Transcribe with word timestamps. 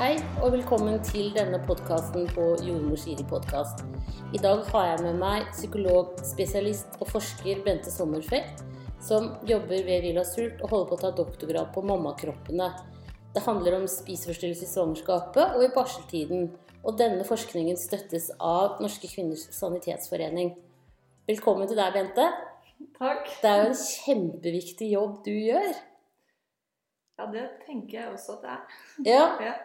Hei 0.00 0.14
og 0.40 0.54
velkommen 0.54 0.94
til 1.04 1.26
denne 1.34 1.58
podkasten 1.60 2.22
på 2.32 2.44
Jordmor 2.64 2.96
Siri 2.96 3.20
podkast. 3.28 3.82
I 4.32 4.38
dag 4.40 4.62
har 4.70 4.86
jeg 4.86 5.02
med 5.04 5.18
meg 5.20 5.50
psykolog, 5.52 6.14
spesialist 6.24 6.96
og 7.02 7.10
forsker 7.10 7.60
Bente 7.66 7.92
Sommerfeldt, 7.92 8.62
som 9.04 9.28
jobber 9.44 9.84
ved 9.84 10.06
Villa 10.06 10.24
Sult 10.24 10.64
og 10.64 10.72
holder 10.72 10.88
på 10.88 10.96
å 10.96 11.02
ta 11.02 11.12
doktorgrad 11.18 11.68
på 11.76 11.84
mammakroppene. 11.84 12.70
Det 13.36 13.44
handler 13.44 13.76
om 13.82 13.86
spiseforstyrrelse 13.92 14.64
i 14.64 14.72
svangerskapet 14.72 15.58
og 15.58 15.68
i 15.68 15.72
barseltiden. 15.76 16.48
Og 16.80 16.96
denne 16.96 17.28
forskningen 17.28 17.76
støttes 17.76 18.32
av 18.40 18.80
Norske 18.80 19.04
kvinners 19.12 19.50
sanitetsforening. 19.52 20.54
Velkommen 21.28 21.68
til 21.68 21.76
deg, 21.76 21.92
Bente. 21.98 22.30
Takk. 22.96 23.28
Det 23.42 23.52
er 23.52 23.66
jo 23.66 23.72
en 23.74 23.82
kjempeviktig 23.84 24.94
jobb 24.96 25.20
du 25.28 25.34
gjør. 25.36 25.74
Ja, 27.20 27.28
det 27.28 27.50
tenker 27.66 28.00
jeg 28.00 28.14
også 28.14 28.40
at 28.40 28.46
det 28.48 28.54
er. 28.56 29.42
Ja. 29.44 29.58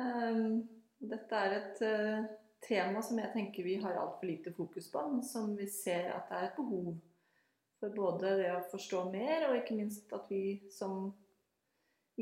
Ehm, 0.00 0.62
dette 0.98 1.36
er 1.36 1.56
et 1.56 1.82
eh, 1.86 2.28
tema 2.62 3.02
som 3.02 3.18
jeg 3.18 3.32
tenker 3.34 3.66
vi 3.66 3.78
har 3.82 3.98
altfor 3.98 4.28
lite 4.28 4.52
fokus 4.56 4.90
på, 4.92 5.02
men 5.08 5.24
som 5.26 5.56
vi 5.56 5.66
ser 5.70 6.12
at 6.14 6.30
det 6.30 6.38
er 6.38 6.46
et 6.50 6.60
behov 6.60 6.94
for 7.82 7.96
både 7.96 8.36
det 8.38 8.52
å 8.54 8.62
forstå 8.70 9.08
mer, 9.10 9.48
og 9.48 9.58
ikke 9.58 9.76
minst 9.76 10.12
at 10.14 10.28
vi 10.30 10.62
som 10.70 11.10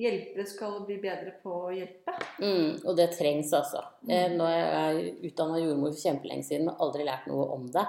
hjelpere 0.00 0.46
skal 0.48 0.78
bli 0.86 0.96
bedre 1.02 1.34
på 1.42 1.52
å 1.66 1.72
hjelpe. 1.74 2.14
Mm, 2.40 2.78
og 2.86 2.94
det 2.96 3.10
trengs, 3.18 3.52
altså. 3.52 3.82
Mm. 4.06 4.38
nå 4.38 4.46
er 4.48 4.60
jeg 4.60 5.16
utdanna 5.30 5.58
jordmor 5.60 5.92
for 5.92 6.00
kjempelenge 6.00 6.46
siden 6.46 6.70
men 6.70 6.80
aldri 6.80 7.04
lært 7.04 7.26
noe 7.28 7.48
om 7.56 7.66
det. 7.74 7.84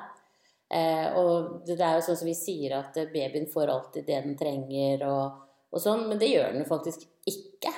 Eh, 0.72 1.08
og 1.20 1.62
det 1.68 1.78
er 1.78 1.98
jo 1.98 2.04
sånn 2.06 2.20
som 2.20 2.30
vi 2.30 2.36
sier 2.38 2.78
at 2.78 2.98
babyen 3.14 3.48
får 3.52 3.72
alltid 3.72 4.08
det 4.08 4.20
den 4.26 4.38
trenger 4.40 5.06
og, 5.08 5.40
og 5.72 5.84
sånn, 5.84 6.06
men 6.10 6.20
det 6.20 6.32
gjør 6.32 6.52
den 6.52 6.64
jo 6.64 6.70
faktisk 6.70 7.08
ikke. 7.28 7.74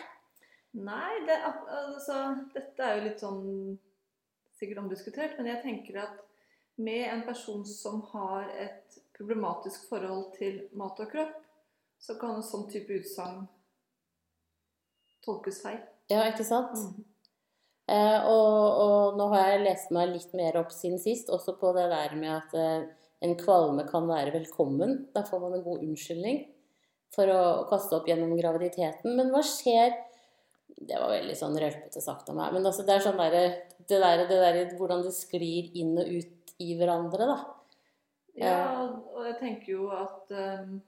Nei, 0.74 1.14
det, 1.28 1.38
altså, 1.46 2.20
dette 2.54 2.86
er 2.86 2.98
jo 2.98 3.08
litt 3.08 3.22
sånn 3.22 3.42
sikkert 4.58 4.82
omdiskutert, 4.82 5.36
men 5.38 5.52
jeg 5.52 5.62
tenker 5.62 6.00
at 6.02 6.22
med 6.82 7.06
en 7.12 7.22
person 7.28 7.62
som 7.68 8.02
har 8.14 8.48
et 8.58 8.98
problematisk 9.14 9.86
forhold 9.92 10.32
til 10.38 10.64
mat 10.80 10.98
og 11.04 11.12
kropp, 11.12 11.36
så 12.02 12.18
kan 12.20 12.40
en 12.40 12.46
sånn 12.46 12.66
type 12.72 12.96
utsagn 12.98 13.46
tolkes 15.24 15.62
feil. 15.64 15.80
Ja, 16.12 16.26
ikke 16.28 16.46
sant? 16.48 16.74
Mm. 16.74 17.06
Eh, 17.94 18.26
og, 18.32 18.80
og 18.80 19.20
nå 19.20 19.28
har 19.36 19.54
jeg 19.54 19.64
lest 19.68 19.94
meg 19.96 20.10
litt 20.14 20.34
mer 20.36 20.58
opp 20.62 20.74
siden 20.74 21.00
sist, 21.04 21.30
også 21.30 21.56
på 21.60 21.74
det 21.78 21.86
der 21.92 22.16
med 22.18 22.32
at 22.34 22.58
eh, 22.58 22.90
en 23.24 23.38
kvalme 23.40 23.86
kan 23.88 24.08
være 24.10 24.34
velkommen. 24.36 25.06
Da 25.16 25.24
får 25.28 25.44
man 25.44 25.58
en 25.58 25.66
god 25.66 25.86
unnskyldning 25.86 26.42
for 27.14 27.30
å 27.30 27.44
kaste 27.70 27.96
opp 28.00 28.10
gjennom 28.10 28.34
graviditeten. 28.40 29.14
Men 29.16 29.32
hva 29.32 29.44
skjer 29.46 29.94
Det 30.78 31.00
var 31.00 31.12
veldig 31.14 31.36
sånn 31.38 31.58
rølpete 31.60 32.02
sagt 32.04 32.30
av 32.30 32.36
meg. 32.38 32.54
Men 32.56 32.66
altså, 32.66 32.84
det 32.88 32.96
er 32.96 33.04
sånn 33.06 33.20
der, 33.20 33.36
det 33.88 34.00
der, 34.02 34.24
det 34.28 34.40
der 34.42 34.78
hvordan 34.80 35.04
det 35.06 35.14
sklir 35.16 35.70
inn 35.80 35.94
og 36.02 36.10
ut 36.10 36.56
i 36.64 36.74
hverandre, 36.80 37.28
da. 37.30 37.38
Ja, 38.36 38.58
og 39.14 39.22
jeg 39.28 39.38
tenker 39.40 39.72
jo 39.76 39.92
at 39.94 40.32
um, 40.34 40.80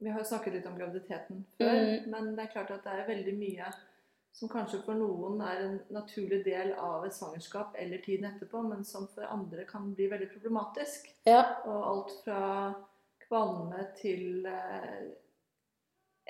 Vi 0.00 0.10
har 0.10 0.18
jo 0.18 0.26
snakket 0.26 0.56
litt 0.56 0.66
om 0.66 0.78
graviditeten 0.78 1.44
før, 1.58 1.76
Mm. 1.76 2.10
men 2.10 2.30
det 2.34 2.46
er 2.46 2.52
klart 2.54 2.70
at 2.72 2.84
det 2.86 2.92
er 2.96 3.08
veldig 3.08 3.34
mye 3.36 3.66
som 4.32 4.48
kanskje 4.48 4.78
for 4.86 4.94
noen 4.96 5.40
er 5.44 5.60
en 5.66 5.74
naturlig 5.92 6.38
del 6.46 6.72
av 6.78 7.04
et 7.04 7.12
svangerskap 7.12 7.74
eller 7.76 7.98
tiden 8.00 8.28
etterpå, 8.30 8.62
men 8.62 8.84
som 8.84 9.08
for 9.12 9.26
andre 9.28 9.66
kan 9.68 9.90
bli 9.94 10.06
veldig 10.08 10.30
problematisk. 10.32 11.10
Ja. 11.28 11.42
Og 11.66 11.80
alt 11.90 12.14
fra 12.24 12.42
kvalme 13.26 13.88
til 13.98 14.46
eh, 14.46 15.10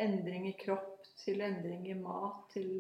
endring 0.01 0.49
i 0.51 0.57
kropp, 0.59 0.97
til 1.21 1.41
endring 1.45 1.85
i 1.91 1.97
mat, 2.01 2.47
til 2.55 2.71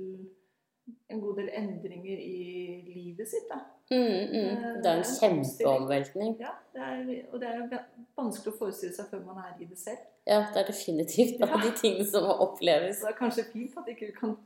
en 1.13 1.21
god 1.23 1.37
del 1.39 1.51
endringer 1.55 2.19
i 2.19 2.81
livet 2.87 3.29
sitt. 3.31 3.47
Da. 3.51 3.61
Mm, 3.91 4.33
mm. 4.33 4.81
Det 4.83 4.91
er 4.91 5.01
en 5.03 5.05
kjempeomveltning. 5.11 6.37
Ja, 6.41 6.55
det 6.75 6.83
er, 6.87 7.13
og 7.33 7.43
det 7.43 7.51
er 7.51 7.85
vanskelig 8.19 8.55
å 8.55 8.59
forestille 8.59 8.95
seg 8.97 9.11
før 9.13 9.23
man 9.29 9.39
er 9.45 9.55
i 9.61 9.69
det 9.71 9.79
selv. 9.79 10.03
Ja, 10.27 10.41
det 10.55 10.63
er 10.63 10.69
definitivt 10.71 11.43
av 11.43 11.55
Ja. 11.55 11.61
de 11.63 11.71
tingene 11.79 12.07
som 12.07 12.27
må 12.27 12.35
oppleves. 12.47 13.01
Det 13.03 13.13
er 13.13 13.19
kanskje 13.19 13.47
fint 13.53 13.77
at 13.79 13.89
ikke 13.93 14.11
vi 14.11 14.17
kan 14.19 14.37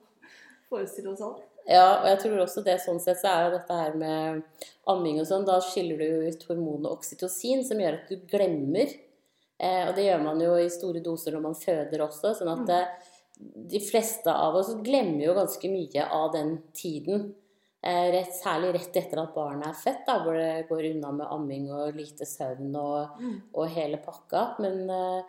forestille 0.68 1.12
oss 1.12 1.22
alt. 1.24 1.42
Ja, 1.68 2.02
og 2.02 2.08
jeg 2.10 2.18
tror 2.20 2.42
også 2.44 2.60
det 2.64 2.76
sånn 2.82 3.00
sett 3.00 3.22
så 3.22 3.30
er 3.30 3.46
jo 3.46 3.54
dette 3.56 3.76
her 3.78 3.94
med 3.96 4.42
amming 4.90 5.20
og 5.22 5.26
sånn, 5.30 5.46
da 5.48 5.56
skiller 5.64 5.96
du 5.96 6.26
ut 6.28 6.42
hormonet 6.50 6.90
oksytocin, 6.92 7.64
som 7.64 7.80
gjør 7.80 7.96
at 8.02 8.10
du 8.12 8.18
glemmer. 8.28 8.92
Eh, 9.60 9.88
og 9.88 9.94
det 9.94 10.08
gjør 10.08 10.22
man 10.24 10.40
jo 10.42 10.56
i 10.58 10.68
store 10.72 11.00
doser 11.04 11.32
når 11.36 11.42
man 11.44 11.54
føder 11.58 12.02
også, 12.08 12.34
sånn 12.38 12.52
at 12.52 12.66
Mm. 12.66 12.70
eh, 12.74 13.10
de 13.70 13.80
fleste 13.82 14.30
av 14.30 14.54
oss 14.54 14.74
glemmer 14.82 15.24
jo 15.24 15.34
ganske 15.34 15.68
mye 15.70 16.04
av 16.10 16.32
den 16.32 16.56
tiden. 16.72 17.34
Eh, 17.82 18.10
rett, 18.12 18.32
særlig 18.32 18.72
rett 18.74 18.96
etter 18.96 19.20
at 19.20 19.34
barnet 19.34 19.66
er 19.68 19.74
født, 19.76 20.06
da, 20.06 20.18
hvor 20.24 20.34
det 20.38 20.68
går 20.68 20.86
unna 20.94 21.10
med 21.12 21.26
amming 21.30 21.66
og 21.70 21.94
lite 21.94 22.24
søvn 22.24 22.74
og, 22.80 23.18
og 23.54 23.68
hele 23.68 23.98
pakka. 23.98 24.56
Men, 24.58 24.88
eh, 24.88 25.22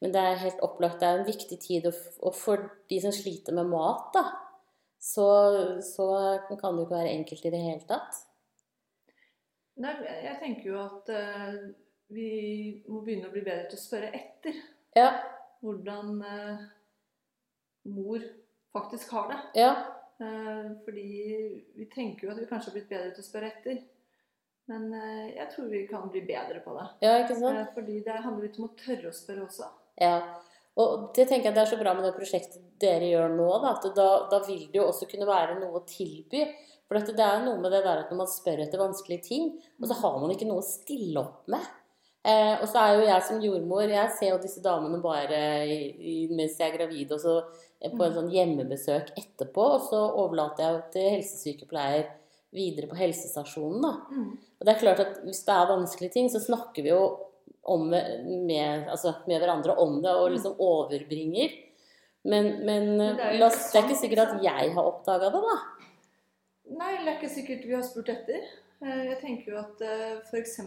men 0.00 0.12
det 0.14 0.20
er 0.22 0.40
helt 0.44 0.60
opplagt, 0.64 1.00
det 1.00 1.08
er 1.08 1.18
en 1.18 1.26
viktig 1.26 1.58
tid. 1.60 1.86
Og, 2.22 2.34
for 2.34 2.70
de 2.88 3.00
som 3.02 3.12
sliter 3.12 3.52
med 3.52 3.66
mat, 3.66 4.08
da, 4.14 4.24
så, 4.98 5.26
så 5.82 6.08
kan 6.48 6.74
det 6.74 6.82
jo 6.82 6.86
ikke 6.86 6.96
være 6.96 7.12
enkelt 7.18 7.44
i 7.44 7.50
det 7.50 7.60
hele 7.60 7.84
tatt. 7.86 8.22
Nei, 9.78 9.92
jeg 10.24 10.38
tenker 10.40 10.72
jo 10.72 10.78
at 10.82 11.10
eh, 11.14 11.58
vi 12.14 12.30
må 12.88 13.02
begynne 13.04 13.28
å 13.28 13.34
bli 13.34 13.44
bedre 13.44 13.68
til 13.68 13.78
å 13.78 13.84
spørre 13.84 14.10
etter 14.16 14.56
Ja, 14.96 15.10
hvordan 15.62 16.18
eh, 16.24 16.66
mor 17.92 18.24
faktisk 18.72 19.12
har 19.16 19.32
det. 19.32 19.38
ja, 19.60 19.72
Eh, 20.20 20.70
fordi 20.84 21.02
vi 21.74 21.86
tenker 21.94 22.26
jo 22.26 22.32
at 22.32 22.40
vi 22.40 22.48
kanskje 22.50 22.72
har 22.72 22.74
blitt 22.74 22.90
bedre 22.90 23.12
til 23.14 23.22
å 23.22 23.26
spørre 23.28 23.52
etter. 23.52 23.76
Men 24.68 24.88
eh, 24.92 25.26
jeg 25.36 25.52
tror 25.52 25.68
vi 25.70 25.84
kan 25.86 26.08
bli 26.10 26.24
bedre 26.26 26.58
på 26.64 26.74
det. 26.74 26.86
ja, 27.06 27.12
ikke 27.22 27.36
sant? 27.38 27.60
Eh, 27.60 27.68
fordi 27.76 28.00
det 28.06 28.16
handler 28.24 28.48
litt 28.48 28.58
om 28.58 28.66
å 28.66 28.74
tørre 28.80 29.12
å 29.12 29.14
spørre 29.14 29.46
også. 29.46 29.68
Ja. 30.02 30.16
Og 30.78 31.08
det 31.14 31.28
tenker 31.30 31.48
jeg 31.48 31.56
det 31.56 31.62
er 31.64 31.70
så 31.70 31.78
bra 31.78 31.94
med 31.94 32.04
det 32.06 32.16
prosjektet 32.18 32.66
dere 32.82 33.06
gjør 33.10 33.32
nå, 33.34 33.46
da, 33.62 33.72
at 33.76 33.86
da, 33.96 34.08
da 34.30 34.42
vil 34.46 34.68
det 34.70 34.78
jo 34.78 34.88
også 34.90 35.08
kunne 35.10 35.26
være 35.26 35.56
noe 35.58 35.80
å 35.80 35.86
tilby. 35.86 36.44
For 36.88 36.98
det 36.98 37.22
er 37.24 37.42
noe 37.44 37.58
med 37.62 37.74
det 37.74 37.82
der 37.84 38.04
at 38.04 38.12
når 38.12 38.22
man 38.22 38.30
spør 38.30 38.62
etter 38.64 38.80
vanskelige 38.80 39.26
ting, 39.26 39.48
og 39.78 39.90
så 39.90 39.96
har 40.02 40.20
man 40.22 40.32
ikke 40.34 40.46
noe 40.50 40.62
å 40.62 40.66
stille 40.66 41.20
opp 41.22 41.50
med. 41.50 41.66
Eh, 42.26 42.54
og 42.58 42.66
så 42.68 42.82
er 42.82 42.96
jo 42.96 43.06
jeg 43.06 43.24
som 43.24 43.38
jordmor 43.40 43.88
Jeg 43.88 44.10
ser 44.16 44.32
jo 44.32 44.40
disse 44.42 44.60
damene 44.60 44.98
bare 45.00 45.38
i, 45.70 45.76
i, 45.96 46.16
mens 46.34 46.58
jeg 46.58 46.72
er 46.72 46.76
gravid, 46.76 47.14
og 47.14 47.22
så 47.22 47.36
eh, 47.38 47.92
på 47.92 48.02
en 48.04 48.16
sånn 48.16 48.32
hjemmebesøk 48.32 49.14
etterpå. 49.14 49.68
Og 49.76 49.86
så 49.86 50.02
overlater 50.08 50.66
jeg 50.66 50.82
til 50.96 51.08
helsesykepleier 51.16 52.10
videre 52.54 52.88
på 52.90 52.98
helsestasjonen, 52.98 53.80
da. 53.84 53.94
Mm. 54.10 54.28
Og 54.58 54.66
det 54.66 54.74
er 54.74 54.82
klart 54.82 55.02
at 55.04 55.18
hvis 55.24 55.42
det 55.46 55.54
er 55.54 55.72
vanskelige 55.72 56.14
ting, 56.14 56.30
så 56.32 56.40
snakker 56.42 56.84
vi 56.84 56.92
jo 56.92 57.02
om 57.68 57.90
med, 57.90 58.88
altså 58.88 59.12
med 59.28 59.42
hverandre 59.42 59.74
om 59.82 59.98
det, 60.00 60.14
og 60.14 60.30
liksom 60.32 60.60
overbringer. 60.64 61.52
Men, 62.28 62.48
men, 62.64 62.94
Men 62.96 63.18
det 63.18 63.26
er 63.26 63.36
la 63.40 63.50
det 63.52 63.76
er 63.78 63.84
ikke 63.84 64.00
sikkert 64.00 64.24
at 64.24 64.40
jeg 64.44 64.72
har 64.74 64.88
oppdaga 64.88 65.28
det, 65.32 65.42
da. 65.44 65.58
Nei, 66.78 66.94
det 67.02 67.06
er 67.06 67.14
ikke 67.16 67.30
sikkert 67.32 67.68
vi 67.68 67.76
har 67.76 67.84
spurt 67.86 68.10
etter. 68.12 68.48
Eh, 68.82 69.04
Jeg 69.08 69.18
tenker 69.20 69.52
jo 69.52 69.58
at 69.58 69.80
f.eks. 70.30 70.60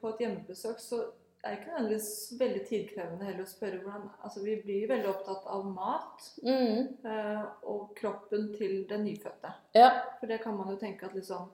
på 0.00 0.08
et 0.10 0.18
hjemmebesøk 0.24 0.80
så 0.82 0.98
er 1.44 1.50
det 1.54 1.58
ikke 1.58 1.72
nødvendigvis 1.74 2.10
veldig 2.40 2.62
tidkrevende 2.68 3.24
heller 3.28 3.44
å 3.44 3.48
spørre 3.50 3.80
hvordan 3.82 4.06
Altså 4.24 4.42
vi 4.44 4.54
blir 4.64 4.86
veldig 4.88 5.10
opptatt 5.10 5.46
av 5.52 5.66
mat 5.66 6.28
Mm. 6.42 7.04
eh, 7.04 7.42
og 7.68 7.94
kroppen 7.96 8.52
til 8.56 8.86
den 8.88 9.04
nyfødte. 9.04 9.52
Ja. 9.74 9.90
For 10.20 10.26
det 10.26 10.40
kan 10.42 10.56
man 10.56 10.68
jo 10.72 10.76
tenke 10.80 11.06
at 11.06 11.14
liksom 11.14 11.50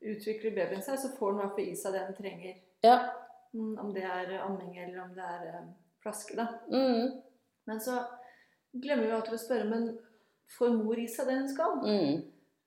Utvikler 0.00 0.54
babyen 0.56 0.80
seg, 0.82 0.96
så 0.98 1.10
får 1.18 1.32
den 1.32 1.38
i 1.38 1.42
hvert 1.42 1.54
fall 1.58 1.66
i 1.68 1.74
seg 1.76 1.92
det 1.92 2.00
den 2.06 2.14
trenger. 2.16 2.54
Ja. 2.82 2.94
Mm, 3.52 3.74
Om 3.78 3.90
det 3.92 4.02
er 4.02 4.30
amming 4.40 4.78
eller 4.78 5.02
om 5.02 5.10
det 5.14 5.24
er 5.24 5.42
eh, 5.48 5.66
flaske, 6.02 6.36
da. 6.38 6.46
Mm. 6.72 7.20
Men 7.66 7.80
så 7.80 7.98
glemmer 8.72 9.04
vi 9.06 9.12
alltid 9.12 9.34
å 9.34 9.42
spørre 9.42 9.68
Men 9.68 9.98
får 10.56 10.72
mor 10.78 10.98
i 10.98 11.06
seg 11.06 11.26
det 11.28 11.34
hun 11.36 11.48
skal? 11.52 11.76
Mm. 11.84 12.22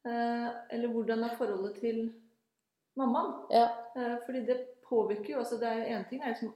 Eh, 0.06 0.50
eller 0.76 0.94
hvordan 0.94 1.24
er 1.26 1.36
forholdet 1.40 1.80
til 1.82 2.14
mammaen? 2.96 3.34
Ja. 3.52 3.68
Eh, 3.96 4.18
fordi 4.26 4.46
det 4.46 4.60
påvirker 4.90 5.34
jo 5.34 5.40
også 5.40 5.60
det 5.60 5.68
er 5.70 5.80
jo 5.82 5.96
En 5.98 6.06
ting 6.10 6.22
er 6.22 6.34
liksom 6.34 6.54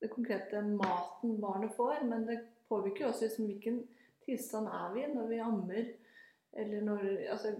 det 0.00 0.10
konkrete 0.10 0.60
maten 0.62 1.40
barnet 1.40 1.72
får, 1.74 2.04
men 2.04 2.26
det 2.26 2.38
påvirker 2.68 3.04
jo 3.06 3.08
også 3.12 3.24
liksom 3.26 3.46
hvilken 3.46 3.80
tilstand 4.26 4.66
er 4.68 4.92
vi 4.94 5.06
når 5.14 5.26
vi 5.28 5.38
ammer, 5.42 5.92
eller 6.52 6.80
når 6.82 7.06
altså, 7.32 7.54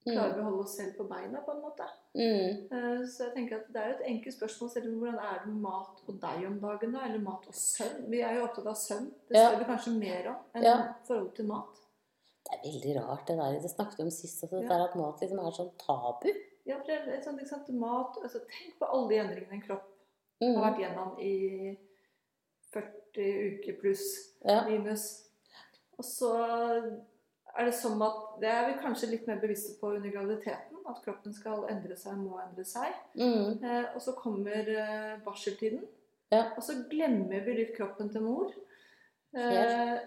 Klarer 0.00 0.32
vi 0.32 0.40
å 0.40 0.44
holde 0.46 0.62
oss 0.64 0.74
selv 0.78 0.94
på 0.96 1.04
beina, 1.10 1.42
på 1.44 1.52
en 1.52 1.58
måte? 1.60 1.84
Mm. 2.16 2.72
Eh, 2.72 3.02
Så 3.04 3.26
jeg 3.26 3.34
tenker 3.34 3.58
at 3.58 3.66
det 3.68 3.80
er 3.82 3.88
jo 3.90 3.96
et 3.98 4.06
enkelt 4.14 4.34
spørsmål 4.34 4.70
selv 4.72 4.86
om 4.88 4.94
hvordan 5.02 5.18
er 5.20 5.34
det 5.42 5.50
med 5.52 5.58
mat 5.66 6.00
og 6.08 6.14
deg 6.22 6.46
om 6.48 6.56
dagen, 6.62 6.94
da? 6.96 7.02
Eller 7.04 7.20
mat 7.20 7.44
og 7.46 7.54
søvn? 7.54 8.06
Vi 8.08 8.22
er 8.24 8.38
jo 8.38 8.46
opptatt 8.46 8.70
av 8.72 8.78
søvn. 8.80 9.10
Det 9.28 9.36
Ja. 9.36 9.58
vi 9.58 9.64
kanskje 9.68 9.92
mer 9.98 10.28
om 10.30 10.36
enn 10.54 10.62
Ja. 10.64 10.94
forholdet 11.04 11.34
til 11.36 11.46
mat. 11.52 11.76
Det 12.48 12.52
er 12.56 12.62
veldig 12.64 12.94
rart, 12.96 13.26
det 13.26 13.36
der. 13.36 13.60
Det 13.60 13.70
snakket 13.70 13.96
vi 13.98 14.02
om 14.02 14.10
sist 14.10 14.40
det 14.40 14.62
Ja. 14.62 14.84
at 14.84 14.96
mat 14.96 15.20
liksom 15.20 15.38
er 15.38 15.50
sånn 15.52 15.70
tabu. 15.76 16.32
Ja, 16.66 16.76
for 16.76 16.86
det 16.86 16.96
er 17.08 17.14
et 17.18 17.24
sånt, 17.24 17.40
ikke 17.40 17.48
sant, 17.48 17.68
mat, 17.74 18.16
altså 18.22 18.40
Tenk 18.46 18.78
på 18.78 18.86
alle 18.92 19.08
de 19.08 19.16
endringene 19.22 19.52
en 19.58 19.62
kropp 19.62 19.86
har 20.40 20.48
Mm. 20.48 20.60
vært 20.62 20.78
gjennom 20.80 21.18
i 21.20 21.78
40 22.72 23.58
uker 23.58 23.80
pluss 23.80 24.34
Ja. 24.44 24.64
minus. 24.68 25.28
Og 25.98 26.04
så 26.04 26.30
er 27.58 27.64
det 27.64 27.74
som 27.74 28.00
at 28.02 28.40
Det 28.40 28.48
er 28.48 28.66
vi 28.72 28.78
kanskje 28.80 29.10
litt 29.10 29.26
mer 29.26 29.40
bevisste 29.40 29.78
på 29.80 29.94
under 29.96 30.10
graviditeten. 30.10 30.76
At 30.88 31.02
kroppen 31.04 31.34
skal 31.34 31.66
endre 31.68 31.94
seg, 31.96 32.14
må 32.16 32.38
endre 32.40 32.64
seg. 32.64 32.94
Mm. 33.16 33.62
Eh, 33.62 33.94
og 33.94 34.00
så 34.00 34.14
kommer 34.16 34.50
eh, 34.68 35.18
barseltiden. 35.24 35.84
Ja. 36.32 36.52
Og 36.56 36.62
så 36.62 36.88
glemmer 36.88 37.44
vi 37.44 37.52
litt 37.58 37.76
kroppen 37.76 38.08
til 38.10 38.22
mor. 38.22 38.50
Eh. 39.34 39.98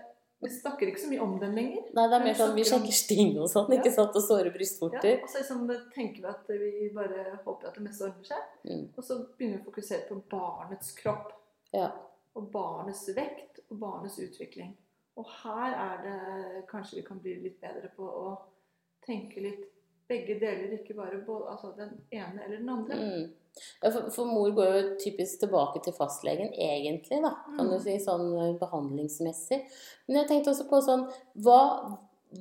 Vi 0.43 0.51
snakker 0.53 0.89
ikke 0.91 1.01
så 1.01 1.09
mye 1.09 1.23
om 1.23 1.33
dem 1.41 1.55
lenger. 1.57 1.87
Nei, 1.95 2.05
det 2.11 2.17
er 2.17 2.25
mer 2.27 2.37
sånn 2.39 2.55
vi 2.57 2.65
sjekker 2.67 2.97
sting 2.97 3.33
og 3.39 3.49
sånn, 3.51 3.71
ikke 3.77 3.91
sant? 3.95 4.15
Og 4.19 4.25
såre 4.25 4.51
Ja, 4.51 5.15
og 5.23 5.29
så 5.31 5.41
liksom 5.41 5.65
tenker 5.95 6.23
vi 6.23 6.29
at 6.31 6.51
vi 6.51 6.89
bare 6.95 7.25
håper 7.45 7.69
at 7.69 7.79
det 7.79 7.85
meste 7.87 8.07
ordner 8.09 8.29
seg. 8.29 8.47
Mm. 8.69 8.85
Og 8.93 9.07
så 9.07 9.19
begynner 9.37 9.57
vi 9.57 9.63
å 9.63 9.67
fokusere 9.69 10.07
på 10.09 10.19
barnets 10.31 10.93
kropp. 10.99 11.33
Ja. 11.73 11.89
Og 12.37 12.49
barnets 12.53 13.05
vekt 13.15 13.63
og 13.69 13.77
barnets 13.81 14.19
utvikling. 14.21 14.73
Og 15.17 15.29
her 15.43 15.75
er 15.77 16.03
det 16.03 16.63
kanskje 16.71 16.99
vi 16.99 17.05
kan 17.07 17.21
bli 17.21 17.37
litt 17.43 17.59
bedre 17.61 17.91
på 17.95 18.07
å 18.07 18.27
tenke 19.05 19.43
litt 19.43 19.67
begge 20.13 20.37
deler, 20.41 20.77
ikke 20.77 20.95
bare 20.97 21.19
altså 21.25 21.73
den 21.77 21.97
ene 22.13 22.45
eller 22.45 22.61
den 22.61 22.69
andre. 22.77 22.99
Mm. 23.01 23.31
Ja, 23.83 23.89
for, 23.93 24.07
for 24.15 24.25
mor 24.25 24.49
går 24.57 24.71
jo 24.73 24.85
typisk 25.01 25.43
tilbake 25.43 25.81
til 25.85 25.93
fastlegen, 25.93 26.53
egentlig, 26.57 27.19
da, 27.21 27.35
kan 27.57 27.67
du 27.69 27.75
Mm. 27.75 27.83
si, 27.83 27.97
sånn 28.01 28.31
eh, 28.41 28.55
behandlingsmessig. 28.61 29.59
Men 30.07 30.21
jeg 30.21 30.29
tenkte 30.31 30.53
også 30.55 30.65
på 30.71 30.79
sånn 30.81 31.03
Hva, 31.45 31.59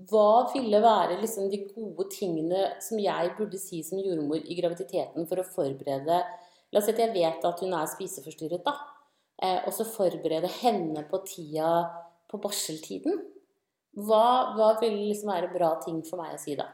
hva 0.09 0.29
ville 0.55 0.81
være 0.81 1.19
liksom 1.21 1.51
de 1.53 1.59
gode 1.75 2.07
tingene 2.15 2.63
som 2.81 2.97
jeg 3.03 3.35
burde 3.37 3.61
si 3.61 3.83
som 3.85 4.01
jordmor 4.01 4.41
i 4.41 4.57
graviditeten 4.57 5.29
for 5.29 5.43
å 5.43 5.45
forberede 5.45 6.23
La 6.73 6.81
oss 6.81 6.87
si 6.89 6.95
at 6.95 7.03
jeg 7.03 7.13
vet 7.13 7.45
at 7.45 7.61
hun 7.61 7.75
er 7.77 7.85
spiseforstyrret, 7.93 8.63
da. 8.65 8.73
Eh, 9.43 9.59
og 9.67 9.75
så 9.77 9.85
forberede 9.85 10.49
henne 10.63 11.03
på 11.11 11.19
tida 11.29 11.69
på 12.33 12.41
barseltiden. 12.41 13.19
Hva, 14.01 14.55
hva 14.57 14.71
ville 14.81 15.03
liksom 15.11 15.29
være 15.29 15.51
bra 15.53 15.75
ting 15.85 15.99
for 16.09 16.23
meg 16.23 16.33
å 16.33 16.41
si 16.41 16.55
da? 16.57 16.71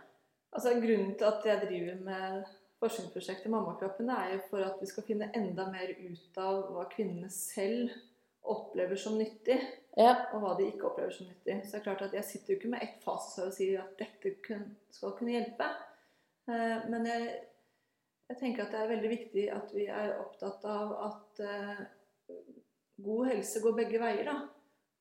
Altså 0.58 0.72
Grunnen 0.82 1.12
til 1.18 1.28
at 1.28 1.44
jeg 1.46 1.60
driver 1.68 1.98
med 2.02 2.48
forskningsprosjektet 2.82 3.50
Mammakroppen, 3.50 4.08
er 4.10 4.32
jo 4.34 4.40
for 4.50 4.62
at 4.66 4.80
vi 4.82 4.86
skal 4.90 5.04
finne 5.06 5.28
enda 5.38 5.66
mer 5.70 5.90
ut 5.98 6.38
av 6.42 6.64
hva 6.74 6.84
kvinnene 6.90 7.30
selv 7.30 7.90
opplever 8.48 8.96
som 8.98 9.18
nyttig, 9.18 9.58
Ja. 9.98 10.12
og 10.32 10.40
hva 10.42 10.56
de 10.58 10.66
ikke 10.70 10.86
opplever 10.88 11.10
som 11.14 11.26
nyttig. 11.26 11.56
Så 11.64 11.72
det 11.72 11.78
er 11.80 11.84
klart 11.84 12.02
at 12.06 12.12
jeg 12.14 12.24
sitter 12.24 12.52
jo 12.54 12.58
ikke 12.58 12.70
med 12.74 12.82
ett 12.82 12.98
fasesvar 13.04 13.46
og 13.50 13.52
sier 13.56 13.80
at 13.82 13.96
dette 13.98 14.34
skal 14.94 15.12
kunne 15.18 15.34
hjelpe. 15.36 15.68
Eh, 16.48 16.88
Men 16.90 17.04
jeg, 17.06 17.40
jeg 18.30 18.38
tenker 18.38 18.62
at 18.64 18.70
det 18.72 18.80
er 18.80 18.92
veldig 18.96 19.10
viktig 19.10 19.48
at 19.52 19.74
vi 19.74 19.86
er 19.86 20.14
opptatt 20.20 20.64
av 20.64 20.92
at 21.08 21.40
eh, 21.40 21.82
god 23.04 23.26
helse 23.30 23.60
går 23.62 23.76
begge 23.76 23.98
veier. 24.00 24.24
da. 24.24 24.48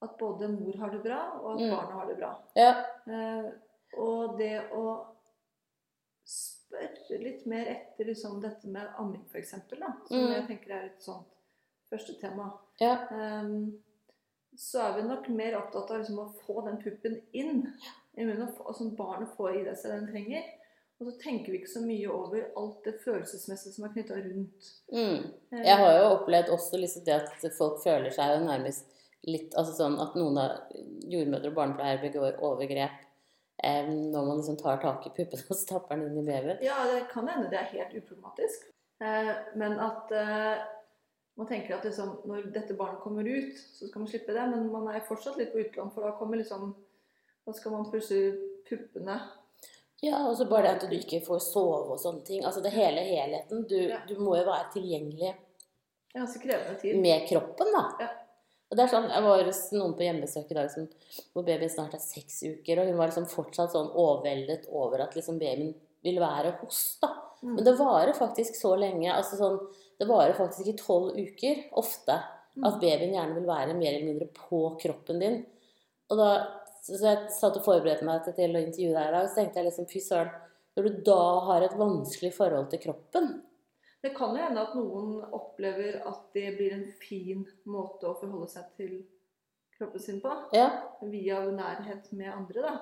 At 0.01 0.17
både 0.19 0.49
mor 0.49 0.75
har 0.77 0.89
det 0.93 1.03
bra, 1.03 1.21
og 1.41 1.53
at 1.55 1.61
Mm. 1.65 1.69
barna 1.75 1.91
har 1.99 2.05
det 2.07 2.17
bra. 2.17 2.33
Ja. 2.55 2.73
Eh, 3.07 3.51
og 3.97 4.37
det 4.37 4.69
å 4.73 5.05
spørre 6.69 7.23
litt 7.23 7.45
mer 7.49 7.65
etter 7.71 8.05
liksom 8.09 8.41
dette 8.43 8.67
med 8.67 8.87
amming, 8.99 9.23
f.eks., 9.31 9.49
som 9.51 9.95
Mm. 10.11 10.31
jeg 10.33 10.47
tenker 10.47 10.71
er 10.75 10.85
et 10.85 11.01
sånt 11.03 11.27
første 11.91 12.19
tema, 12.21 12.51
Ja. 12.81 13.07
Um, 13.11 13.79
så 14.57 14.79
er 14.81 14.95
vi 15.01 15.07
nok 15.07 15.27
mer 15.29 15.55
opptatt 15.57 15.91
av 15.91 15.99
liksom 16.01 16.19
å 16.19 16.33
få 16.45 16.65
den 16.65 16.77
puppen 16.81 17.21
inn 17.33 17.67
i 18.17 18.23
munnen, 18.25 18.49
og 18.59 18.75
sånn 18.75 18.95
barnet 18.97 19.29
får 19.37 19.59
i 19.59 19.63
det 19.63 19.77
seg 19.77 19.91
den 19.91 20.07
trenger. 20.11 20.43
Og 20.99 21.11
så 21.11 21.19
tenker 21.21 21.51
vi 21.51 21.59
ikke 21.59 21.69
så 21.75 21.81
mye 21.85 22.09
over 22.09 22.47
alt 22.57 22.83
det 22.83 22.95
følelsesmessige 23.03 23.73
som 23.75 23.85
er 23.85 23.93
knytta 23.93 24.15
rundt. 24.17 24.69
Mm. 24.91 25.31
Eh, 25.53 25.63
Jeg 25.63 25.77
har 25.77 25.91
jo 25.99 26.07
opplevd 26.15 26.49
også 26.49 26.79
liksom 26.81 27.03
det 27.05 27.13
at 27.21 27.53
folk 27.57 27.83
føler 27.83 28.09
seg 28.09 28.33
jo 28.39 28.45
nærmest 28.47 28.85
litt 29.27 29.53
altså 29.53 29.75
sånn 29.77 29.99
at 30.01 30.15
noen 30.15 30.37
av 30.41 30.57
jordmødre 31.05 31.51
og 31.51 31.55
barnepleiere 31.59 32.01
begår 32.01 32.39
overgrep 32.41 33.03
eh, 33.63 33.87
når 33.89 34.25
man 34.27 34.39
liksom 34.41 34.57
tar 34.57 34.81
tak 34.81 35.07
i 35.07 35.13
puppen 35.17 35.43
og 35.49 35.59
stapper 35.65 35.95
den 35.97 36.09
inn 36.11 36.23
i 36.23 36.25
babyen. 36.27 36.57
Ja, 36.65 36.79
det 36.91 37.07
kan 37.11 37.27
hende 37.27 37.49
det 37.51 37.59
er 37.61 37.71
helt 37.75 37.95
uproblematisk. 38.01 38.67
Eh, 39.03 39.31
men 39.55 39.79
at 39.79 40.11
eh, 40.11 40.65
man 41.37 41.47
tenker 41.49 41.77
at 41.77 41.85
liksom, 41.85 42.15
når 42.25 42.51
dette 42.53 42.73
barnet 42.77 43.01
kommer 43.03 43.27
ut, 43.27 43.57
så 43.77 43.87
skal 43.87 44.01
man 44.01 44.09
slippe 44.09 44.33
det. 44.33 44.45
Men 44.53 44.71
man 44.73 44.87
er 44.89 45.03
fortsatt 45.05 45.37
litt 45.37 45.51
på 45.53 45.61
utlån, 45.65 45.91
for 45.93 46.05
da 46.07 46.15
kommer 46.19 46.41
liksom 46.41 46.75
Da 47.47 47.53
skal 47.55 47.71
man 47.71 47.85
plutselig 47.87 48.33
puppene 48.67 49.21
Ja, 50.03 50.17
og 50.27 50.35
så 50.37 50.45
bare 50.49 50.67
det 50.67 50.71
at 50.83 50.89
du 50.89 50.95
ikke 50.97 51.21
får 51.25 51.39
sove 51.45 51.93
og 51.95 51.99
sånne 52.01 52.25
ting. 52.27 52.41
Altså 52.45 52.61
det 52.61 52.73
hele 52.75 53.01
helheten. 53.07 53.63
Du, 53.69 53.77
Ja. 53.77 54.01
du 54.07 54.17
må 54.19 54.35
jo 54.37 54.43
være 54.45 54.71
tilgjengelig 54.73 55.35
tid. 56.81 56.99
med 57.01 57.27
kroppen, 57.29 57.71
da. 57.73 57.83
Ja. 57.99 58.09
Og 58.67 58.75
det 58.77 58.83
er 58.83 58.91
sånn, 58.91 59.09
Jeg 59.09 59.23
var 59.23 59.43
hos 59.47 59.61
noen 59.71 59.93
på 59.95 60.03
hjemmebesøk 60.03 60.51
i 60.51 60.57
dag 60.57 60.71
som, 60.71 60.87
hvor 61.33 61.45
babyen 61.47 61.71
snart 61.71 61.93
er 61.95 62.03
seks 62.03 62.41
uker, 62.43 62.81
og 62.81 62.89
hun 62.89 62.97
var 62.97 63.07
liksom 63.07 63.29
fortsatt 63.31 63.71
sånn 63.71 63.93
overveldet 63.95 64.67
over 64.75 65.05
at 65.05 65.15
liksom 65.15 65.39
babyen 65.39 65.73
vil 66.03 66.19
være 66.19 66.57
hos. 66.61 66.97
da. 67.01 67.13
Mm. 67.41 67.55
Men 67.55 67.63
det 67.63 67.77
varer 67.79 68.13
faktisk 68.13 68.55
så 68.59 68.75
lenge. 68.77 69.11
altså 69.13 69.37
sånn, 69.37 69.59
Det 69.99 70.07
varer 70.07 70.33
faktisk 70.37 70.67
i 70.67 70.77
tolv 70.77 71.15
uker 71.17 71.63
ofte 71.73 72.21
Mm. 72.57 72.65
at 72.65 72.79
babyen 72.81 73.13
gjerne 73.13 73.35
vil 73.37 73.45
være 73.45 73.73
mer 73.77 73.93
eller 73.93 74.05
mindre 74.05 74.27
på 74.33 74.77
kroppen 74.81 75.19
din. 75.19 75.45
Og 76.09 76.17
da, 76.17 76.29
så 76.81 76.97
jeg 76.99 77.29
satt 77.29 77.57
og 77.59 77.65
forberedte 77.65 78.05
meg 78.07 78.23
til 78.25 78.55
å 78.55 78.63
intervjue 78.63 78.95
deg 78.95 79.09
i 79.09 79.13
dag, 79.13 79.27
så 79.29 79.35
tenkte 79.35 79.59
jeg 79.61 79.67
liksom 79.67 79.89
fy 79.91 79.99
søren, 79.99 80.31
når 80.77 80.83
du 80.87 81.01
da 81.05 81.39
har 81.47 81.61
et 81.61 81.77
vanskelig 81.77 82.33
forhold 82.33 82.69
til 82.71 82.79
kroppen 82.79 83.41
Det 84.03 84.13
kan 84.15 84.35
jo 84.37 84.43
hende 84.43 84.61
at 84.61 84.75
noen 84.77 85.23
opplever 85.33 85.97
at 86.05 86.27
det 86.33 86.51
blir 86.57 86.73
en 86.75 86.85
fin 87.01 87.41
måte 87.65 88.05
å 88.07 88.17
forholde 88.19 88.47
seg 88.51 88.67
til 88.77 88.93
kroppen 89.77 89.99
sin 90.03 90.21
på. 90.21 90.31
Ja, 90.53 90.67
Via 91.01 91.39
nærhet 91.51 92.11
med 92.13 92.29
andre, 92.33 92.61
da. 92.61 92.75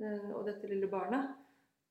eh, 0.00 0.30
Og 0.34 0.46
dette 0.46 0.68
lille 0.68 0.88
barnet 0.88 1.34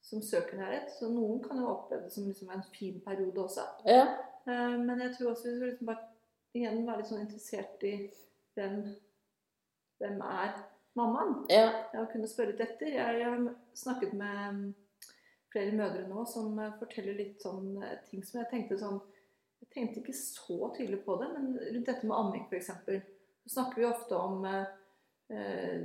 som 0.02 0.22
søker 0.22 0.58
nærhet. 0.58 0.90
Så 1.00 1.10
noen 1.14 1.44
kan 1.44 1.60
jo 1.62 1.68
oppleve 1.76 2.04
det 2.08 2.12
som 2.12 2.26
liksom 2.28 2.50
en 2.50 2.64
fin 2.74 3.00
periode 3.06 3.38
også. 3.44 3.68
ja, 3.86 4.08
Eh, 4.48 4.78
Men 4.78 5.00
jeg 5.00 5.12
tror 5.18 5.32
også 5.32 5.50
vi 5.50 5.56
skal 5.58 5.68
liksom 5.70 5.86
bare 5.86 6.08
igjen 6.56 6.86
være 6.88 6.98
litt 6.98 7.08
sånn 7.12 7.22
interessert 7.22 7.84
i 7.84 7.92
hvem, 8.56 8.80
hvem 10.00 10.22
er 10.26 10.56
mammaen. 10.98 11.46
ja, 11.50 11.68
Jeg 11.94 12.00
har 12.00 12.08
kunnet 12.12 12.30
spørre 12.32 12.52
litt 12.56 12.60
etter. 12.66 12.88
Jeg, 12.88 13.26
har 13.26 13.56
snakket 13.76 14.14
med 14.14 14.74
flere 15.52 15.74
mødre 15.76 16.06
nå 16.10 16.26
som 16.30 16.60
eh, 16.60 16.74
forteller 16.80 17.18
litt 17.18 17.42
sånn 17.44 17.76
eh, 17.84 17.98
ting 18.10 18.24
som 18.26 18.40
jeg 18.42 18.50
tenkte 18.54 18.78
sånn 18.82 19.02
Jeg 19.62 19.70
tenkte 19.76 20.00
ikke 20.02 20.16
så 20.18 20.72
tydelig 20.76 21.04
på 21.06 21.16
det, 21.22 21.28
men 21.36 21.52
rundt 21.60 21.86
dette 21.86 22.08
med 22.10 22.18
amming 22.18 22.48
f.eks. 22.50 22.72
Så 23.46 23.52
snakker 23.54 23.82
vi 23.84 23.86
ofte 23.86 24.18
om 24.18 24.46
eh, 24.50 24.66
eh, 25.36 25.84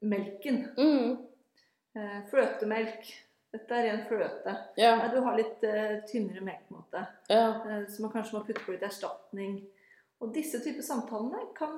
melken. 0.00 0.64
mm, 0.76 1.14
Eh, 1.94 2.24
fløtemelk. 2.26 3.06
Dette 3.54 3.76
er 3.78 3.84
ren 3.86 4.00
fløte. 4.08 4.50
Yeah. 4.74 4.98
Ja, 4.98 5.10
du 5.12 5.20
har 5.22 5.36
litt 5.38 5.62
eh, 5.62 6.00
tynnere 6.10 6.40
melk, 6.42 6.64
på 6.66 6.74
en 6.74 6.80
måte. 6.80 7.02
Yeah. 7.30 7.84
Så 7.86 8.02
man 8.02 8.10
kanskje 8.10 8.34
må 8.34 8.40
putte 8.48 8.64
på 8.66 8.74
litt 8.74 8.82
erstatning. 8.82 9.60
Og 10.18 10.32
disse 10.34 10.58
typer 10.64 10.82
samtalene 10.82 11.44
kan, 11.54 11.76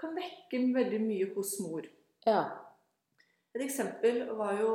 kan 0.00 0.16
vekke 0.16 0.62
veldig 0.72 1.02
mye 1.04 1.28
hos 1.34 1.52
mor. 1.60 1.84
ja, 2.24 2.46
Et 3.52 3.60
eksempel 3.66 4.22
var 4.38 4.56
jo 4.56 4.72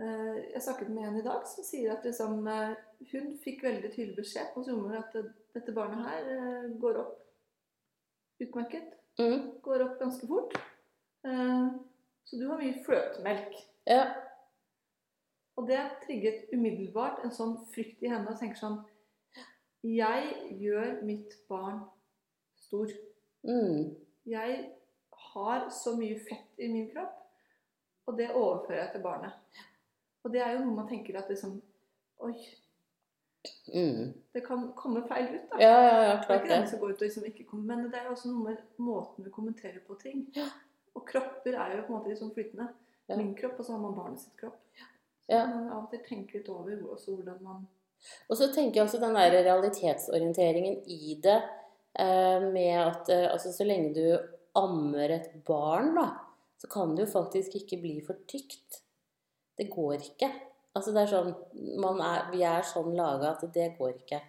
Jeg 0.00 0.62
snakket 0.64 0.88
med 0.88 1.04
en 1.08 1.16
i 1.20 1.22
dag 1.24 1.42
som 1.46 1.64
sier 1.66 1.92
at 1.92 2.04
liksom, 2.06 2.46
eh, 2.48 2.74
hun 3.12 3.34
fikk 3.44 3.62
veldig 3.66 3.90
tydelig 3.92 4.16
beskjed 4.16 4.52
hos 4.54 4.68
jordmor 4.70 4.96
at 4.96 5.12
dette 5.54 5.74
barnet 5.76 6.04
her 6.06 6.30
eh, 6.36 6.70
går 6.80 6.96
opp 7.02 7.16
utmerket. 8.40 8.94
mm, 9.20 9.60
Går 9.62 9.84
opp 9.84 9.98
ganske 10.00 10.26
fort. 10.30 10.56
Eh, 11.24 11.68
Så 12.24 12.36
du 12.38 12.46
har 12.48 12.58
mye 12.60 12.84
fløtemelk. 12.84 13.54
ja, 13.86 14.14
Og 15.56 15.66
det 15.68 15.80
trigget 16.06 16.48
umiddelbart 16.54 17.24
en 17.24 17.30
sånn 17.34 17.56
frykt 17.74 18.02
i 18.02 18.08
henne 18.08 18.30
og 18.30 18.38
tenker 18.38 18.56
sånn 18.56 18.84
Jeg 19.84 20.56
gjør 20.60 21.02
mitt 21.02 21.34
barn 21.48 21.80
stor. 22.56 22.86
mm, 23.44 23.96
Jeg 24.26 24.70
har 25.34 25.68
så 25.70 25.96
mye 25.96 26.18
fett 26.20 26.58
i 26.58 26.68
min 26.72 26.90
kropp, 26.94 27.16
og 28.06 28.16
det 28.16 28.30
overfører 28.30 28.82
jeg 28.84 28.92
til 28.92 29.02
barnet. 29.02 29.32
Og 30.24 30.32
det 30.32 30.42
er 30.44 30.56
jo 30.56 30.64
noe 30.64 30.76
man 30.82 30.88
tenker 30.90 31.18
at 31.20 31.30
liksom 31.32 31.60
Oi, 32.20 32.34
mm. 33.72 34.08
det 34.34 34.42
kan 34.44 34.66
komme 34.76 35.00
feil 35.08 35.30
ut, 35.38 35.46
da. 35.52 35.60
Ja, 35.62 35.70
ja, 35.72 35.92
ja, 36.04 36.16
det 36.20 36.34
er 36.34 36.42
ikke 36.42 36.48
det. 36.50 36.56
den 36.58 36.66
som 36.68 36.82
går 36.82 36.90
ut 36.90 36.98
og 36.98 37.06
liksom 37.06 37.28
ikke 37.30 37.46
kommer, 37.48 37.76
Men 37.76 37.86
det 37.88 37.96
er 37.96 38.10
jo 38.10 38.12
også 38.12 38.32
noe 38.32 38.42
med 38.50 38.58
måten 38.76 39.24
du 39.24 39.30
kommenterer 39.32 39.80
på 39.86 39.96
ting. 40.02 40.26
Ja. 40.36 40.50
Og 40.92 41.06
kropper 41.08 41.56
er 41.56 41.76
jo 41.78 41.86
på 41.86 41.94
en 41.94 41.96
måte 41.96 42.16
sånn 42.18 42.34
flytende. 42.34 42.66
Ja. 43.08 43.16
Min 43.16 43.32
kropp, 43.38 43.56
og 43.56 43.66
så 43.66 43.72
har 43.72 43.80
man 43.80 43.96
barnet 43.96 44.20
sitt 44.20 44.36
kropp. 44.40 44.60
Så 44.76 45.32
Ja. 45.32 45.46
man 45.46 45.70
av 45.70 45.84
og 45.84 45.90
til 45.90 46.02
tenker 46.04 46.38
litt 46.38 46.48
over 46.52 46.76
også 46.92 47.14
hvordan 47.14 47.42
man 47.42 47.66
Og 48.28 48.36
så 48.36 48.52
tenker 48.52 48.80
jeg 48.80 48.84
også 48.84 49.00
den 49.00 49.14
der 49.14 49.30
realitetsorienteringen 49.44 50.82
i 50.88 51.18
det, 51.22 51.42
eh, 51.94 52.40
med 52.40 52.76
at 52.80 53.08
eh, 53.08 53.32
altså 53.32 53.52
så 53.52 53.64
lenge 53.64 53.94
du 53.94 54.18
ammer 54.56 55.10
et 55.10 55.44
barn, 55.44 55.94
da, 55.94 56.06
så 56.58 56.68
kan 56.68 56.96
det 56.96 57.06
jo 57.06 57.12
faktisk 57.12 57.54
ikke 57.54 57.80
bli 57.80 58.00
for 58.04 58.16
tykt. 58.26 58.82
Det 59.60 59.68
går 59.72 59.96
ikke. 60.08 60.30
Altså 60.74 60.92
det 60.96 61.02
er 61.04 61.10
sånn 61.10 61.32
man 61.82 61.98
er, 62.06 62.28
Vi 62.32 62.42
er 62.46 62.62
sånn 62.64 62.92
laga 62.96 63.34
at 63.34 63.42
det 63.54 63.70
går 63.78 63.94
ikke. 63.98 64.20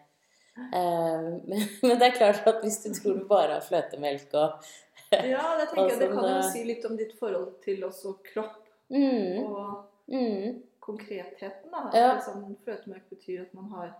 Uh, 0.57 1.37
men, 1.47 1.61
men 1.87 1.99
det 2.01 2.09
er 2.09 2.17
klart 2.17 2.47
at 2.49 2.59
hvis 2.65 2.81
du 2.83 2.89
tror 2.97 3.19
du 3.21 3.27
bare 3.29 3.55
har 3.55 3.63
fløtemelk 3.63 4.33
og 4.35 4.65
Ja, 5.33 5.45
det 5.59 5.69
tenker 5.71 5.93
jeg 5.93 5.99
det 6.01 6.09
Altså, 6.09 6.17
kan 6.17 6.27
jo 6.35 6.41
si 6.51 6.63
litt 6.67 6.85
om 6.89 6.97
ditt 6.99 7.13
forhold 7.19 7.53
til 7.63 7.83
også 7.87 8.17
kropp 8.33 8.57
Mm, 8.91 9.45
og 9.47 9.85
mm. 10.11 10.57
konkretheten. 10.83 11.69
da. 11.71 11.81
Ja. 11.95 12.09
liksom, 12.17 12.41
fløtemelk 12.65 13.05
betyr 13.09 13.45
at 13.45 13.53
man 13.55 13.69
har 13.71 13.93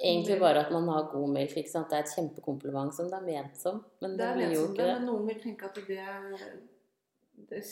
Egentlig 0.00 0.40
bare 0.40 0.64
at 0.64 0.72
man 0.74 0.88
har 0.90 1.06
god 1.12 1.28
melk. 1.36 1.54
ikke 1.56 1.70
sant? 1.70 1.86
Det 1.90 1.96
er 2.00 2.02
et 2.06 2.14
kjempekompliment 2.16 2.90
som 2.94 3.06
det 3.10 3.16
er 3.20 3.24
ment 3.28 3.56
som. 3.58 3.78
Men 4.02 4.16
det, 4.16 4.18
Det 4.18 4.26
er 4.26 4.34
blir 4.40 4.54
jo 4.56 4.64
ikke 4.66 4.76
det, 4.82 4.88
det. 4.88 4.96
men 4.98 5.06
noen 5.06 5.26
vil 5.30 5.38
tenke 5.42 5.70
at 5.70 5.78
det, 5.86 6.02
det 7.50 7.62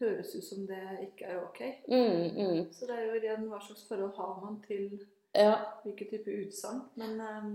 høres 0.00 0.34
ut 0.34 0.44
som 0.44 0.64
det 0.66 0.80
ikke 1.06 1.28
er 1.28 1.42
ok. 1.42 1.60
Mm, 1.88 2.24
mm. 2.36 2.62
Så 2.72 2.88
det 2.88 2.96
er 2.96 3.04
jo 3.08 3.18
igjen 3.20 3.44
hva 3.50 3.60
slags 3.62 3.84
forhold 3.88 4.16
har 4.16 4.40
man 4.42 4.60
til 4.66 4.88
Ja. 5.34 5.54
hvilken 5.84 6.10
type 6.10 6.30
utsagn. 6.46 6.82
Men 6.96 7.20
um, 7.20 7.52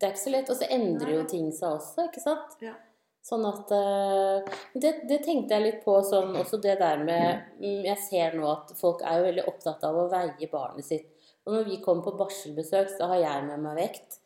Det 0.00 0.06
er 0.06 0.14
ikke 0.14 0.24
så 0.24 0.30
lett. 0.32 0.50
Og 0.50 0.56
så 0.56 0.68
endrer 0.72 1.14
jo 1.18 1.24
ting 1.28 1.50
seg 1.52 1.74
også, 1.76 2.06
ikke 2.08 2.22
sant? 2.24 2.54
Ja. 2.64 2.74
Sånn 3.20 3.44
at 3.44 3.68
uh, 3.76 4.54
det, 4.72 4.94
det 5.10 5.18
tenkte 5.26 5.58
jeg 5.58 5.66
litt 5.66 5.82
på 5.84 5.98
sånn 6.08 6.32
også 6.40 6.56
det 6.64 6.78
der 6.80 7.02
med 7.04 7.50
mm, 7.60 7.82
Jeg 7.84 7.98
ser 8.00 8.36
nå 8.38 8.46
at 8.48 8.72
folk 8.80 9.02
er 9.04 9.18
jo 9.18 9.26
veldig 9.26 9.44
opptatt 9.50 9.84
av 9.84 9.98
å 10.00 10.08
veie 10.08 10.48
barnet 10.48 10.86
sitt. 10.86 11.10
Og 11.44 11.52
når 11.52 11.68
vi 11.68 11.80
kommer 11.84 12.06
på 12.06 12.16
barselbesøk, 12.16 12.88
så 12.96 13.10
har 13.12 13.20
jeg 13.20 13.44
med 13.48 13.60
meg 13.64 13.76
vekt 13.76 14.20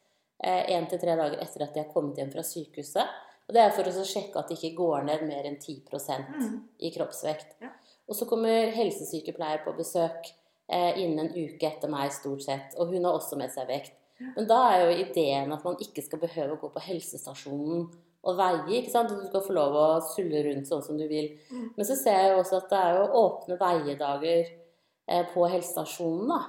én 0.44 0.86
til 0.90 1.00
tre 1.00 1.14
dager 1.16 1.38
etter 1.40 1.62
at 1.64 1.74
de 1.74 1.80
har 1.80 1.92
kommet 1.92 2.18
hjem 2.18 2.30
fra 2.32 2.42
sykehuset. 2.44 3.10
Og 3.44 3.56
det 3.56 3.60
er 3.60 3.74
for 3.76 3.88
å 3.88 4.06
sjekke 4.08 4.40
at 4.40 4.48
det 4.48 4.56
ikke 4.56 4.78
går 4.78 5.04
ned 5.08 5.26
mer 5.28 5.48
enn 5.48 5.58
10 5.60 5.82
mm, 5.92 6.54
i 6.80 6.92
kroppsvekt. 6.94 7.58
Ja. 7.60 7.74
Og 8.08 8.16
så 8.16 8.28
kommer 8.28 8.72
helsesykepleier 8.72 9.62
på 9.64 9.74
besøk 9.76 10.30
eh, 10.68 11.00
innen 11.02 11.26
en 11.26 11.34
uke 11.34 11.68
etter 11.68 11.92
meg, 11.92 12.12
stort 12.12 12.44
sett. 12.44 12.76
Og 12.78 12.92
hun 12.92 13.04
har 13.04 13.16
også 13.16 13.36
med 13.40 13.52
seg 13.52 13.68
vekt. 13.68 13.96
Ja. 14.20 14.30
Men 14.38 14.48
da 14.48 14.60
er 14.70 14.84
jo 14.84 15.04
ideen 15.04 15.52
at 15.52 15.64
man 15.66 15.76
ikke 15.82 16.04
skal 16.04 16.22
behøve 16.22 16.56
å 16.56 16.60
gå 16.62 16.70
på 16.72 16.84
helsestasjonen 16.86 17.86
og 18.24 18.36
veie. 18.38 18.80
ikke 18.80 18.92
sant? 18.92 19.12
Du 19.12 19.24
skal 19.28 19.44
få 19.44 19.56
lov 19.56 19.76
å 19.76 19.86
sulle 20.14 20.44
rundt 20.46 20.68
sånn 20.70 20.84
som 20.84 20.98
du 21.00 21.04
vil. 21.10 21.34
Mm. 21.50 21.72
Men 21.76 21.88
så 21.88 21.96
ser 21.98 22.20
jeg 22.20 22.32
jo 22.32 22.42
også 22.42 22.60
at 22.62 22.70
det 22.72 22.80
er 22.80 22.98
jo 22.98 23.24
åpne 23.24 23.58
veiedager 23.60 24.44
eh, 24.44 25.24
på 25.34 25.48
helsestasjonen. 25.52 26.32
da. 26.32 26.40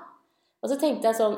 Og 0.64 0.72
så 0.72 0.80
tenkte 0.82 1.12
jeg 1.12 1.20
sånn 1.20 1.38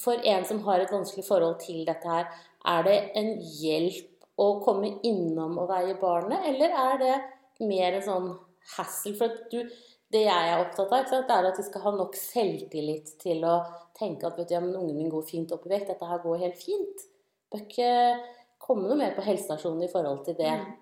For 0.00 0.16
en 0.26 0.46
som 0.48 0.62
har 0.64 0.80
et 0.80 0.92
vanskelig 0.92 1.26
forhold 1.26 1.58
til 1.60 1.82
dette 1.86 2.08
her, 2.08 2.28
er 2.64 2.86
det 2.86 2.94
en 3.20 3.34
hjelp 3.60 4.13
å 4.40 4.46
komme 4.64 4.90
innom 5.06 5.58
og 5.62 5.70
veie 5.70 5.96
barnet, 6.00 6.46
eller 6.50 6.74
er 6.74 7.02
det 7.02 7.14
mer 7.68 7.98
en 7.98 8.06
sånn 8.06 8.30
hassle? 8.74 9.14
For 9.18 9.42
du, 9.52 9.60
det 10.14 10.24
jeg 10.26 10.52
er 10.52 10.62
opptatt 10.62 10.92
av, 10.92 11.08
sant, 11.10 11.28
det 11.28 11.36
er 11.36 11.50
at 11.50 11.58
de 11.58 11.66
skal 11.66 11.84
ha 11.86 11.92
nok 11.96 12.16
selvtillit 12.18 13.14
til 13.22 13.44
å 13.46 13.58
tenke 13.98 14.28
at 14.28 14.38
vet 14.38 14.50
du, 14.50 14.56
ja, 14.56 14.62
men 14.62 14.76
ungen 14.78 14.98
min 14.98 15.12
går 15.12 15.26
fint 15.28 15.52
opp 15.54 15.66
i 15.68 15.74
vekt, 15.74 15.92
dette 15.92 16.08
her 16.10 16.22
går 16.22 16.42
helt 16.42 16.58
fint. 16.58 17.06
Bør 17.52 17.62
ikke 17.62 17.92
komme 18.62 18.88
noe 18.88 18.98
mer 18.98 19.14
på 19.16 19.24
helsestasjonen 19.26 19.86
i 19.86 19.92
forhold 19.92 20.24
til 20.26 20.38
det. 20.38 20.50
mm. 20.50 20.72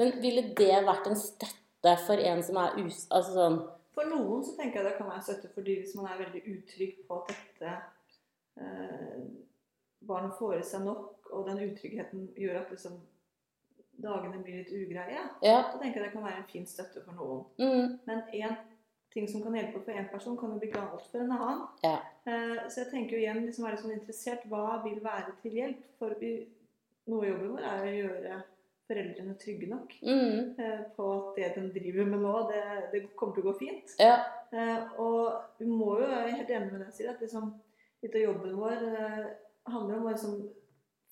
Men 0.00 0.16
ville 0.22 0.46
det 0.56 0.80
vært 0.86 1.10
en 1.10 1.18
støtte 1.18 1.94
for 2.06 2.22
en 2.24 2.42
som 2.44 2.58
er 2.62 2.78
us... 2.84 3.04
Altså 3.12 3.36
sånn 3.36 3.60
For 3.96 4.08
noen 4.08 4.44
så 4.46 4.54
tenker 4.56 4.80
jeg 4.80 4.88
det 4.88 4.96
kan 4.96 5.10
være 5.10 5.24
støtte 5.26 5.50
fordi 5.54 5.80
hvis 5.82 5.96
man 5.98 6.08
er 6.08 6.22
veldig 6.22 6.42
utrygg 6.54 7.00
på 7.08 7.18
at 7.20 7.32
dette 7.34 7.72
eh, 8.62 9.24
barnet 10.08 10.36
får 10.38 10.60
i 10.60 10.62
seg 10.64 10.86
nok, 10.86 11.19
og 11.32 11.46
den 11.46 11.58
utryggheten 11.70 12.28
gjør 12.36 12.60
at 12.62 12.70
liksom 12.74 12.98
dagene 14.00 14.38
blir 14.42 14.62
litt 14.62 14.70
ugreie, 14.72 15.22
Ja. 15.44 15.62
da 15.72 15.78
tenker 15.78 16.00
jeg 16.00 16.04
det 16.08 16.12
kan 16.14 16.24
være 16.24 16.38
en 16.40 16.48
fin 16.48 16.66
støtte 16.66 17.02
for 17.04 17.12
noen. 17.12 17.44
Mm, 17.58 17.98
Men 18.06 18.22
én 18.32 18.56
ting 19.12 19.26
som 19.28 19.42
kan 19.42 19.52
hjelpe 19.54 19.82
for 19.84 19.92
én 19.92 20.08
person, 20.10 20.36
kan 20.38 20.52
jo 20.54 20.58
bli 20.58 20.70
galt 20.70 21.02
for 21.10 21.18
en 21.20 21.32
annen. 21.32 21.66
Ja. 21.84 21.98
Eh, 22.26 22.68
så 22.68 22.80
jeg 22.84 22.90
tenker 22.92 23.16
jo 23.16 23.22
igjen, 23.24 23.44
liksom 23.46 23.64
være 23.66 23.76
sånn 23.82 23.92
interessert, 23.98 24.46
hva 24.48 24.82
vil 24.84 25.00
være 25.04 25.34
til 25.42 25.52
hjelp? 25.58 25.82
For 25.98 26.14
vi, 26.20 26.46
noe 27.10 27.24
av 27.26 27.28
jobben 27.32 27.52
vår 27.56 27.66
er 27.72 27.82
å 27.84 27.96
gjøre 27.98 28.38
foreldrene 28.90 29.34
trygge 29.38 29.68
nok 29.70 29.92
mm, 30.02 30.54
eh, 30.58 30.80
på 30.96 31.08
at 31.16 31.36
det 31.36 31.50
de 31.58 31.80
driver 31.80 32.04
med 32.06 32.20
nå, 32.24 32.32
det, 32.50 32.62
det 32.92 33.02
kommer 33.16 33.34
til 33.34 33.44
å 33.44 33.52
gå 33.52 33.58
fint. 33.58 33.96
ja. 34.00 34.16
Eh, 34.52 34.88
og 34.98 35.58
vi 35.60 35.66
må 35.66 35.92
jo, 36.00 36.06
jeg 36.08 36.24
er 36.32 36.36
helt 36.40 36.48
enig 36.50 36.72
med 36.72 36.80
det 36.80 36.86
jeg 36.88 36.94
sier, 36.96 37.10
at 37.12 37.20
liksom, 37.22 37.52
litt 38.02 38.14
av 38.18 38.20
jobben 38.24 38.56
vår 38.58 38.80
handler 39.70 39.96
om 40.00 40.06
å 40.08 40.10
liksom, 40.14 40.40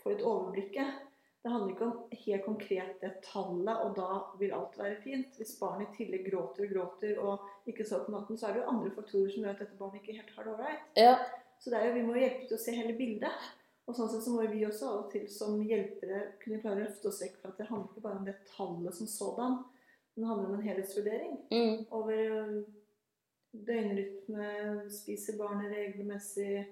få 0.02 0.14
et 0.14 0.24
overblikket. 0.26 1.04
Det 1.42 1.52
handler 1.52 1.74
ikke 1.74 1.86
om 1.86 2.16
helt 2.24 2.44
konkret 2.44 2.96
det 3.00 3.12
tallet, 3.24 3.76
og 3.84 3.94
da 3.96 4.08
vil 4.40 4.54
alt 4.56 4.74
være 4.78 4.96
fint. 5.04 5.36
Hvis 5.38 5.54
barnet 5.60 5.92
i 5.92 6.00
tillegg 6.00 6.26
gråter 6.26 6.66
og 6.66 6.72
gråter 6.72 7.20
og 7.22 7.70
ikke 7.70 7.86
sover 7.86 8.08
på 8.08 8.14
natten, 8.16 8.38
så 8.38 8.48
er 8.48 8.56
det 8.56 8.64
jo 8.64 8.72
andre 8.72 8.90
faktorer 8.96 9.30
som 9.30 9.44
gjør 9.44 9.54
at 9.54 9.62
dette 9.62 9.78
barnet 9.78 10.02
ikke 10.02 10.18
helt 10.18 10.34
har 10.36 10.48
det 10.48 10.56
ålreit. 10.56 10.88
ja. 10.98 11.14
Så 11.58 11.70
det 11.72 11.78
er 11.78 11.88
jo, 11.88 11.94
vi 11.96 12.02
må 12.06 12.12
hjelpe 12.14 12.44
til 12.46 12.54
å 12.54 12.60
se 12.62 12.70
hele 12.70 12.92
bildet. 12.94 13.46
Og 13.88 13.96
sånn 13.96 14.10
sett 14.12 14.22
så 14.22 14.30
må 14.30 14.44
vi 14.46 14.60
også 14.62 14.86
av 14.86 14.98
og 15.00 15.06
til 15.10 15.24
som 15.32 15.56
hjelpere 15.64 16.20
kunne 16.42 16.60
klare 16.62 16.76
å 16.76 16.84
løfte 16.84 17.08
oss 17.10 17.22
vekk 17.24 17.40
fra 17.40 17.50
at 17.50 17.58
det 17.58 17.66
handler 17.66 17.88
ikke 17.88 18.04
bare 18.04 18.18
om 18.20 18.26
det 18.28 18.34
tallet 18.52 18.94
som 18.94 19.08
sådan, 19.10 19.56
men 20.12 20.22
det 20.22 20.28
handler 20.28 20.50
om 20.50 20.58
en 20.58 20.66
helhetsvurdering 20.68 21.32
Mm, 21.50 21.80
over 21.90 22.62
døgnrytme, 23.66 24.50
spiser 24.92 25.38
barnet 25.40 25.72
regelmessig, 25.72 26.66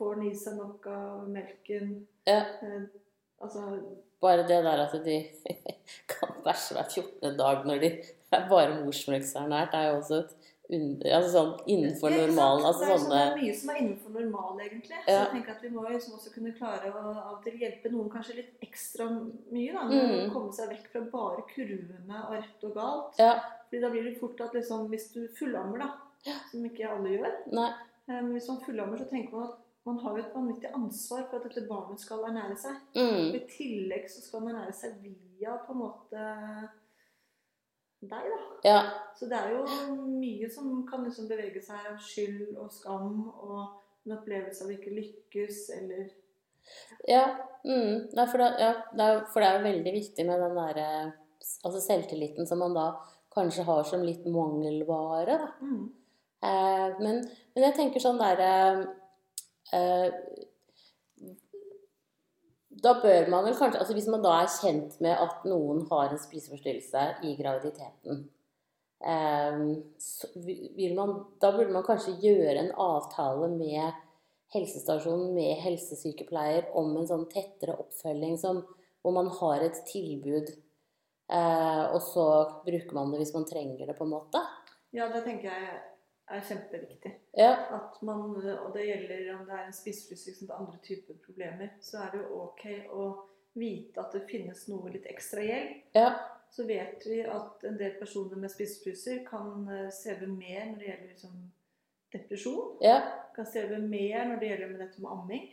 får 0.00 0.14
den 0.18 0.28
i 0.32 0.34
seg 0.36 0.56
nok 0.58 0.86
av 0.90 1.28
melken. 1.28 1.92
ja. 2.26 2.40
Eh, 2.64 2.82
altså 3.40 3.66
Bare 4.20 4.42
det 4.44 4.58
der 4.66 4.82
at 4.84 4.92
de 5.04 5.14
kan 6.12 6.34
bæsje 6.44 6.74
hver 6.76 6.88
14. 6.92 7.36
dag 7.38 7.62
når 7.68 7.78
de 7.80 7.88
er 8.36 8.42
bare 8.50 8.74
morsmelksernært, 8.84 9.72
er 9.74 9.86
jo 9.90 10.00
også 10.02 10.18
et 10.24 10.34
under... 10.70 11.06
Altså 11.16 11.30
sånn 11.32 11.54
innenfor 11.72 12.12
Ja, 12.12 12.26
normalen. 12.26 12.66
Altså 12.68 12.84
det, 12.84 12.90
er 12.92 13.00
sånn, 13.00 13.14
det 13.14 13.22
er 13.22 13.38
mye 13.40 13.54
som 13.62 13.70
er 13.72 13.78
innenfor 13.80 14.12
normal, 14.18 14.60
egentlig. 14.66 14.98
Så 15.06 15.14
jeg 15.16 15.30
tenker 15.32 15.54
at 15.56 15.64
vi 15.64 15.70
må 15.74 15.86
liksom 15.88 16.18
også 16.18 16.34
kunne 16.34 16.52
klare 16.58 16.92
å 16.92 17.00
av 17.14 17.32
og 17.32 17.40
til 17.46 17.56
hjelpe 17.64 17.90
noen 17.94 18.12
kanskje 18.12 18.36
litt 18.42 18.52
ekstra 18.68 19.08
mye. 19.16 19.72
da, 19.72 19.86
Med 19.88 20.04
å 20.04 20.20
Mm. 20.20 20.30
komme 20.36 20.52
seg 20.54 20.68
vekk 20.74 20.86
fra 20.92 21.00
bare 21.16 21.42
kurvene 21.54 22.20
og 22.28 22.36
rett 22.36 22.68
og 22.68 22.74
galt. 22.76 23.18
Ja. 23.18 23.32
Fordi 23.70 23.80
da 23.82 23.90
blir 23.96 24.04
det 24.10 24.14
fort 24.20 24.40
at 24.46 24.52
liksom, 24.54 24.86
hvis 24.92 25.08
du 25.16 25.26
fullammer, 25.40 25.78
da, 25.78 25.90
som 26.52 26.64
ikke 26.68 26.86
alle 26.92 27.16
gjør 27.16 27.34
Nei. 27.56 27.70
eh, 28.06 28.20
Men 28.20 28.32
hvis 28.36 28.48
man 28.52 28.60
fullammer, 28.68 28.98
så 29.00 29.08
tenker 29.10 29.32
man 29.32 29.48
at 29.48 29.58
man 29.88 29.98
har 30.02 30.16
jo 30.16 30.24
et 30.24 30.34
vanvittig 30.34 30.70
ansvar 30.76 31.24
for 31.30 31.40
at 31.40 31.48
dette 31.48 31.68
barnet 31.68 32.02
skal 32.02 32.26
ernære 32.28 32.56
seg. 32.60 32.76
Mm, 32.96 33.32
I 33.38 33.40
tillegg 33.48 34.10
så 34.12 34.22
skal 34.24 34.44
man 34.44 34.58
ernære 34.58 34.76
seg 34.76 34.98
via 35.02 35.56
på 35.64 35.74
en 35.74 35.80
måte 35.80 36.24
deg, 38.00 38.30
da. 38.32 38.40
ja. 38.64 38.80
Så 39.16 39.28
det 39.28 39.36
er 39.36 39.54
jo 39.54 39.64
mye 40.08 40.48
som 40.52 40.72
kan 40.88 41.04
liksom 41.04 41.28
bevege 41.28 41.60
seg 41.64 41.90
av 41.90 41.98
skyld 42.00 42.56
og 42.56 42.70
skam 42.72 43.26
og 43.28 43.58
en 44.06 44.16
opplevelse 44.16 44.64
av 44.64 44.72
ikke 44.72 44.94
lykkes 44.96 45.66
eller 45.76 46.08
Ja. 47.08 47.24
Mm. 47.64 48.08
Nei, 48.16 48.26
for, 48.28 48.40
det, 48.40 48.48
ja, 48.60 48.72
det 48.96 49.06
er, 49.06 49.24
for 49.32 49.42
det 49.42 49.48
er 49.48 49.58
jo 49.58 49.66
veldig 49.68 49.92
viktig 49.96 50.24
med 50.28 50.40
den 50.44 50.56
derre 50.56 50.86
altså 51.64 51.80
selvtilliten 51.82 52.48
som 52.48 52.60
man 52.62 52.76
da 52.76 52.86
kanskje 53.34 53.64
har 53.68 53.84
som 53.88 54.04
litt 54.04 54.24
mangelvare. 54.28 55.36
Da. 55.40 55.50
mm. 55.60 55.82
Eh, 56.40 57.00
men, 57.04 57.20
men 57.52 57.64
jeg 57.66 57.76
tenker 57.76 58.00
sånn 58.00 58.20
derre 58.20 58.48
eh, 58.48 58.84
Da 62.80 62.94
bør 63.02 63.28
man 63.30 63.44
vel 63.44 63.56
kanskje 63.58 63.80
altså 63.82 63.94
Hvis 63.96 64.08
man 64.10 64.22
da 64.24 64.34
er 64.40 64.52
kjent 64.52 65.00
med 65.04 65.18
at 65.18 65.46
noen 65.48 65.82
har 65.90 66.10
en 66.10 66.20
spiseforstyrrelse 66.20 67.02
i 67.28 67.34
graviditeten, 67.38 68.22
eh, 69.04 69.58
man, 70.96 71.12
da 71.42 71.52
burde 71.56 71.74
man 71.74 71.86
kanskje 71.86 72.16
gjøre 72.22 72.56
en 72.62 72.72
avtale 72.80 73.50
med 73.52 74.06
helsestasjonen, 74.54 75.34
med 75.34 75.60
helsesykepleier, 75.62 76.70
om 76.78 76.96
en 76.98 77.06
sånn 77.06 77.28
tettere 77.30 77.76
oppfølging 77.78 78.38
som, 78.40 78.64
hvor 79.02 79.14
man 79.14 79.30
har 79.40 79.62
et 79.66 79.78
tilbud, 79.90 80.50
eh, 81.30 81.84
og 81.90 82.00
så 82.02 82.26
bruker 82.64 82.96
man 82.96 83.12
det 83.12 83.22
hvis 83.22 83.36
man 83.36 83.46
trenger 83.48 83.86
det, 83.86 83.96
på 83.98 84.08
en 84.08 84.14
måte. 84.16 84.42
Ja, 84.96 85.06
det 85.12 85.22
tenker 85.26 85.52
jeg 85.52 85.78
er 86.30 86.44
kjempeviktig. 86.46 87.12
Ja. 87.38 87.52
At 87.76 88.00
man, 88.06 88.36
og 88.38 88.72
det 88.74 88.86
gjelder 88.86 89.32
om 89.34 89.46
det 89.48 89.56
er 89.56 89.66
en 89.66 89.76
spiseforstyrrelse 89.76 90.46
eller 90.46 90.62
andre 90.62 90.78
typer 90.84 91.18
problemer, 91.24 91.74
så 91.80 92.04
er 92.04 92.12
det 92.14 92.22
jo 92.22 92.42
ok 92.44 92.66
å 92.94 93.06
vite 93.58 94.02
at 94.02 94.14
det 94.14 94.26
finnes 94.30 94.66
noe 94.70 94.92
litt 94.92 95.08
ekstra 95.10 95.44
hjelp. 95.44 95.88
Ja. 95.96 96.10
Så 96.50 96.66
vet 96.66 97.06
vi 97.06 97.20
at 97.30 97.64
en 97.66 97.78
del 97.78 97.94
personer 97.98 98.38
med 98.38 98.50
spiseforstyrrelser 98.50 99.24
kan 99.26 99.66
eh, 99.70 99.88
streve 99.94 100.26
mer 100.30 100.70
når 100.70 100.78
det 100.80 100.88
gjelder 100.88 101.10
liksom, 101.12 101.36
depresjon. 102.14 102.76
Ja. 102.82 102.96
Kan 103.36 103.46
streve 103.46 103.78
mer 103.82 104.24
når 104.30 104.40
det 104.40 104.52
gjelder 104.52 104.72
med 104.72 104.82
dette 104.84 105.02
med 105.02 105.14
amming. 105.14 105.50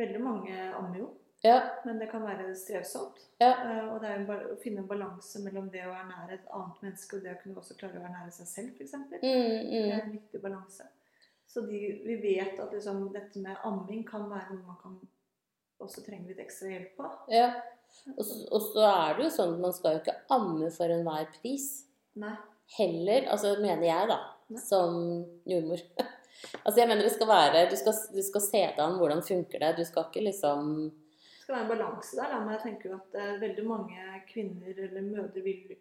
Veldig 0.00 0.22
mange 0.24 0.56
ammer 0.72 1.02
jo, 1.02 1.10
Ja. 1.42 1.58
men 1.84 1.98
det 1.98 2.06
kan 2.12 2.22
være 2.22 2.52
strevsomt. 2.54 3.18
Ja. 3.42 3.50
Eh, 3.50 3.86
Og 3.90 4.00
det 4.02 4.10
er 4.12 4.52
å 4.52 4.56
finne 4.62 4.84
en 4.84 4.88
balanse 4.90 5.42
mellom 5.42 5.68
det 5.72 5.82
å 5.88 5.94
ernære 5.94 6.36
et 6.36 6.50
annet 6.54 6.82
menneske 6.84 7.18
og 7.18 7.24
det 7.24 7.34
å 7.34 7.40
kunne 7.42 7.58
også 7.58 7.76
klare 7.80 7.98
å 7.98 8.04
ernære 8.06 8.30
seg 8.36 8.50
selv, 8.50 8.76
f.eks. 8.78 8.94
Mm, 8.94 9.08
Det 9.18 9.22
mm. 9.22 9.88
er 9.90 9.96
en 10.00 10.14
viktig 10.14 10.42
balanse. 10.42 10.86
Så 11.52 11.60
de, 11.66 11.80
vi 12.06 12.16
vet 12.22 12.60
at 12.62 12.72
liksom, 12.72 13.08
dette 13.12 13.42
med 13.42 13.58
amming 13.68 14.06
kan 14.08 14.30
være 14.30 14.54
noe 14.54 14.70
man 14.70 14.78
kan 14.80 14.94
også 15.82 16.04
trenge 16.06 16.30
litt 16.30 16.40
ekstra 16.40 16.70
hjelp 16.70 16.94
på. 16.96 17.10
Ja. 17.34 17.50
Og 18.14 18.24
så, 18.24 18.38
og 18.48 18.64
så 18.70 18.86
er 18.88 19.18
det 19.18 19.26
jo 19.26 19.34
sånn 19.34 19.56
at 19.56 19.60
man 19.66 19.74
skal 19.76 19.96
jo 19.96 20.00
ikke 20.00 20.16
amme 20.32 20.70
for 20.72 20.94
enhver 20.94 21.28
pris. 21.34 21.66
Nei. 22.22 22.32
Heller, 22.78 23.26
altså 23.34 23.52
mener 23.60 23.84
jeg 23.84 24.08
da, 24.08 24.18
Nei. 24.48 24.62
som 24.64 24.96
jordmor. 25.48 25.82
altså 26.64 26.76
jeg 26.80 26.88
mener 26.88 27.04
det 27.04 27.12
skal 27.18 27.28
være, 27.28 27.66
du 27.68 27.76
skal, 27.76 27.98
du 28.14 28.22
skal 28.24 28.44
se 28.46 28.62
det 28.78 28.84
an 28.86 28.96
hvordan 29.00 29.20
funker 29.26 29.60
det. 29.60 29.74
Du 29.82 29.84
skal 29.88 30.08
ikke 30.08 30.24
liksom 30.30 30.72
Det 30.88 31.02
skal 31.42 31.56
være 31.56 31.64
en 31.66 31.72
balanse 31.72 32.16
der, 32.18 32.36
men 32.40 32.54
jeg 32.54 32.62
tenker 32.66 32.90
jo 32.92 32.98
at 33.00 33.18
eh, 33.20 33.32
veldig 33.42 33.64
mange 33.66 34.04
kvinner 34.30 34.78
eller 34.86 35.02
mødre 35.08 35.42
vil, 35.44 35.74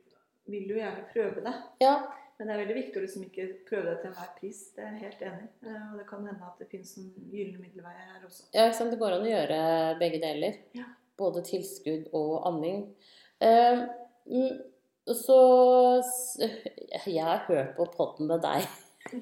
vil 0.49 0.73
jo 0.73 0.79
gjerne 0.81 1.05
prøve 1.13 1.43
det. 1.45 1.53
Ja. 1.83 1.93
Men 2.39 2.47
det 2.49 2.53
er 2.55 2.61
veldig 2.63 2.75
viktig 2.79 2.97
å 2.97 3.01
liksom 3.03 3.23
ikke 3.27 3.43
prøve 3.69 3.91
det 3.91 3.97
til 4.01 4.09
enhver 4.09 4.29
pris. 4.39 4.61
Det 4.73 4.81
er 4.81 4.95
jeg 4.95 5.03
helt 5.03 5.19
enig 5.27 5.43
i. 5.45 5.51
Eh, 5.69 5.83
Og 5.91 5.99
det 5.99 6.05
kan 6.09 6.25
hende 6.25 6.47
at 6.47 6.57
det 6.63 6.69
finnes 6.71 6.95
en 6.97 7.11
gylne 7.29 7.61
middelvei 7.61 7.93
her 7.93 8.23
også. 8.25 8.47
Ja, 8.55 8.65
ikke 8.65 8.79
sant? 8.79 8.95
Det 8.95 8.99
går 9.03 9.17
an 9.19 9.27
å 9.27 9.31
gjøre 9.31 9.59
begge 10.01 10.21
deler. 10.23 10.57
Ja. 10.79 10.87
Både 11.21 11.43
tilskudd 11.45 12.07
og 12.17 12.31
amming. 12.49 12.87
Eh, 13.45 13.83
mm, 14.25 14.57
så 15.17 15.37
Jeg 16.41 17.21
har 17.25 17.45
hørt 17.47 17.75
på 17.77 17.85
potten 17.93 18.27
med 18.29 18.41
deg 18.41 18.65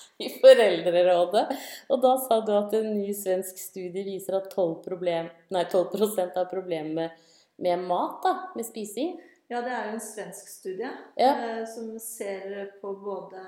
i 0.24 0.30
Foreldrerådet, 0.40 1.44
og 1.92 2.02
da 2.02 2.14
sa 2.24 2.40
du 2.44 2.52
at 2.56 2.74
en 2.78 2.90
ny 2.96 3.12
svensk 3.16 3.60
studie 3.60 4.04
viser 4.06 4.38
at 4.38 4.50
12, 4.52 4.80
problem, 4.86 5.30
nei, 5.54 5.64
12% 5.70 6.38
har 6.38 6.50
problemer 6.50 6.92
med, 6.98 7.30
med 7.64 7.86
mat, 7.88 8.18
da, 8.24 8.34
med 8.56 8.66
spising. 8.66 9.16
Ja, 9.52 9.60
det 9.60 9.72
er 9.76 9.90
jo 9.90 9.96
en 9.98 10.04
svensk 10.04 10.48
studie 10.48 10.90
Ja. 11.20 11.32
eh, 11.32 11.64
som 11.68 11.92
ser 12.00 12.72
på 12.80 12.94
både 12.96 13.42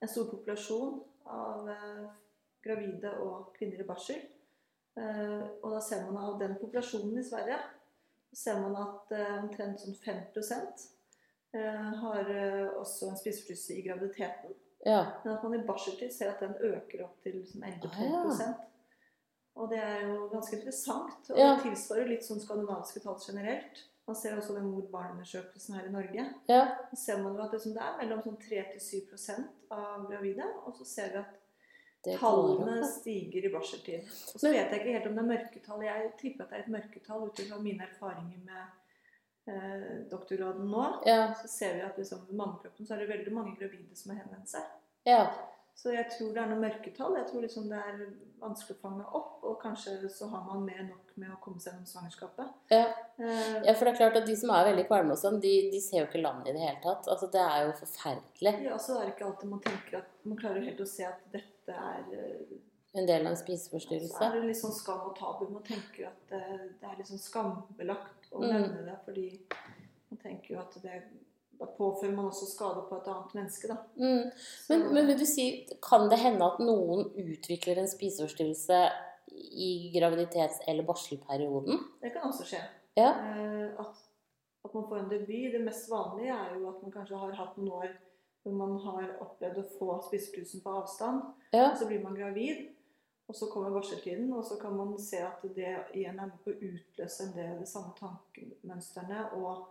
en 0.00 0.08
stor 0.08 0.30
populasjon 0.30 1.02
av 1.30 1.68
eh, 1.68 2.06
gravide 2.64 3.12
og 3.20 3.52
kvinner 3.58 3.84
i 3.84 3.86
barsel. 3.88 4.22
Eh, 4.96 5.40
og 5.60 5.74
da 5.74 5.80
ser 5.84 6.06
man 6.08 6.22
av 6.24 6.38
den 6.40 6.56
populasjonen 6.60 7.18
i 7.20 7.26
Sverige 7.26 7.58
ser 8.34 8.60
man 8.60 8.76
at 8.78 9.14
eh, 9.14 9.32
omtrent 9.42 9.80
sånn 9.80 9.96
5 10.04 10.20
eh, 11.54 11.90
har 12.02 12.30
eh, 12.30 12.68
også 12.80 13.10
en 13.10 13.18
spiseforstyrrelse 13.18 13.78
i 13.78 13.84
graviditeten. 13.86 14.56
Ja. 14.84 15.00
Men 15.24 15.32
at 15.36 15.42
man 15.42 15.54
i 15.56 15.62
barseltid 15.66 16.12
ser 16.12 16.30
at 16.34 16.40
den 16.44 16.54
øker 16.60 17.04
opp 17.06 17.16
til 17.24 17.38
liksom 17.40 17.62
11-12 17.64 17.88
Ah, 17.94 18.40
ja. 18.40 18.52
Og 19.54 19.70
det 19.70 19.78
er 19.78 20.00
jo 20.08 20.28
ganske 20.32 20.56
interessant. 20.56 21.30
Og 21.30 21.36
det 21.38 21.62
tilsvarer 21.62 22.08
litt 22.10 22.24
sånn 22.26 22.40
skandinaviske 22.42 23.00
tall 23.04 23.20
generelt. 23.22 23.84
Man 24.06 24.16
ser 24.18 24.34
også 24.36 24.56
den 24.58 24.66
mor-barn-undersøkelsen 24.68 25.76
her 25.78 25.86
i 25.88 25.92
Norge. 25.94 26.24
ja. 26.50 26.64
Så 26.90 26.96
ser 27.04 27.22
man 27.22 27.36
jo 27.38 27.42
at 27.44 27.54
det, 27.54 27.60
som 27.62 27.72
det 27.72 27.80
er 27.80 27.94
mellom 28.02 28.20
sånn 28.26 28.36
3-7% 28.42 29.46
av 29.72 30.04
gravide. 30.10 30.44
Og 30.66 30.74
så 30.76 30.84
ser 30.84 31.14
vi 31.14 31.22
at 31.22 32.18
tallene 32.20 32.82
stiger 32.84 33.46
i 33.48 33.52
barseltid. 33.54 34.10
Og 34.34 34.40
så 34.42 34.50
vet 34.52 34.68
jeg 34.74 34.80
ikke 34.82 34.92
helt 34.98 35.06
om 35.08 35.14
det 35.16 35.22
er 35.24 35.30
mørketall. 35.30 35.84
Jeg 35.86 36.10
tipper 36.20 36.44
at 36.44 36.50
det 36.50 36.58
er 36.58 36.64
et 36.66 36.74
mørketall 36.74 37.28
ut 37.30 37.40
fra 37.48 37.60
mine 37.62 37.86
erfaringer 37.86 38.42
med 38.44 38.82
eh, 39.46 39.88
doktorgraden 40.10 40.70
nå. 40.70 40.84
Ja. 41.06 41.32
Så 41.42 41.48
ser 41.48 41.74
vi 41.78 41.82
at 41.86 41.98
liksom, 42.00 42.26
med 42.28 42.36
mannekroppen 42.42 42.86
så 42.86 42.94
er 42.94 43.04
det 43.04 43.10
veldig 43.16 43.32
mange 43.34 43.56
gravide 43.60 43.96
som 43.96 44.14
har 44.14 44.22
henvendt 44.24 44.48
seg. 44.56 44.70
ja. 45.10 45.26
Så 45.74 45.90
jeg 45.90 46.04
tror 46.06 46.28
det 46.30 46.38
er 46.38 46.46
noe 46.52 46.60
mørketall. 46.62 47.16
Jeg 47.18 47.26
tror 47.26 47.40
liksom 47.42 47.64
det 47.66 47.78
er 47.82 48.02
vanskelig 48.38 48.76
å 48.76 48.82
fange 48.84 49.06
opp. 49.18 49.40
Og 49.42 49.56
kanskje 49.58 49.96
så 50.06 50.28
har 50.30 50.44
man 50.46 50.60
mer 50.62 50.84
nok 50.86 51.08
med 51.18 51.32
å 51.34 51.38
komme 51.42 51.58
seg 51.58 51.72
gjennom 51.72 51.88
svangerskapet. 51.90 52.52
ja. 52.70 52.84
Eh, 53.18 53.56
Ja, 53.66 53.74
for 53.74 53.88
det 53.88 53.94
er 53.94 53.96
klart 53.98 54.18
at 54.20 54.28
de 54.28 54.36
som 54.38 54.52
er 54.54 54.68
veldig 54.68 54.84
kvalme 54.86 55.16
og 55.16 55.18
sånn, 55.18 55.40
de, 55.42 55.50
de 55.72 55.80
ser 55.82 55.98
jo 55.98 56.06
ikke 56.06 56.22
land 56.22 56.46
i 56.46 56.52
det 56.54 56.62
hele 56.62 56.78
tatt. 56.84 57.08
Altså, 57.10 57.26
det 57.34 57.42
er 57.42 57.66
jo 57.66 57.72
forferdelig. 57.80 58.54
ja, 58.68 58.78
så 58.78 59.00
er 59.00 59.08
det 59.08 59.16
ikke 59.16 59.26
alltid 59.32 59.50
man 59.50 59.64
tenker 59.66 59.98
at 59.98 60.14
man 60.30 60.38
klarer 60.44 60.62
helt 60.68 60.84
å 60.86 60.86
se 60.86 61.08
at 61.10 61.26
dette 61.34 61.74
er 61.90 62.06
eh, 62.20 62.54
En 62.94 63.06
del 63.10 63.26
av 63.26 63.32
en 63.32 63.36
spiseforstyrrelse? 63.42 64.14
Så 64.14 64.24
er 64.30 64.36
det 64.38 64.46
litt 64.46 64.60
sånn 64.62 64.78
skam 64.78 65.08
og 65.10 65.16
tabu. 65.18 65.48
Man 65.50 65.66
tenker 65.66 66.06
at 66.12 66.30
det, 66.30 66.44
det 66.78 66.86
er 66.86 67.00
litt 67.02 67.10
sånn 67.10 67.18
skambelagt 67.18 68.23
å 68.34 68.42
Mm. 68.42 68.50
nevne 68.52 68.84
det, 68.88 68.96
fordi 69.04 69.26
man 70.10 70.18
tenker 70.22 70.54
jo 70.54 70.60
at 70.60 70.74
det 70.82 71.02
da 71.58 71.66
påfører 71.70 72.14
man 72.16 72.26
også 72.32 72.46
skade 72.50 72.80
på 72.88 72.96
et 72.98 73.06
annet 73.08 73.34
menneske, 73.34 73.68
da. 73.70 73.76
Mm. 73.96 74.30
Men, 74.68 74.80
men 74.94 75.06
vil 75.06 75.18
du 75.20 75.24
si, 75.24 75.44
kan 75.82 76.08
det 76.10 76.18
hende 76.18 76.42
at 76.44 76.58
noen 76.58 77.04
utvikler 77.14 77.78
en 77.78 77.86
spiseforstyrrelse 77.88 78.80
i 79.34 79.92
graviditets- 79.94 80.60
eller 80.66 80.82
barselperioden? 80.84 81.78
det 82.02 82.12
kan 82.12 82.26
også 82.30 82.44
skje. 82.44 82.60
Ja. 82.96 83.10
Eh, 83.10 83.70
at, 83.78 84.02
at 84.64 84.74
man 84.74 84.88
får 84.88 84.98
en 85.04 85.08
debut. 85.10 85.52
Det 85.54 85.62
mest 85.64 85.88
vanlige 85.90 86.34
er 86.34 86.58
jo 86.58 86.68
at 86.68 86.82
man 86.82 86.92
kanskje 86.92 87.18
har 87.18 87.32
hatt 87.38 87.56
noen 87.56 87.72
år 87.82 87.94
hvor 88.44 88.52
man 88.58 88.74
har 88.84 89.14
opplevd 89.24 89.56
å 89.62 89.68
få 89.78 89.94
spiseforstyrrelsen 90.10 90.60
på 90.66 90.74
avstand. 90.82 91.22
Ja. 91.54 91.70
Og 91.70 91.78
så 91.80 91.86
blir 91.88 92.02
man 92.02 92.14
gravid, 92.18 92.66
og 93.26 93.36
så 93.36 93.48
kommer 93.52 93.72
varseltiden, 93.72 94.32
og 94.36 94.44
så 94.44 94.58
kan 94.60 94.74
man 94.76 94.98
se 95.00 95.22
at 95.24 95.44
det 95.56 95.70
igjen 95.96 96.18
er 96.18 96.28
med 96.28 96.40
på 96.44 96.52
å 96.52 96.58
utløse 96.68 97.24
en 97.24 97.32
del 97.36 97.54
av 97.54 97.62
de 97.62 97.68
samme 97.68 97.94
tankemønstrene 97.96 99.22
og 99.38 99.62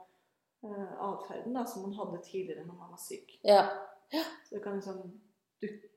uh, 0.65 0.93
atferden 1.05 1.59
som 1.69 1.85
man 1.85 1.93
hadde 1.99 2.23
tidligere 2.25 2.65
når 2.65 2.79
man 2.79 2.95
var 2.95 3.01
syk. 3.01 3.35
Ja. 3.45 3.67
Ja. 4.13 4.23
Så 4.47 4.55
det 4.55 4.63
kan 4.63 4.79
liksom 4.79 5.03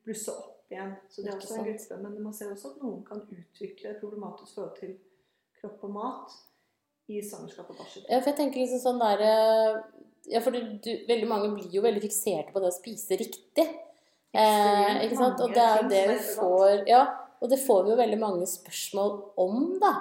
blusse 0.05 0.35
opp 0.37 0.73
igjen. 0.73 0.95
Så 1.09 1.23
det 1.23 1.33
er 1.33 1.41
også 1.41 1.59
en 1.59 1.69
gruppe. 1.71 1.99
Men 2.03 2.23
man 2.23 2.35
ser 2.37 2.53
også 2.53 2.75
at 2.75 2.85
noen 2.85 3.03
kan 3.07 3.25
utvikle 3.25 3.93
et 3.93 4.03
problematisk 4.03 4.59
forhold 4.59 4.77
til 4.81 4.95
kropp 5.61 5.85
og 5.89 5.97
mat 5.97 6.37
i 7.09 7.21
svangerskap 7.23 7.71
og 7.71 7.79
barsel. 7.79 8.05
ja, 8.11 8.19
for 8.19 8.33
jeg 8.33 8.39
tenker 8.41 8.63
liksom 8.63 8.83
sånn 8.83 9.03
der 9.03 9.23
eh, 9.23 9.77
Ja, 10.27 10.41
for 10.43 10.51
du, 10.51 10.59
du, 10.83 10.91
veldig 11.07 11.29
mange 11.31 11.53
blir 11.55 11.71
jo 11.71 11.85
veldig 11.85 12.03
fikserte 12.03 12.51
på 12.51 12.59
det 12.59 12.73
å 12.73 12.75
spise 12.75 13.19
riktig. 13.21 13.67
Eh, 14.35 15.05
ikke 15.07 15.19
sant? 15.21 15.39
Og 15.45 15.55
det 15.55 15.63
er 15.63 15.85
jo 15.85 15.91
det 15.93 16.03
vi 16.11 16.17
får 16.35 16.83
Ja, 16.91 17.05
og 17.41 17.51
det 17.53 17.59
får 17.63 17.85
vi 17.85 17.93
jo 17.93 17.99
veldig 18.01 18.19
mange 18.21 18.47
spørsmål 18.51 19.17
om, 19.43 19.59
da. 19.83 19.95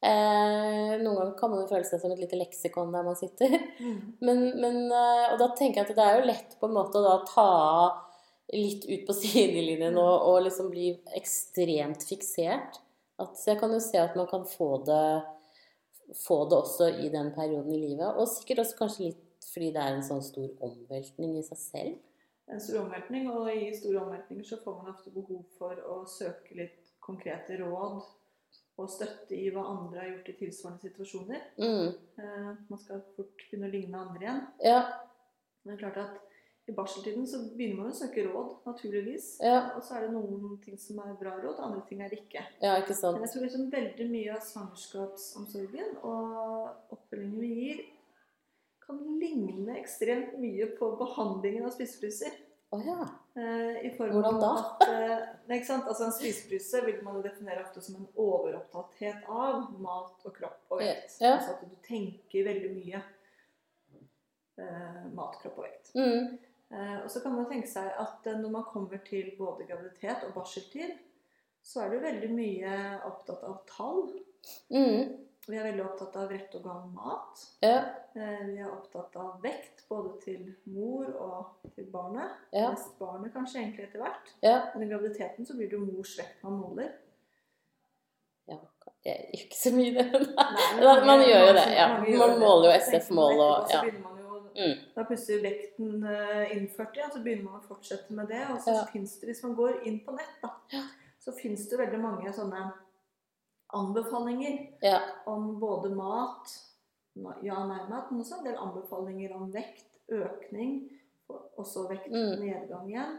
Eh, 0.00 0.92
noen 1.02 1.16
ganger 1.16 1.32
kan 1.36 1.50
man 1.52 1.60
jo 1.60 1.68
føle 1.68 1.84
seg 1.84 2.00
som 2.00 2.12
et 2.14 2.22
lite 2.22 2.38
leksikon 2.40 2.94
der 2.94 3.04
man 3.04 3.18
sitter. 3.18 3.52
Mm. 3.80 3.98
Men, 4.24 4.44
men, 4.62 4.78
eh, 4.88 5.26
og 5.32 5.40
da 5.42 5.50
tenker 5.56 5.82
jeg 5.82 5.90
at 5.90 5.98
det 5.98 6.06
er 6.06 6.20
jo 6.20 6.28
lett 6.30 6.54
på 6.60 6.70
en 6.70 6.76
måte 6.78 7.00
å 7.00 7.04
da 7.04 7.16
ta 7.28 7.50
litt 8.56 8.86
ut 8.88 9.04
på 9.08 9.16
sidelinjen 9.22 9.98
og, 10.00 10.14
og 10.30 10.46
liksom 10.46 10.70
bli 10.72 10.94
ekstremt 11.18 12.06
fiksert. 12.08 12.80
At, 13.20 13.36
så 13.36 13.52
jeg 13.52 13.60
kan 13.60 13.74
jo 13.76 13.82
se 13.84 14.00
at 14.00 14.16
man 14.16 14.30
kan 14.30 14.46
få 14.48 14.78
det, 14.86 15.04
få 16.22 16.46
det 16.48 16.56
også 16.62 16.88
i 17.04 17.10
den 17.12 17.34
perioden 17.36 17.74
i 17.76 17.82
livet. 17.82 18.14
Og 18.16 18.30
sikkert 18.30 18.64
også 18.64 18.80
kanskje 18.80 19.10
litt 19.10 19.26
fordi 19.50 19.70
det 19.74 19.82
er 19.82 19.96
en 19.96 20.04
sånn 20.04 20.22
stor 20.22 20.48
omveltning 20.62 21.36
i 21.40 21.44
seg 21.44 21.60
selv. 21.60 21.98
En 22.50 22.62
stor 22.62 22.80
omveltning, 22.84 23.28
og 23.32 23.50
i 23.52 23.70
store 23.76 24.04
omveltninger 24.04 24.46
så 24.46 24.58
får 24.64 24.78
man 24.80 24.94
ofte 24.94 25.12
behov 25.14 25.44
for 25.58 25.82
å 25.86 26.00
søke 26.10 26.56
litt 26.58 26.94
konkrete 27.04 27.58
råd 27.60 28.00
og 28.80 28.88
støtte 28.88 29.36
i 29.36 29.50
hva 29.52 29.66
andre 29.74 30.00
har 30.00 30.10
gjort 30.14 30.32
i 30.32 30.38
tilsvarende 30.38 30.88
situasjoner. 30.88 31.46
Mm. 31.60 31.92
Eh, 32.22 32.50
man 32.70 32.80
skal 32.80 33.02
fort 33.16 33.44
begynne 33.44 33.68
å 33.68 33.74
ligne 33.74 34.02
andre 34.06 34.26
igjen. 34.26 34.42
Ja, 34.64 34.82
Men 35.62 35.74
det 35.74 35.76
er 35.76 35.82
klart 35.82 35.98
at 36.00 36.30
i 36.70 36.72
barseltiden 36.72 37.26
så 37.28 37.40
begynner 37.52 37.82
man 37.82 37.92
å 37.92 37.96
søke 37.98 38.22
råd, 38.24 38.52
naturligvis. 38.64 39.34
Ja. 39.44 39.74
Og 39.76 39.84
så 39.84 39.98
er 39.98 40.06
det 40.06 40.14
noen 40.14 40.54
ting 40.64 40.78
som 40.80 41.00
er 41.02 41.16
bra 41.20 41.34
råd, 41.40 41.58
andre 41.66 41.82
ting 41.88 42.02
er 42.04 42.14
ikke. 42.14 42.44
ja, 42.62 42.76
ikke 42.80 42.96
sant. 42.96 43.18
Men 43.18 43.26
jeg 43.26 43.34
tror 43.34 43.46
liksom 43.46 43.70
veldig 43.74 44.06
mye 44.12 44.36
av 44.36 44.44
svangerskapsomsorgen 44.46 45.96
og 46.00 46.94
oppfølgingen 46.96 47.42
vi 47.42 47.50
gir, 47.58 47.82
kan 48.90 49.18
ligne 49.20 49.78
ekstremt 49.78 50.38
mye 50.38 50.66
på 50.78 50.94
behandlingen 51.00 51.66
av 51.66 51.74
spiseforstyrrelser. 51.74 52.38
Oh, 52.70 52.82
ja. 52.86 53.08
Eh, 53.34 53.96
Hvordan 53.96 54.40
da? 54.40 54.50
At, 54.58 54.88
eh? 54.88 55.78
Altså 55.86 56.04
En 56.04 56.12
spiseforstyrrelse 56.12 56.84
vil 56.86 57.00
man 57.06 57.22
definere 57.22 57.64
ofte 57.64 57.82
som 57.82 57.96
en 57.98 58.06
overopptatthet 58.14 59.26
av 59.28 59.72
mat 59.82 60.26
og 60.26 60.36
kropp 60.36 60.70
og 60.70 60.82
vekt. 60.82 61.16
Ja. 61.22 61.36
Altså 61.38 61.56
at 61.56 61.64
du 61.66 61.74
tenker 61.86 62.46
veldig 62.46 62.70
mye 62.76 63.02
eh, 64.60 65.02
mat, 65.14 65.40
kropp 65.42 65.58
og 65.58 65.66
vekt. 65.66 65.92
Mm. 65.94 66.38
Eh, 66.70 66.98
og 67.02 67.10
så 67.10 67.22
kan 67.24 67.34
man 67.34 67.48
tenke 67.50 67.70
seg 67.70 67.90
at 67.90 68.26
eh, 68.30 68.38
når 68.38 68.54
man 68.54 68.68
kommer 68.70 69.02
til 69.06 69.32
både 69.38 69.66
graviditet 69.66 70.28
og 70.28 70.36
barseltid, 70.38 70.94
så 71.62 71.82
er 71.84 71.90
du 71.90 72.04
veldig 72.04 72.30
mye 72.32 72.76
opptatt 73.08 73.42
av 73.46 73.58
tall. 73.68 74.06
Mm. 74.70 75.29
Vi 75.50 75.58
er 75.58 75.64
veldig 75.66 75.82
opptatt 75.84 76.16
av 76.20 76.30
rett 76.30 76.52
og 76.54 76.62
gal 76.62 76.82
mat. 76.94 77.40
Ja. 77.64 77.78
Eh, 78.14 78.42
vi 78.46 78.58
er 78.62 78.68
opptatt 78.70 79.16
av 79.18 79.40
vekt, 79.42 79.82
både 79.90 80.12
til 80.22 80.44
mor 80.70 81.08
og 81.18 81.70
til 81.74 81.88
barnet. 81.90 82.36
Ja. 82.54 82.68
Mest 82.70 82.92
barnet 83.00 83.32
kanskje 83.34 83.62
egentlig 83.64 83.88
etter 83.88 84.04
hvert. 84.04 84.30
Ja. 84.44 84.56
Men 84.74 84.84
i 84.86 84.90
graviditeten 84.92 85.46
så 85.48 85.56
blir 85.58 85.70
det 85.72 85.78
jo 85.78 85.86
mors 85.88 86.12
vekt 86.20 86.42
man 86.46 86.60
måler. 86.60 86.92
ja. 88.50 88.58
det 89.04 89.12
er 89.14 89.30
ikke 89.32 89.56
så 89.56 89.70
mye 89.72 89.92
det, 89.96 90.04
Nei, 90.12 90.46
men 90.76 91.06
man 91.10 91.22
gjør 91.24 91.44
jo 91.46 91.52
det, 91.56 91.66
ja. 91.72 91.86
Man 92.20 92.34
måler 92.42 92.66
jo 92.68 92.72
SF-mål 92.84 93.40
og- 93.46 93.70
ja. 93.72 93.82
Mm. 94.50 94.74
Da 94.96 95.04
plutselig 95.06 95.42
vekten 95.44 96.02
eh, 96.04 96.50
innført 96.56 96.96
igjen, 96.98 97.10
så 97.14 97.20
begynner 97.22 97.44
man 97.46 97.60
å 97.60 97.68
fortsette 97.68 98.12
med 98.12 98.28
det. 98.28 98.42
Og 98.50 98.58
så 98.60 98.74
Ja. 98.74 98.84
finnes 98.92 99.14
det, 99.20 99.28
hvis 99.30 99.42
man 99.46 99.54
går 99.56 99.82
inn 99.86 100.00
på 100.04 100.12
nett, 100.12 100.34
da, 100.42 100.50
så 101.22 101.32
finnes 101.32 101.68
det 101.70 101.78
veldig 101.78 102.00
mange 102.02 102.32
sånne 102.34 102.64
anbefalinger 103.76 104.70
ja. 104.80 105.00
om 105.30 105.60
både 105.60 105.90
mat, 105.94 106.54
ja- 107.42 107.66
nei-mat, 107.66 108.10
men 108.10 108.22
også 108.22 108.38
en 108.38 108.46
del 108.48 108.58
anbefalinger 108.60 109.34
om 109.36 109.50
vekt, 109.52 109.86
økning, 110.10 110.80
og 111.30 111.60
også 111.62 111.86
vektnedgang 111.90 112.88
igjen. 112.90 113.18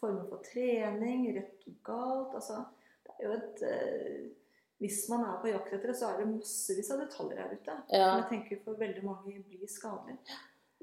Former 0.00 0.24
for 0.30 0.44
trening, 0.44 1.28
rett 1.36 1.68
og 1.68 1.78
galt. 1.84 2.36
Altså, 2.40 2.62
det 3.04 3.14
er 3.16 3.26
jo 3.26 3.36
et 3.36 3.64
eh, 3.68 4.26
Hvis 4.78 5.08
man 5.10 5.24
er 5.26 5.40
på 5.42 5.50
jakt 5.50 5.72
etter 5.74 5.90
det, 5.90 5.96
så 5.98 6.12
er 6.12 6.20
det 6.20 6.28
massevis 6.30 6.92
av 6.94 7.00
detaljer 7.02 7.40
her 7.42 7.50
ute. 7.50 7.74
Ja. 7.90 8.12
Men 8.12 8.20
jeg 8.20 8.28
tenker 8.30 8.60
for 8.62 8.78
veldig 8.78 9.02
mange 9.02 9.40
blir 9.42 9.66
skadelig. 9.66 10.20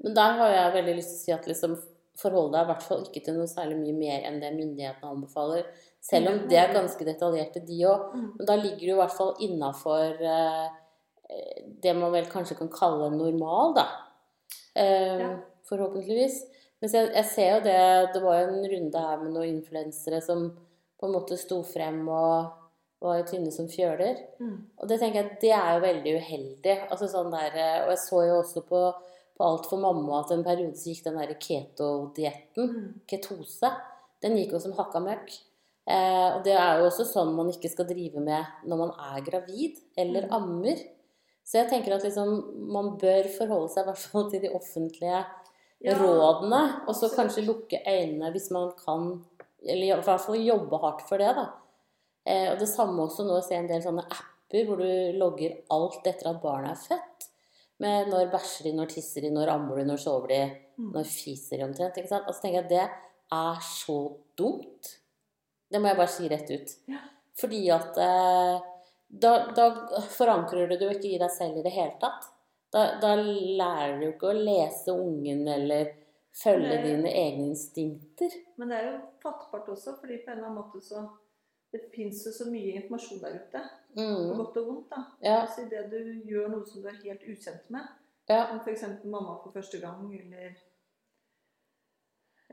Men 0.04 0.16
der 0.18 0.34
har 0.36 0.50
jeg 0.52 0.74
veldig 0.74 0.96
lyst 0.98 1.14
til 1.14 1.16
å 1.16 1.22
si 1.22 1.32
at 1.32 1.48
liksom 1.48 1.78
forhold 2.20 2.52
deg 2.52 2.64
i 2.64 2.70
hvert 2.70 2.84
fall 2.84 3.06
ikke 3.06 3.22
til 3.24 3.38
noe 3.38 3.48
særlig 3.48 3.78
mye 3.80 3.96
mer 3.96 4.26
enn 4.28 4.36
det 4.42 4.52
myndighetene 4.56 5.12
anbefaler. 5.14 5.70
Selv 6.06 6.30
om 6.30 6.42
det 6.50 6.58
er 6.60 6.74
ganske 6.74 7.06
detaljerte, 7.06 7.64
de 7.66 7.80
òg. 7.90 8.10
Mm. 8.14 8.26
Men 8.38 8.48
da 8.48 8.54
ligger 8.60 8.84
du 8.84 8.92
i 8.92 8.98
hvert 9.00 9.16
fall 9.16 9.32
innafor 9.42 10.20
eh, 10.22 10.66
det 11.82 11.94
man 11.98 12.12
vel 12.14 12.28
kanskje 12.30 12.58
kan 12.60 12.70
kalle 12.70 13.08
normal, 13.14 13.74
da. 13.74 13.86
Eh. 14.78 15.24
Forhåpentligvis. 15.66 16.44
Men 16.78 16.92
jeg, 16.92 17.08
jeg 17.16 17.26
ser 17.30 17.48
jo 17.54 17.60
det 17.64 17.78
Det 18.14 18.20
var 18.22 18.36
jo 18.38 18.48
en 18.52 18.68
runde 18.70 19.00
her 19.02 19.22
med 19.22 19.32
noen 19.32 19.56
influensere 19.56 20.20
som 20.22 20.44
på 21.00 21.08
en 21.08 21.14
måte 21.16 21.38
sto 21.40 21.62
frem 21.66 22.02
og 22.06 22.52
var 23.02 23.18
jo 23.18 23.26
tynne 23.28 23.50
som 23.52 23.66
fjøler. 23.68 24.20
Mm. 24.40 24.54
Og 24.78 24.88
det 24.88 25.00
tenker 25.00 25.20
jeg, 25.22 25.38
det 25.42 25.50
er 25.56 25.74
jo 25.74 25.82
veldig 25.84 26.14
uheldig. 26.20 26.76
Altså 26.86 27.08
sånn 27.12 27.34
der, 27.34 27.50
eh, 27.52 27.80
og 27.84 27.90
jeg 27.92 28.02
så 28.04 28.22
jo 28.28 28.38
også 28.44 28.62
på, 28.68 28.84
på 29.36 29.48
Alt 29.48 29.66
for 29.68 29.82
mamma 29.82 30.22
at 30.22 30.32
en 30.32 30.46
periode 30.46 30.78
så 30.80 30.92
gikk 30.92 31.02
den 31.08 31.18
der 31.20 31.34
keto-dietten, 31.34 32.70
Mm. 32.70 32.88
ketose, 33.10 33.72
den 34.24 34.38
gikk 34.38 34.54
jo 34.56 34.62
som 34.62 34.72
hakka 34.78 35.02
møkk. 35.04 35.34
Eh, 35.86 36.28
og 36.36 36.42
det 36.44 36.52
er 36.58 36.80
jo 36.80 36.88
også 36.88 37.04
sånn 37.06 37.34
man 37.36 37.48
ikke 37.52 37.70
skal 37.70 37.86
drive 37.86 38.18
med 38.18 38.44
når 38.66 38.78
man 38.80 38.92
er 39.14 39.20
gravid 39.22 39.76
eller 39.96 40.26
Mm. 40.26 40.32
ammer. 40.34 40.76
Så 41.46 41.60
jeg 41.60 41.68
tenker 41.70 41.94
at 41.94 42.02
liksom, 42.02 42.70
man 42.72 42.96
bør 42.98 43.28
forholde 43.38 43.68
seg 43.70 43.84
i 43.84 43.90
hvert 43.90 43.98
fall 43.98 44.30
til 44.30 44.40
de 44.42 44.48
offentlige 44.50 45.24
Ja, 45.84 45.92
rådene, 45.94 46.88
og 46.88 46.94
så 46.96 47.06
kanskje 47.14 47.44
lukke 47.46 47.78
øynene 47.86 48.32
hvis 48.32 48.50
man 48.50 48.72
kan, 48.84 49.24
eller 49.62 49.86
i 49.86 50.00
hvert 50.02 50.20
fall 50.20 50.36
jobbe 50.40 50.78
hardt 50.80 51.02
for 51.06 51.18
det, 51.18 51.34
da. 51.36 51.44
Eh, 52.26 52.50
og 52.52 52.58
det 52.58 52.66
samme 52.68 52.98
også 53.04 53.26
nå 53.26 53.36
å 53.38 53.44
se 53.44 53.54
en 53.54 53.68
del 53.68 53.82
sånne 53.84 54.02
apper 54.10 54.64
hvor 54.66 54.78
du 54.80 55.12
logger 55.18 55.58
alt 55.70 56.06
etter 56.06 56.30
at 56.32 56.40
barnet 56.42 56.70
er 56.72 56.96
født. 56.96 57.28
Med 57.78 58.08
når 58.08 58.30
bæsjer 58.32 58.64
de, 58.64 58.72
når 58.72 58.86
tisser 58.88 59.20
de, 59.20 59.30
når 59.30 59.48
ammer 59.52 59.76
du, 59.76 59.84
når 59.84 59.98
sover 60.02 60.28
de, 60.28 60.42
Mm. 60.78 60.92
når 60.92 61.04
fiser 61.04 61.56
de 61.58 61.64
omtrent. 61.64 61.96
ikke 61.96 62.08
sant? 62.08 62.24
Og 62.26 62.34
så 62.34 62.40
tenker 62.42 62.62
jeg 62.62 62.64
at 62.64 62.70
det 62.70 62.90
er 63.32 63.60
så 63.60 64.16
dumt. 64.36 64.96
Det 65.70 65.80
må 65.82 65.88
jeg 65.90 65.98
bare 65.98 66.12
si 66.14 66.28
rett 66.30 66.50
ut. 66.54 66.72
Ja. 66.92 67.00
Fordi 67.40 67.60
at 67.74 67.98
eh, 67.98 68.60
da, 69.08 69.32
da 69.56 69.66
forankrer 70.14 70.68
du 70.70 70.76
det 70.76 70.86
jo 70.88 70.94
ikke 70.94 71.12
i 71.14 71.18
deg 71.20 71.30
selv 71.34 71.58
i 71.60 71.62
det 71.66 71.72
hele 71.74 71.96
tatt. 72.00 72.26
Da, 72.72 72.86
da 73.00 73.14
lærer 73.16 74.00
du 74.00 74.06
ikke 74.10 74.30
å 74.32 74.36
lese 74.36 74.92
ungen 74.94 75.46
eller 75.48 75.92
følge 76.36 76.74
Nei. 76.74 76.82
dine 76.84 77.12
egne 77.16 77.46
instinkter. 77.52 78.32
Men 78.60 78.68
det 78.72 78.78
er 78.80 78.88
jo 78.90 78.96
fattbart 79.22 79.68
også, 79.72 79.94
fordi 80.00 80.18
på 80.24 80.30
en 80.32 80.38
eller 80.38 80.50
annen 80.50 80.58
måte 80.62 80.82
så 80.84 81.06
Det 81.72 81.80
fins 81.92 82.20
jo 82.24 82.30
så 82.32 82.44
mye 82.48 82.76
informasjon 82.78 83.18
der 83.20 83.34
ute, 83.40 83.60
på 83.96 84.00
Mm. 84.00 84.36
godt 84.38 84.56
og 84.60 84.66
vondt. 84.68 84.90
da. 84.90 85.00
Ja, 85.20 85.40
Altså 85.42 85.64
Idet 85.66 85.90
du 85.90 85.96
gjør 86.30 86.48
noe 86.52 86.64
som 86.66 86.80
du 86.82 86.86
er 86.88 87.00
helt 87.02 87.24
ukjent 87.26 87.66
med, 87.74 87.88
ja, 88.28 88.46
som 88.48 88.60
f.eks. 88.60 88.84
mamma 89.04 89.34
for 89.42 89.50
første 89.52 89.80
gang, 89.82 90.04
eller 90.14 90.54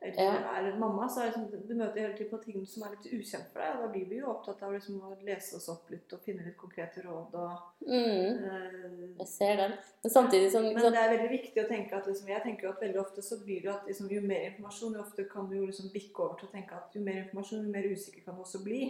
eller 0.01 0.23
Ja. 0.23 0.31
er 0.57 0.77
mamma, 0.77 1.07
så 1.09 1.21
er 1.21 1.25
det 1.25 1.33
sånn, 1.33 1.67
du 1.67 1.73
møter 1.75 2.01
hele 2.01 2.15
tiden 2.17 2.31
på 2.31 2.43
ting 2.43 2.65
som 2.65 2.83
er 2.83 2.95
litt 2.95 3.05
ukjent 3.13 3.51
for 3.53 3.61
deg. 3.61 3.75
Og 3.75 3.83
da 3.83 3.87
blir 3.93 4.09
vi 4.09 4.17
jo 4.19 4.31
opptatt 4.31 4.63
av 4.63 4.73
liksom 4.73 4.99
å 5.01 5.13
lese 5.23 5.55
oss 5.55 5.69
opp 5.69 5.89
litt 5.93 6.11
og 6.13 6.19
finne 6.25 6.43
litt 6.43 6.57
konkrete 6.57 7.03
råd. 7.05 7.35
og 7.35 7.87
mm. 7.87 8.43
eh, 8.49 9.19
Jeg 9.19 9.27
ser 9.27 9.55
den. 9.61 9.77
Men 10.03 10.11
samtidig 10.11 10.51
som 10.51 10.63
Men 10.63 10.91
det 10.91 10.99
er 10.99 11.13
veldig 11.15 11.29
viktig 11.31 11.63
å 11.63 11.69
tenke 11.69 11.95
at 11.95 12.07
liksom, 12.09 12.27
jeg 12.27 12.43
tenker 12.43 12.67
jo 12.67 12.73
at 12.73 12.81
veldig 12.81 12.99
ofte 12.99 13.21
så 13.21 13.39
blir 13.43 13.61
det 13.61 13.71
at 13.75 13.87
liksom, 13.87 14.09
jo 14.11 14.21
mer 14.25 14.49
informasjon, 14.49 14.97
jo 14.97 15.05
ofte 15.05 15.27
kan 15.29 15.47
du 15.47 15.55
jo 15.57 15.69
liksom 15.69 15.93
bikke 15.93 16.25
over 16.25 16.41
til 16.41 16.49
å 16.49 16.55
tenke 16.57 16.75
at 16.75 16.97
jo 16.97 17.05
mer 17.05 17.21
informasjon, 17.23 17.63
jo 17.63 17.77
mer 17.77 17.87
usikker 17.93 18.25
kan 18.25 18.35
du 18.35 18.43
også 18.43 18.63
bli. 18.65 18.81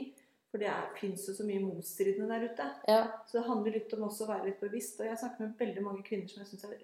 For 0.53 0.61
det 0.61 0.73
fins 0.99 1.27
jo 1.27 1.33
så 1.33 1.45
mye 1.45 1.61
motstridende 1.61 2.29
der 2.29 2.49
ute. 2.49 2.65
Ja. 2.87 3.03
Så 3.25 3.39
det 3.39 3.47
handler 3.47 3.73
litt 3.73 3.93
om 3.97 4.03
også 4.05 4.25
å 4.25 4.33
være 4.33 4.51
litt 4.51 4.59
bevisst. 4.61 4.99
Og 5.01 5.07
jeg 5.09 5.17
snakker 5.17 5.47
med 5.47 5.55
veldig 5.57 5.85
mange 5.85 6.03
kvinner 6.05 6.29
som 6.29 6.43
jeg 6.43 6.51
syns 6.51 6.67
er 6.69 6.75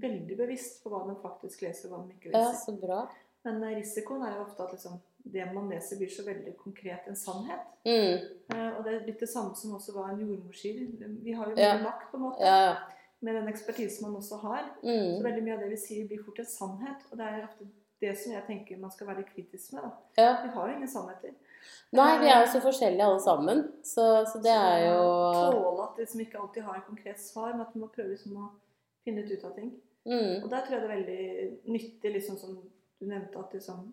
veldig 0.00 0.36
bevisst 0.38 0.82
på 0.82 0.92
hva 0.92 1.02
de 1.08 1.16
faktisk 1.20 1.66
leser, 1.66 1.90
og 1.90 1.98
hva 1.98 2.06
de 2.06 2.16
ikke 2.16 2.32
ja, 2.32 2.46
leser. 2.46 2.62
så 2.64 2.76
bra. 2.80 3.02
Men 3.44 3.62
eh, 3.64 3.76
risikoen 3.78 4.22
er 4.26 4.36
jo 4.36 4.42
ofte 4.44 4.62
at 4.66 4.72
liksom, 4.76 4.98
det 5.32 5.46
man 5.54 5.68
leser, 5.72 5.96
blir 6.00 6.08
så 6.12 6.22
veldig 6.26 6.56
konkret 6.60 7.06
en 7.08 7.16
sannhet. 7.16 7.66
Mm. 7.84 8.16
Eh, 8.54 8.70
og 8.76 8.84
det 8.84 8.94
er 8.94 9.06
litt 9.06 9.20
det 9.20 9.28
samme 9.28 9.54
som 9.56 9.74
også 9.76 9.92
hva 9.96 10.10
en 10.12 10.20
jordmor 10.20 10.56
sier. 10.56 10.86
Vi 11.24 11.32
har 11.32 11.46
jo 11.50 11.56
Ja. 11.56 11.74
mye 11.76 11.84
makt, 11.84 12.10
på 12.10 12.16
en 12.16 12.22
måte, 12.22 12.40
Ja, 12.44 12.56
ja. 12.64 12.76
med 13.22 13.34
den 13.34 13.48
ekspertisen 13.48 14.02
man 14.02 14.16
også 14.20 14.40
har. 14.40 14.64
Så 14.82 14.88
Mm. 14.88 15.22
veldig 15.24 15.42
mye 15.44 15.54
av 15.54 15.60
det 15.60 15.70
vi 15.70 15.76
sier, 15.76 16.08
blir 16.08 16.24
fort 16.24 16.38
en 16.38 16.44
sannhet. 16.46 17.04
Og 17.12 17.18
det 17.18 17.26
er 17.26 17.44
ofte 17.44 17.66
det 18.00 18.16
som 18.18 18.32
jeg 18.32 18.46
tenker 18.46 18.78
man 18.80 18.90
skal 18.90 19.06
være 19.08 19.24
kritisk 19.24 19.72
med. 19.72 19.82
da. 19.82 19.90
ja. 20.22 20.42
Vi 20.42 20.48
har 20.48 20.68
jo 20.68 20.74
ingen 20.76 20.88
sannheter. 20.88 21.34
Nei, 21.92 22.18
vi 22.18 22.26
er 22.28 22.40
jo 22.46 22.46
så 22.52 22.60
forskjellige 22.60 23.02
alle 23.04 23.20
sammen. 23.20 23.72
Så, 23.84 24.24
så 24.32 24.38
det 24.42 24.52
er 24.52 24.88
jo 24.88 25.52
Tåle 25.52 25.82
at 25.82 25.98
liksom 25.98 26.20
ikke 26.20 26.38
alltid 26.40 26.62
har 26.62 26.76
et 26.76 26.86
konkret 26.86 27.18
svar, 27.20 27.52
men 27.52 27.60
at 27.60 27.74
man 27.76 27.82
må 27.88 27.88
prøve 27.92 28.08
liksom 28.14 28.36
å 28.36 28.50
finne 29.04 29.24
ut 29.24 29.44
av 29.44 29.54
ting. 29.54 29.72
mm. 30.06 30.44
Og 30.44 30.50
der 30.50 30.60
tror 30.64 30.70
jeg 30.70 30.80
det 30.80 30.90
er 30.90 30.96
veldig 30.96 31.58
nyttig, 31.66 32.12
liksom 32.14 32.38
som 32.38 32.58
du 33.00 33.06
nevnte, 33.08 33.38
at 33.40 33.52
liksom 33.56 33.92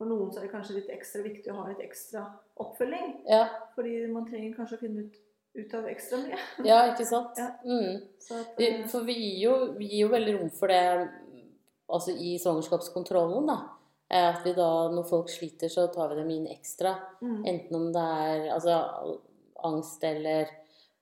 For 0.00 0.08
noen 0.08 0.30
så 0.32 0.40
er 0.40 0.46
det 0.46 0.52
kanskje 0.54 0.78
litt 0.78 0.88
ekstra 0.94 1.20
viktig 1.22 1.50
å 1.52 1.58
ha 1.58 1.66
litt 1.68 1.82
ekstra 1.84 2.22
oppfølging. 2.56 3.18
Ja, 3.28 3.42
Fordi 3.74 4.06
man 4.08 4.24
trenger 4.24 4.54
kanskje 4.56 4.78
å 4.78 4.80
finne 4.80 5.02
ut, 5.04 5.18
ut 5.60 5.74
av 5.76 5.88
ekstra 5.90 6.22
mye. 6.22 6.38
ja, 6.70 6.78
ikke 6.92 7.04
sant? 7.04 7.36
Ja. 7.36 7.50
Mm. 7.66 7.98
Så 8.22 8.38
at, 8.40 8.54
Vi, 8.56 8.68
eh, 8.70 8.86
for 8.88 9.04
vi 9.04 9.18
gir, 9.18 9.36
jo, 9.44 9.56
vi 9.76 9.90
gir 9.90 10.06
jo 10.06 10.14
veldig 10.14 10.38
rom 10.38 10.50
for 10.56 10.72
det 10.72 10.80
altså 11.90 12.14
i 12.16 12.38
svangerskapskontrollen, 12.40 13.46
da. 13.50 13.58
Eh, 14.08 14.24
At 14.30 14.40
vi 14.46 14.54
da, 14.56 14.70
når 14.94 15.04
folk 15.10 15.28
sliter, 15.28 15.68
så 15.68 15.86
tar 15.92 16.08
vi 16.14 16.22
dem 16.22 16.30
inn 16.30 16.48
ekstra. 16.48 16.94
mm, 17.20 17.44
Enten 17.52 17.76
om 17.76 17.92
det 17.92 18.06
er 18.24 18.48
altså, 18.54 18.78
angst 19.68 20.04
eller 20.04 20.48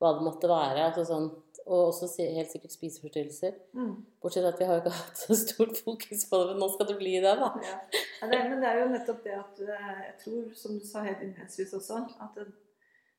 hva 0.01 0.15
det 0.19 0.27
måtte 0.27 0.51
være. 0.51 0.89
Altså 0.91 1.05
sånn, 1.07 1.31
og 1.69 1.91
også 1.91 2.09
helt 2.19 2.51
sikkert 2.53 2.75
spiseforstyrrelser. 2.75 3.59
mm. 3.77 3.95
Bortsett 4.23 4.45
fra 4.45 4.53
at 4.55 4.61
vi 4.61 4.69
har 4.69 4.79
jo 4.79 4.83
ikke 4.85 4.95
hatt 5.03 5.21
så 5.21 5.37
stort 5.37 5.77
fokus 5.85 6.25
på 6.31 6.41
det, 6.41 6.49
men 6.51 6.63
nå 6.63 6.71
skal 6.73 6.91
det 6.91 6.97
bli 7.01 7.15
det, 7.21 7.35
da. 7.43 7.53
Ja. 7.69 7.77
Ja, 8.23 8.31
det, 8.33 8.41
men 8.51 8.63
det 8.63 8.71
er 8.71 8.81
jo 8.83 8.89
nettopp 8.95 9.23
det 9.27 9.37
at 9.37 9.63
eh, 9.67 10.01
jeg 10.07 10.17
tror, 10.25 10.43
som 10.63 10.81
du 10.81 10.89
sa 10.89 11.05
helt 11.07 11.23
innledningsvis 11.23 11.77
også, 11.79 12.03
at 12.27 12.43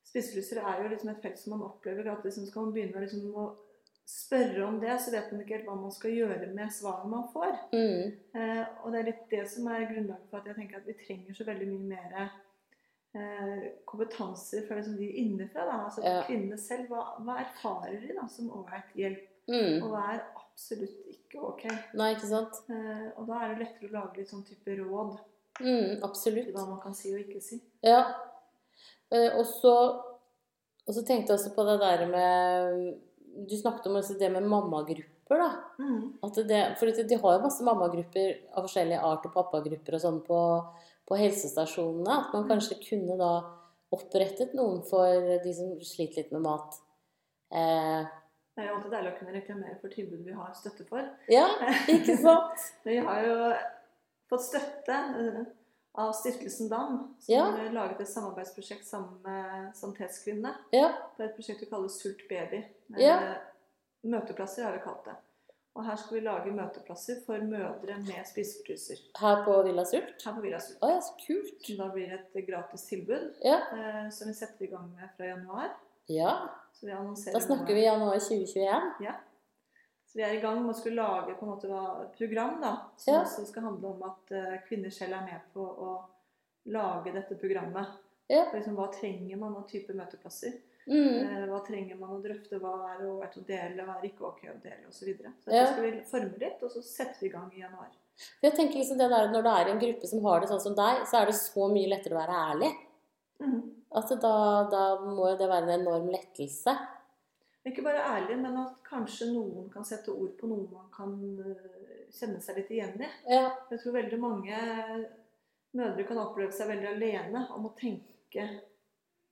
spiseforstyrrelser 0.10 0.62
er 0.66 0.84
jo 0.84 0.94
liksom 0.94 1.14
et 1.14 1.24
felt 1.24 1.40
som 1.40 1.56
man 1.56 1.68
opplever 1.70 2.12
at 2.12 2.26
liksom 2.26 2.48
skal 2.50 2.68
man 2.68 2.76
begynne 2.76 3.06
liksom 3.06 3.30
å 3.38 3.50
spørre 4.10 4.66
om 4.66 4.80
det, 4.82 4.96
så 5.02 5.14
vet 5.14 5.32
man 5.32 5.42
ikke 5.44 5.60
helt 5.60 5.68
hva 5.70 5.78
man 5.78 5.94
skal 5.94 6.16
gjøre 6.16 6.50
med 6.58 6.72
svaret 6.74 7.10
man 7.12 7.28
får. 7.34 7.52
Mm. 7.76 8.14
Eh, 8.34 8.64
og 8.82 8.94
det 8.94 9.02
er 9.02 9.10
litt 9.12 9.26
det 9.32 9.44
som 9.52 9.68
er 9.70 9.86
grunnlaget 9.92 10.32
for 10.32 10.42
at 10.42 10.50
jeg 10.50 10.58
tenker 10.58 10.80
at 10.80 10.88
vi 10.90 10.98
trenger 11.04 11.38
så 11.38 11.46
veldig 11.46 11.68
mye 11.70 11.90
mer 11.92 12.16
eh, 13.16 13.70
kompetanse 13.86 14.62
fra 14.68 14.76
liksom 14.78 14.98
de 14.98 15.08
innenfra. 15.22 15.66
Da. 15.66 15.78
Altså 15.86 16.04
Ja. 16.04 16.22
kvinnene 16.28 16.58
selv. 16.60 16.88
Hva, 16.90 17.18
hva 17.24 17.40
erfarer 17.46 18.00
de 18.02 18.14
da 18.14 18.28
som 18.28 18.50
ålreit 18.52 18.94
hjelp, 18.96 19.26
Mm. 19.50 19.82
og 19.84 19.90
hva 19.92 20.14
er 20.14 20.22
absolutt 20.38 21.08
ikke 21.10 21.40
ok? 21.42 21.64
Nei, 21.96 22.14
ikke 22.14 22.28
sant? 22.30 22.54
Eh, 22.70 23.10
og 23.18 23.26
da 23.28 23.40
er 23.46 23.56
det 23.56 23.66
lettere 23.66 23.90
å 23.90 23.94
lage 23.94 24.18
litt 24.18 24.30
sånn 24.30 24.46
type 24.46 24.78
råd 24.78 25.18
Mm, 25.60 26.04
absolutt. 26.04 26.54
hva 26.54 26.68
man 26.70 26.80
kan 26.80 26.94
si 26.94 27.12
og 27.14 27.20
ikke 27.20 27.42
si. 27.42 27.60
Ja. 27.84 28.14
Eh, 29.12 29.36
og 29.38 29.46
så 29.46 30.06
og 30.88 30.96
så 30.96 31.04
tenkte 31.06 31.30
jeg 31.30 31.38
også 31.40 31.54
på 31.56 31.66
det 31.66 31.80
der 31.82 32.06
med 32.08 33.00
Du 33.48 33.56
snakket 33.56 33.86
om 33.88 33.94
det 34.20 34.32
med 34.32 34.44
mammagrupper, 34.44 35.38
da. 35.38 35.64
Mm. 35.80 36.14
At 36.24 36.34
det, 36.48 36.78
for 36.80 36.86
de 36.88 37.16
har 37.16 37.38
jo 37.38 37.44
masse 37.44 37.62
mammagrupper 37.64 38.40
av 38.58 38.64
forskjellig 38.66 38.98
art 39.02 39.26
og 39.26 39.34
pappagrupper 39.34 39.94
og 39.94 40.02
sånn 40.02 40.22
på, 40.26 40.40
på 41.10 41.18
helsestasjonene. 41.18 42.20
At 42.28 42.34
man 42.34 42.44
Mm. 42.46 42.50
kanskje 42.54 42.78
kunne 42.90 43.18
da 43.18 43.32
opprettet 43.92 44.54
noen 44.54 44.84
for 44.86 45.06
de 45.44 45.54
som 45.54 45.76
sliter 45.82 46.22
litt 46.24 46.32
med 46.32 46.42
mat. 46.46 46.76
Eh, 47.52 48.06
Det 48.56 48.66
er 48.66 48.68
jo 48.70 48.76
alltid 48.76 48.92
deilig 48.92 49.14
å 49.16 49.20
kunne 49.20 49.34
reklamere 49.34 49.78
for 49.82 49.90
tilbud 49.90 50.26
vi 50.26 50.34
har 50.34 50.52
støtte 50.54 50.86
for. 50.88 51.10
ja, 51.30 51.48
ikke 51.88 52.18
sant? 52.22 52.60
Vi 52.86 52.98
har 52.98 53.22
jo 53.26 53.54
fått 54.30 54.42
støtte 54.46 54.90
eh, 54.94 55.46
av 55.96 56.12
Stiftelsen 56.14 56.70
DAM, 56.70 57.16
som 57.20 57.34
Ja. 57.34 57.46
har 57.52 57.72
laget 57.74 58.02
et 58.02 58.08
samarbeidsprosjekt 58.08 58.86
sammen 58.86 59.22
med 59.24 59.74
Sanitetskvinnene. 59.76 60.54
Ja. 60.72 60.92
på 61.18 61.24
et 61.24 61.36
prosjekt 61.36 61.62
vi 61.62 61.66
kaller 61.72 61.90
Sult 61.90 62.28
baby. 62.30 62.58
Eh, 62.96 63.02
Ja. 63.02 63.36
Møteplasser 64.06 64.64
har 64.64 64.72
vi 64.74 64.80
kalt 64.80 65.04
det. 65.06 65.16
Og 65.80 65.86
her 65.88 65.96
skal 65.96 66.18
vi 66.18 66.22
lage 66.26 66.52
møteplasser 66.52 67.22
for 67.24 67.40
mødre 67.48 67.96
med 68.04 68.26
spiseforstyrrelser. 68.28 69.00
Her 69.22 69.44
på 69.46 69.54
Villa 69.64 69.86
Sult? 69.88 70.10
Her 70.26 70.34
på 70.36 70.42
Villa 70.44 70.60
Sult. 70.60 70.82
Å 70.84 70.90
ja, 70.92 70.98
så 71.06 71.14
kult. 71.24 71.54
Så 71.64 71.76
da 71.80 71.88
blir 71.94 72.10
det 72.12 72.18
et 72.36 72.48
gratis 72.50 72.84
tilbud 72.90 73.38
Ja. 73.46 73.60
eh, 73.78 74.10
som 74.12 74.28
vi 74.28 74.34
setter 74.36 74.66
i 74.68 74.72
gang 74.74 74.90
med 74.98 75.10
fra 75.16 75.26
januar. 75.30 75.72
ja. 76.10 76.34
Så 76.74 76.86
vi 76.88 76.92
annonserer 76.96 77.34
Da 77.34 77.40
snakker 77.44 77.74
vi 77.76 77.82
januar 77.86 78.20
2021. 78.20 78.92
Ja. 79.04 79.14
Så 80.08 80.16
vi 80.20 80.24
er 80.24 80.34
i 80.38 80.42
gang 80.42 80.62
med 80.66 80.76
å 80.76 80.78
skulle 80.80 80.96
lage 81.04 81.34
på 81.40 81.46
en 81.46 81.52
måte 81.52 81.68
et 82.04 82.14
program 82.18 82.60
da, 82.62 82.74
som 82.98 83.14
Ja. 83.14 83.22
også 83.24 83.46
skal 83.48 83.64
handle 83.64 83.88
om 83.88 84.04
at 84.04 84.32
uh, 84.32 84.58
kvinner 84.68 84.90
selv 84.90 85.14
er 85.14 85.22
med 85.26 85.42
på 85.54 85.60
å 85.62 85.98
lage 86.66 87.14
dette 87.14 87.36
programmet. 87.36 87.88
Ja. 88.30 88.46
Liksom, 88.54 88.76
hva 88.76 88.88
trenger 88.94 89.38
man 89.38 89.56
av 89.58 89.68
type 89.70 89.94
møteplasser? 89.94 90.54
Mm. 90.90 91.16
Eh, 91.22 91.46
Hva 91.52 91.60
trenger 91.68 92.00
man 92.00 92.16
å 92.16 92.22
drøfte? 92.24 92.60
Hva 92.60 92.74
er 92.90 93.06
ålreit 93.06 93.36
å 93.38 93.46
dele? 93.46 93.86
Hva 93.86 93.98
er 94.00 94.08
ikke 94.10 94.26
ok 94.26 94.44
å 94.50 94.56
dele? 94.64 94.88
Og 94.90 94.94
så 94.96 95.06
videre. 95.06 95.34
Så 95.44 95.52
Ja. 95.54 95.64
dette 95.64 95.74
skal 95.74 95.84
vi 95.92 96.02
forme 96.12 96.40
litt, 96.42 96.64
og 96.64 96.72
så 96.72 96.82
setter 96.84 97.20
vi 97.22 97.28
i 97.28 97.34
gang 97.34 97.52
i 97.54 97.62
januar. 97.62 97.92
For 98.20 98.50
jeg 98.50 98.56
tenker 98.58 98.80
liksom 98.82 98.98
det 98.98 99.10
der, 99.10 99.28
Når 99.32 99.44
det 99.44 99.54
er 99.56 99.72
en 99.72 99.80
gruppe 99.80 100.08
som 100.08 100.24
har 100.26 100.40
det 100.42 100.50
sånn 100.50 100.62
som 100.62 100.76
deg, 100.76 101.06
så 101.08 101.22
er 101.22 101.26
det 101.28 101.36
så 101.36 101.70
mye 101.72 101.90
lettere 101.90 102.16
å 102.18 102.22
være 102.22 102.40
ærlig. 102.52 102.72
Mm. 103.40 103.62
Altså, 103.92 104.20
da, 104.20 104.34
da 104.70 104.82
må 105.02 105.30
jo 105.32 105.38
det 105.38 105.48
være 105.50 105.70
en 105.70 105.82
enorm 105.82 106.10
lettelse. 106.10 106.74
Ikke 107.66 107.84
bare 107.84 108.02
ærlig, 108.02 108.38
men 108.42 108.58
at 108.58 108.76
kanskje 108.84 109.32
noen 109.34 109.70
kan 109.72 109.84
sette 109.86 110.10
ord 110.10 110.36
på 110.40 110.48
noe 110.48 110.68
man 110.72 110.90
kan 110.92 111.14
eh, 111.40 112.06
kjenne 112.12 112.42
seg 112.42 112.56
litt 112.58 112.70
igjen 112.72 113.02
i. 113.02 113.10
Ja. 113.28 113.52
Jeg 113.70 113.80
tror 113.80 113.94
veldig 113.94 114.20
mange 114.20 114.56
mødre 115.78 116.06
kan 116.08 116.18
oppleve 116.18 116.52
seg 116.56 116.68
veldig 116.72 116.88
alene 116.96 117.44
om 117.54 117.68
å 117.70 117.74
tenke 117.78 118.48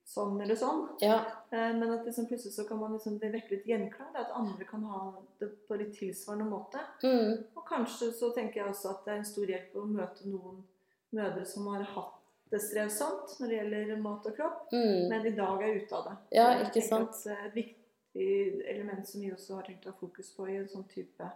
sånn 0.07 0.37
eller 0.41 0.55
sånn. 0.55 0.85
Ja. 1.03 1.17
Eh, 1.51 1.73
Men 1.75 1.91
at 1.91 2.05
liksom 2.07 2.27
plutselig 2.29 2.53
så 2.55 2.63
kan 2.67 2.79
man 2.79 2.93
liksom, 2.95 3.17
det 3.19 3.31
vekke 3.33 3.49
litt 3.57 3.65
gjenklang. 3.67 4.13
At 4.15 4.31
andre 4.31 4.63
kan 4.65 4.83
ha 4.87 5.13
det 5.39 5.49
på 5.67 5.77
litt 5.79 5.93
tilsvarende 5.99 6.47
måte. 6.49 6.79
Mm. 7.03 7.43
Og 7.55 7.65
kanskje 7.67 8.11
så 8.15 8.29
tenker 8.35 8.61
jeg 8.61 8.69
også 8.71 8.89
at 8.93 9.05
det 9.05 9.13
er 9.13 9.17
en 9.21 9.25
stor 9.25 9.45
hjelp 9.51 9.75
å 9.75 9.85
møte 9.85 10.27
noen 10.31 10.61
mødre 11.17 11.45
som 11.47 11.67
har 11.73 11.83
hatt 11.95 12.13
det 12.49 12.61
strevsomt 12.63 13.33
når 13.41 13.47
det 13.51 13.57
gjelder 13.57 13.97
mat 13.99 14.25
og 14.29 14.35
kropp, 14.37 14.69
Mm. 14.71 15.09
men 15.09 15.25
i 15.27 15.31
dag 15.35 15.61
er 15.63 15.75
ute 15.81 15.95
av 15.97 16.03
det. 16.05 16.17
Ja, 16.37 16.45
ikke 16.63 16.81
sant. 16.87 17.15
eh, 17.27 17.45
Et 17.47 17.53
viktig 17.53 18.63
element 18.71 19.07
som 19.07 19.21
vi 19.21 19.31
også 19.31 19.55
har 19.55 19.63
tenkt 19.63 19.83
å 19.85 19.91
ha 19.91 19.97
fokus 19.99 20.31
på 20.35 20.47
i 20.49 20.55
en 20.55 20.67
sånn 20.67 20.87
type 20.87 21.27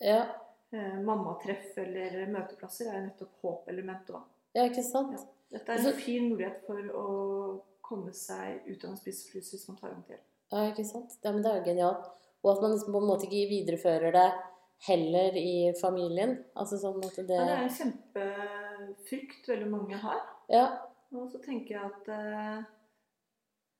Ja. 0.00 0.26
eh, 0.72 0.94
mammatreff 1.02 1.76
eller 1.78 2.26
møteplasser, 2.30 2.86
er 2.94 3.00
nettopp 3.08 3.32
håpelementet. 3.42 4.14
òg. 4.14 4.22
ja, 4.54 4.62
ikke 4.68 4.82
sant? 4.84 5.26
Dette 5.50 5.68
er 5.72 5.78
en 5.88 5.92
fin 5.98 6.30
mulighet 6.30 6.64
for 6.66 6.76
å 6.94 7.62
komme 7.90 8.14
seg 8.16 8.64
ut 8.68 8.84
av 8.84 8.92
en 8.92 9.00
spisefrys 9.00 9.50
hvis 9.54 9.66
man 9.68 9.78
tar 9.80 9.92
imot 9.92 10.12
hjelp. 10.14 10.26
Ja, 10.50 10.64
ikke 10.70 10.86
sant? 10.86 11.18
Ja, 11.22 11.34
men 11.34 11.44
det 11.44 11.50
er 11.50 11.60
jo 11.60 11.68
genialt. 11.68 12.08
Og 12.40 12.54
at 12.54 12.62
man 12.64 12.72
liksom 12.74 12.94
på 12.94 13.02
en 13.02 13.10
måte 13.10 13.28
ikke 13.28 13.50
viderefører 13.50 14.14
det 14.16 14.28
heller 14.86 15.36
i 15.36 15.72
familien. 15.80 16.38
Altså 16.58 16.78
sånn 16.80 17.02
at 17.04 17.18
det 17.18 17.36
Ja, 17.36 17.46
det 17.46 17.56
er 17.56 17.66
en 17.66 17.76
kjempefrykt 17.76 19.50
veldig 19.52 19.68
mange 19.70 20.00
har. 20.00 20.22
Ja. 20.52 20.66
Og 21.12 21.28
så 21.32 21.40
tenker 21.42 21.76
jeg 21.76 21.90
at 21.90 22.10
eh, 22.14 22.62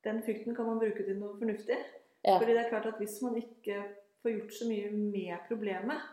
den 0.07 0.21
frykten 0.27 0.57
kan 0.57 0.69
man 0.69 0.81
bruke 0.83 1.07
til 1.07 1.19
noe 1.21 1.39
fornuftig. 1.39 1.79
Ja. 2.27 2.37
Fordi 2.37 2.53
det 2.53 2.65
er 2.65 2.73
klart 2.73 2.89
at 2.91 3.01
hvis 3.01 3.17
man 3.25 3.39
ikke 3.41 3.81
får 4.21 4.35
gjort 4.35 4.57
så 4.59 4.69
mye 4.69 4.91
med 4.93 5.47
problemet, 5.49 6.05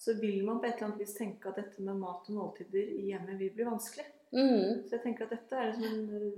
så 0.00 0.16
vil 0.18 0.42
man 0.44 0.58
på 0.60 0.66
et 0.66 0.74
eller 0.74 0.90
annet 0.90 1.04
vis 1.04 1.14
tenke 1.16 1.48
at 1.48 1.60
dette 1.60 1.82
med 1.84 2.00
mat 2.00 2.26
og 2.28 2.36
måltider 2.36 2.90
i 2.98 3.08
hjemmet 3.12 3.38
vil 3.38 3.52
bli 3.54 3.66
vanskelig. 3.68 4.06
Mm. 4.34 4.82
Så 4.88 4.96
jeg 4.96 5.04
tenker 5.04 5.28
at 5.28 5.36
dette 5.36 5.60
er 5.60 5.70
liksom 5.70 6.16
en 6.18 6.32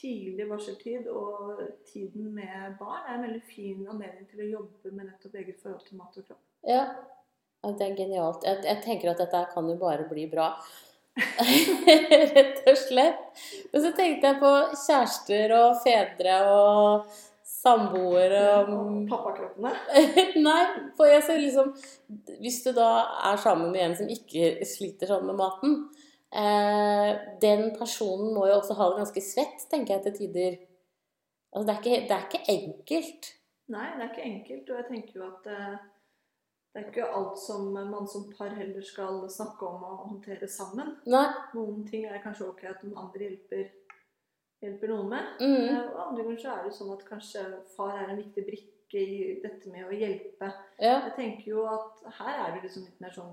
tidlig 0.00 0.46
varseltid, 0.50 1.08
og 1.08 1.60
tiden 1.86 2.32
med 2.34 2.78
barn 2.80 3.04
er 3.08 3.16
en 3.16 3.26
veldig 3.28 3.42
fin 3.46 3.84
anledning 3.86 4.28
til 4.30 4.44
å 4.44 4.52
jobbe 4.56 4.94
med 4.94 5.10
nettopp 5.10 5.36
eget 5.40 5.60
forhold 5.62 5.84
til 5.86 6.00
mat 6.00 6.16
og 6.20 6.30
kropp. 6.30 6.40
Ja. 6.68 6.86
Det 7.64 7.80
er 7.86 7.94
genialt. 7.96 8.42
Jeg, 8.44 8.58
jeg 8.66 8.80
tenker 8.84 9.14
at 9.14 9.20
dette 9.22 9.38
kan 9.54 9.68
jo 9.70 9.76
bare 9.80 10.04
bli 10.08 10.26
bra. 10.28 10.50
Rett 12.34 12.66
og 12.68 12.76
slett. 12.76 13.22
Men 13.72 13.84
så 13.86 13.92
tenkte 13.96 14.32
jeg 14.32 14.40
på 14.42 14.50
kjærester 14.82 15.54
og 15.56 15.78
fedre 15.80 16.34
og 16.50 17.14
samboere 17.64 18.42
og 18.60 19.06
pappakroppene. 19.08 19.72
Nei, 20.48 20.62
for 20.98 21.08
jeg 21.08 21.24
ser 21.24 21.40
liksom 21.40 21.72
Hvis 22.42 22.60
du 22.66 22.72
da 22.76 22.88
er 23.30 23.40
sammen 23.40 23.72
med 23.72 23.86
en 23.86 23.96
som 24.02 24.10
ikke 24.12 24.66
sliter 24.68 25.08
sånn 25.08 25.24
med 25.28 25.38
maten 25.40 25.78
Den 26.34 27.68
personen 27.78 28.32
må 28.34 28.46
jo 28.48 28.56
også 28.58 28.74
ha 28.74 28.88
det 28.90 29.02
ganske 29.04 29.22
svett, 29.22 29.66
tenker 29.70 29.94
jeg 29.94 30.02
til 30.08 30.14
tider. 30.18 30.56
Altså, 31.54 31.66
det 31.68 31.74
er 31.74 31.82
ikke, 31.82 31.98
det 32.08 32.14
er 32.16 32.24
ikke 32.26 32.54
enkelt. 32.56 33.28
Nei, 33.70 33.84
det 33.96 34.02
er 34.02 34.10
ikke 34.10 34.28
enkelt, 34.28 34.70
og 34.70 34.80
jeg 34.80 34.86
tenker 34.88 35.20
jo 35.20 35.28
at 35.28 35.46
eh, 35.54 35.76
det 36.74 36.80
er 36.82 36.88
ikke 36.90 37.06
alt 37.16 37.38
som 37.38 37.68
man 37.72 38.08
som 38.10 38.26
par 38.34 38.50
heller 38.58 38.82
skal 38.82 39.22
snakke 39.30 39.68
om 39.68 39.84
og 39.86 40.02
håndtere 40.08 40.48
sammen. 40.50 40.96
Nei. 41.06 41.28
Noen 41.54 41.84
ting 41.86 42.08
er 42.08 42.18
kanskje 42.24 42.48
ok 42.50 42.64
at 42.72 42.82
noen 42.82 42.98
andre 43.04 43.28
hjelper, 43.28 43.68
hjelper 44.64 44.92
noen 44.92 45.08
med. 45.14 45.30
Mm. 45.38 45.56
Eh, 45.70 45.80
Og 45.94 46.02
andre 46.08 46.26
ganger 46.26 46.42
så 46.42 46.56
er 46.56 46.66
det 46.66 46.74
sånn 46.80 46.92
at 46.96 47.06
kanskje 47.08 47.46
far 47.76 47.94
er 48.02 48.10
en 48.10 48.20
viktig 48.20 48.44
brikke 48.50 49.04
i 49.04 49.38
dette 49.46 49.70
med 49.70 49.86
å 49.86 49.94
hjelpe. 49.94 50.50
Ja. 50.82 50.98
Jeg 51.06 51.14
tenker 51.16 51.52
jo 51.54 51.64
at 51.70 52.02
her 52.18 52.34
er 52.34 52.56
det 52.56 52.66
liksom 52.66 52.84
litt 52.90 53.00
mer 53.06 53.14
sånn 53.14 53.32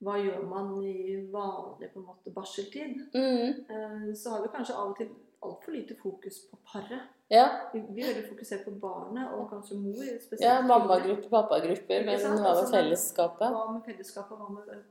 Hva 0.00 0.14
gjør 0.16 0.44
man 0.48 0.70
i 0.82 1.16
vanlig 1.32 1.90
på 1.92 2.00
en 2.00 2.06
måte 2.06 2.32
barseltid? 2.32 3.02
Mm. 3.14 3.66
Eh, 3.68 4.14
Så 4.16 4.30
har 4.30 4.42
vi 4.42 4.48
kanskje 4.54 4.76
av 4.76 4.92
og 4.92 4.96
til 4.96 5.10
altfor 5.44 5.72
lite 5.72 5.96
fokus 5.96 6.38
på 6.50 6.56
paret. 6.72 7.02
Ja. 7.28 7.44
Vi 7.72 7.80
blir 7.80 8.08
veldig 8.08 8.24
fokusert 8.28 8.64
på 8.64 8.72
barnet 8.80 9.32
og 9.36 9.50
kanskje 9.52 9.76
mor. 9.80 10.00
spesielt 10.20 10.40
ja. 10.40 10.60
Mammagrupper, 10.62 11.28
pappagrupper, 11.30 12.04
men 12.06 12.18
hva 12.18 12.32
med 12.34 12.46
Altså, 12.46 12.72
fellesskapet? 12.72 13.52
Hva 13.54 13.66
med 13.72 13.84
fellesskapet, 13.84 14.38
hva 14.38 14.48
med 14.56 14.82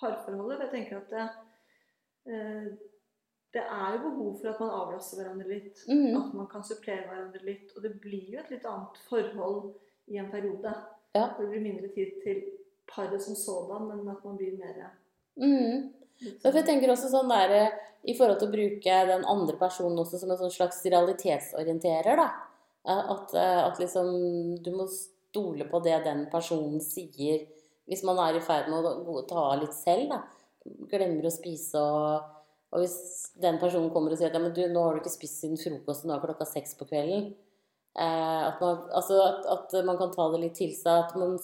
parforholdet? 0.00 0.60
Jeg 0.60 0.70
tenker 0.74 0.96
at 1.00 1.10
det, 1.14 1.28
eh, 2.34 2.68
det 3.54 3.62
er 3.64 3.96
jo 3.96 4.10
behov 4.10 4.36
for 4.40 4.48
at 4.52 4.60
man 4.60 4.70
avlaster 4.82 5.22
hverandre 5.22 5.48
litt. 5.48 5.84
Mm. 5.88 6.16
At 6.20 6.34
man 6.34 6.46
kan 6.52 6.62
supplere 6.62 7.06
hverandre 7.08 7.44
litt. 7.44 7.72
Og 7.76 7.82
det 7.82 8.00
blir 8.00 8.34
jo 8.34 8.38
et 8.42 8.50
litt 8.50 8.66
annet 8.66 8.98
forhold 9.08 9.74
i 10.08 10.18
en 10.18 10.30
periode. 10.30 10.74
Ja. 11.14 11.30
Det 11.38 11.48
blir 11.48 11.60
mindre 11.64 11.88
tid 11.94 12.18
til 12.22 12.42
paret 12.94 13.22
som 13.22 13.34
sådan, 13.36 13.86
men 13.88 14.08
at 14.08 14.24
man 14.24 14.36
blir 14.36 14.58
mer 14.58 14.90
Mm. 15.38 15.92
Så 16.18 16.42
jeg 16.42 16.52
sånn- 16.52 16.66
tenker 16.66 16.90
også 16.90 17.08
sånn 17.12 17.28
der, 17.28 17.72
I 18.04 18.14
forhold 18.14 18.38
til 18.40 18.48
å 18.48 18.52
bruke 18.52 19.06
den 19.06 19.24
andre 19.24 19.56
personen 19.56 19.98
også 19.98 20.18
som 20.18 20.30
en 20.30 20.36
sånn 20.38 20.50
slags 20.50 20.82
realitetsorienterer, 20.84 22.16
da. 22.16 22.30
Eh, 22.86 23.10
At, 23.10 23.34
eh, 23.34 23.66
at 23.66 23.78
liksom 23.78 24.62
du 24.62 24.70
må 24.72 24.88
stole 24.88 25.68
på 25.70 25.82
det 25.82 26.04
den 26.04 26.26
personen 26.30 26.80
sier 26.80 27.46
hvis 27.88 28.02
man 28.04 28.18
er 28.18 28.36
i 28.36 28.40
ferd 28.40 28.68
med 28.68 28.84
å 28.84 29.26
ta 29.28 29.52
av 29.52 29.60
litt 29.60 29.72
selv, 29.74 30.08
da. 30.10 30.22
Glemmer 30.90 31.24
å 31.24 31.30
spise 31.32 31.74
og 31.76 32.22
Og 32.70 32.80
hvis 32.82 33.30
den 33.40 33.56
personen 33.58 33.90
kommer 33.90 34.12
og 34.12 34.18
sier 34.18 34.26
at 34.28 34.34
ja, 34.34 34.38
men 34.40 34.52
du, 34.52 34.60
nå 34.68 34.82
har 34.84 34.92
du 34.92 35.00
ikke 35.00 35.08
spist 35.16 35.40
siden 35.40 35.56
frokost, 35.56 36.04
nå 36.04 36.12
er 36.12 36.20
klokka 36.20 36.44
seks 36.44 36.74
på 36.76 36.84
kvelden. 36.84 37.30
Eh, 37.96 38.42
at, 38.48 38.60
man, 38.60 38.82
altså 38.92 39.16
at, 39.24 39.46
at 39.72 39.84
man 39.86 39.96
kan 39.96 40.10
ta 40.12 40.26
det 40.32 40.40
litt 40.42 40.54
til 40.54 40.74
seg. 40.76 41.06
At 41.06 41.16
man, 41.16 41.38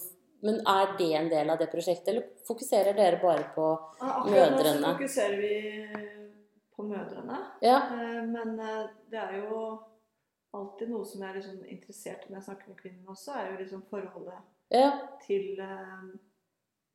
men 0.45 0.59
er 0.69 0.91
det 0.99 1.07
en 1.17 1.29
del 1.31 1.49
av 1.49 1.57
det 1.59 1.67
prosjektet, 1.71 2.07
eller 2.13 2.27
fokuserer 2.47 2.93
dere 2.97 3.17
bare 3.21 3.47
på 3.55 3.65
Ja, 3.99 4.11
Akkurat 4.21 4.51
nå 4.51 4.57
så 4.57 4.63
Mødrene. 4.63 4.91
fokuserer 4.93 5.37
vi 5.41 5.55
på 6.75 6.83
mødrene. 6.89 7.37
Ja. 7.65 7.77
Eh, 7.95 8.21
Men 8.29 8.59
eh, 8.59 8.87
det 9.09 9.19
er 9.21 9.37
jo 9.41 9.61
alltid 10.55 10.89
noe 10.91 11.05
som 11.05 11.21
jeg 11.21 11.29
er 11.29 11.39
liksom 11.39 11.63
interessert 11.67 12.25
i 12.25 12.29
når 12.31 12.37
jeg 12.39 12.47
snakker 12.49 12.69
med 12.69 12.77
kvinnene 12.81 13.11
også, 13.15 13.31
er 13.35 13.51
jo 13.51 13.57
liksom 13.63 13.81
forholdet 13.89 14.43
Ja. 14.71 14.91
til 15.25 15.59
eh, 15.59 16.05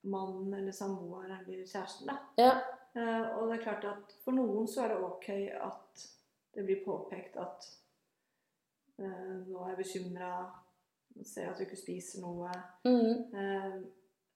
mannen 0.05 0.55
eller 0.55 0.73
samboeren 0.73 1.33
eller 1.41 1.65
kjæresten. 1.67 2.09
Ja. 2.39 2.55
Og 3.37 3.49
det 3.51 3.59
er 3.59 3.63
klart 3.63 3.85
at 3.85 4.15
for 4.25 4.33
noen 4.35 4.67
så 4.67 4.83
er 4.85 4.89
det 4.95 5.03
ok 5.05 5.29
at 5.63 6.07
det 6.55 6.65
blir 6.67 6.81
påpekt 6.85 7.37
at 7.39 7.67
nå 8.99 9.61
er 9.65 9.69
jeg 9.75 9.79
bekymra, 9.79 10.31
ser 11.25 11.43
jeg 11.43 11.51
at 11.51 11.59
du 11.59 11.63
ikke 11.65 11.77
spiser 11.77 12.21
noe, 12.23 12.51
Mm. 12.85 13.35
eh, 13.35 13.81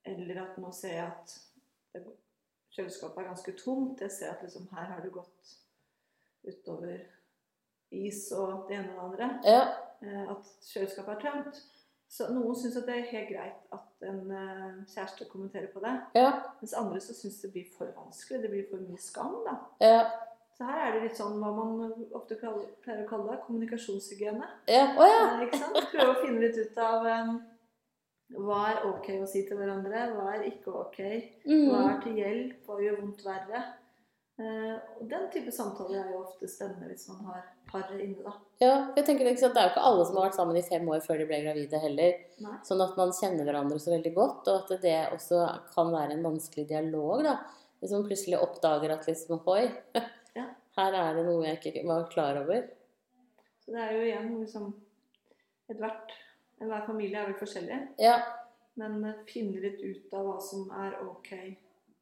eller 0.05 0.43
at 0.43 0.59
nå 0.59 0.73
ser 0.73 0.93
jeg 0.99 1.07
at 1.07 1.39
det, 1.95 2.03
kjøleskapet 2.77 3.19
er 3.23 3.29
ganske 3.29 3.53
tomt, 3.57 4.01
jeg 4.01 4.11
ser 4.11 4.31
at 4.35 4.43
liksom 4.43 4.69
her 4.73 4.85
har 4.93 5.01
du 5.01 5.11
gått 5.11 5.55
utover 6.47 6.99
is 7.95 8.27
og 8.35 8.67
det 8.69 8.77
ene 8.81 8.97
og 8.99 9.17
det 9.17 9.23
andre, 9.25 9.41
Ja. 9.45 9.63
eh, 10.03 10.31
at 10.31 10.45
kjøleskapet 10.73 11.15
er 11.17 11.21
tømt. 11.21 11.63
Så 12.09 12.29
noen 12.31 12.55
syns 12.55 12.75
det 12.75 12.89
er 12.89 13.09
helt 13.11 13.29
greit 13.29 13.63
at 13.73 14.03
en 14.09 14.31
eh, 14.31 14.85
kjæreste 14.93 15.25
kommenterer 15.31 15.73
på 15.73 15.81
det. 15.81 15.95
Ja. 16.15 16.43
Mens 16.61 16.75
andre 16.75 17.01
så 17.01 17.15
syns 17.15 17.41
det 17.41 17.53
blir 17.53 17.65
for 17.79 17.87
vanskelig. 17.97 18.43
Det 18.43 18.51
blir 18.51 18.67
for 18.71 18.77
mye 18.77 18.99
skam. 18.99 19.43
da. 19.47 19.57
Ja. 19.81 20.11
Så 20.55 20.65
her 20.69 20.81
er 20.87 20.93
det 20.95 21.03
litt 21.09 21.17
sånn 21.19 21.41
hva 21.43 21.51
man 21.51 21.95
ofte 22.15 22.37
kaller, 22.39 22.69
pleier 22.85 23.03
å 23.05 23.09
kalle 23.11 23.33
det 23.33 23.41
kommunikasjonshygiene. 23.47 24.47
ja. 24.71 24.85
Oh, 24.97 25.07
ja. 25.09 25.23
Eh? 25.43 25.57
Prøve 25.91 26.13
å 26.13 26.21
finne 26.23 26.41
litt 26.45 26.59
ut 26.63 26.79
av 26.79 27.07
um, 27.11 27.41
hva 28.47 28.61
er 28.71 28.85
ok 28.89 29.09
å 29.21 29.27
si 29.31 29.43
til 29.49 29.59
hverandre, 29.59 30.05
hva 30.15 30.29
er 30.37 30.45
ikke 30.53 30.71
ok, 30.85 31.01
hva 31.45 31.81
Mm. 31.81 31.89
er 31.91 31.99
til 32.05 32.21
hjelp, 32.23 32.55
hva 32.67 32.79
gjør 32.83 33.01
vondt 33.01 33.25
verre. 33.27 33.65
Uh, 34.35 34.79
og 34.99 35.05
den 35.11 35.27
type 35.31 35.53
samtaler 35.55 36.01
er 36.01 36.09
jo 36.11 36.23
ofte 36.25 36.49
spennende 36.51 36.89
hvis 36.91 37.05
man 37.09 37.21
har 37.29 37.43
paret 37.71 38.01
inne, 38.03 38.19
da. 38.25 38.33
ja. 38.65 38.73
Jeg 38.97 39.05
tenker 39.07 39.29
Det 39.29 39.37
er 39.47 39.69
jo 39.69 39.71
ikke 39.75 39.85
alle 39.91 40.07
som 40.07 40.17
har 40.19 40.25
vært 40.27 40.39
sammen 40.41 40.57
i 40.59 40.63
fem 40.67 40.89
år 40.91 41.05
før 41.05 41.19
de 41.23 41.27
ble 41.29 41.39
gravide 41.45 41.79
heller. 41.79 42.17
Nei. 42.43 42.57
Sånn 42.67 42.83
at 42.83 42.97
man 42.99 43.13
kjenner 43.15 43.47
hverandre 43.47 43.79
så 43.79 43.93
veldig 43.95 44.15
godt, 44.17 44.49
og 44.51 44.57
at 44.73 44.83
det 44.83 44.97
også 45.15 45.45
kan 45.75 45.93
være 45.95 46.13
en 46.17 46.23
vanskelig 46.27 46.67
dialog. 46.69 47.23
da. 47.23 47.37
Hvis 47.81 47.93
man 47.95 48.07
plutselig 48.09 48.39
oppdager 48.43 48.91
at 48.95 49.07
liksom 49.07 49.41
Oi, 49.47 49.71
Ja. 49.95 50.03
Her 50.77 50.97
er 50.99 51.15
det 51.19 51.25
noe 51.27 51.45
jeg 51.47 51.61
ikke 51.61 51.85
var 51.89 52.09
klar 52.13 52.39
over. 52.43 52.67
Så 53.65 53.73
det 53.73 53.81
er 53.85 53.93
jo 53.97 54.03
igjen 54.05 54.33
liksom 54.41 54.73
Ethvert 55.71 56.13
Enhver 56.61 56.85
familie 56.87 57.19
er 57.19 57.27
vel 57.31 57.39
forskjellig, 57.41 57.79
Ja. 57.99 58.19
men 58.77 59.05
eh, 59.05 59.15
finne 59.27 59.61
litt 59.63 59.81
ut 59.83 60.13
av 60.15 60.27
hva 60.27 60.37
som 60.41 60.69
er 60.71 60.99
ok 61.03 61.33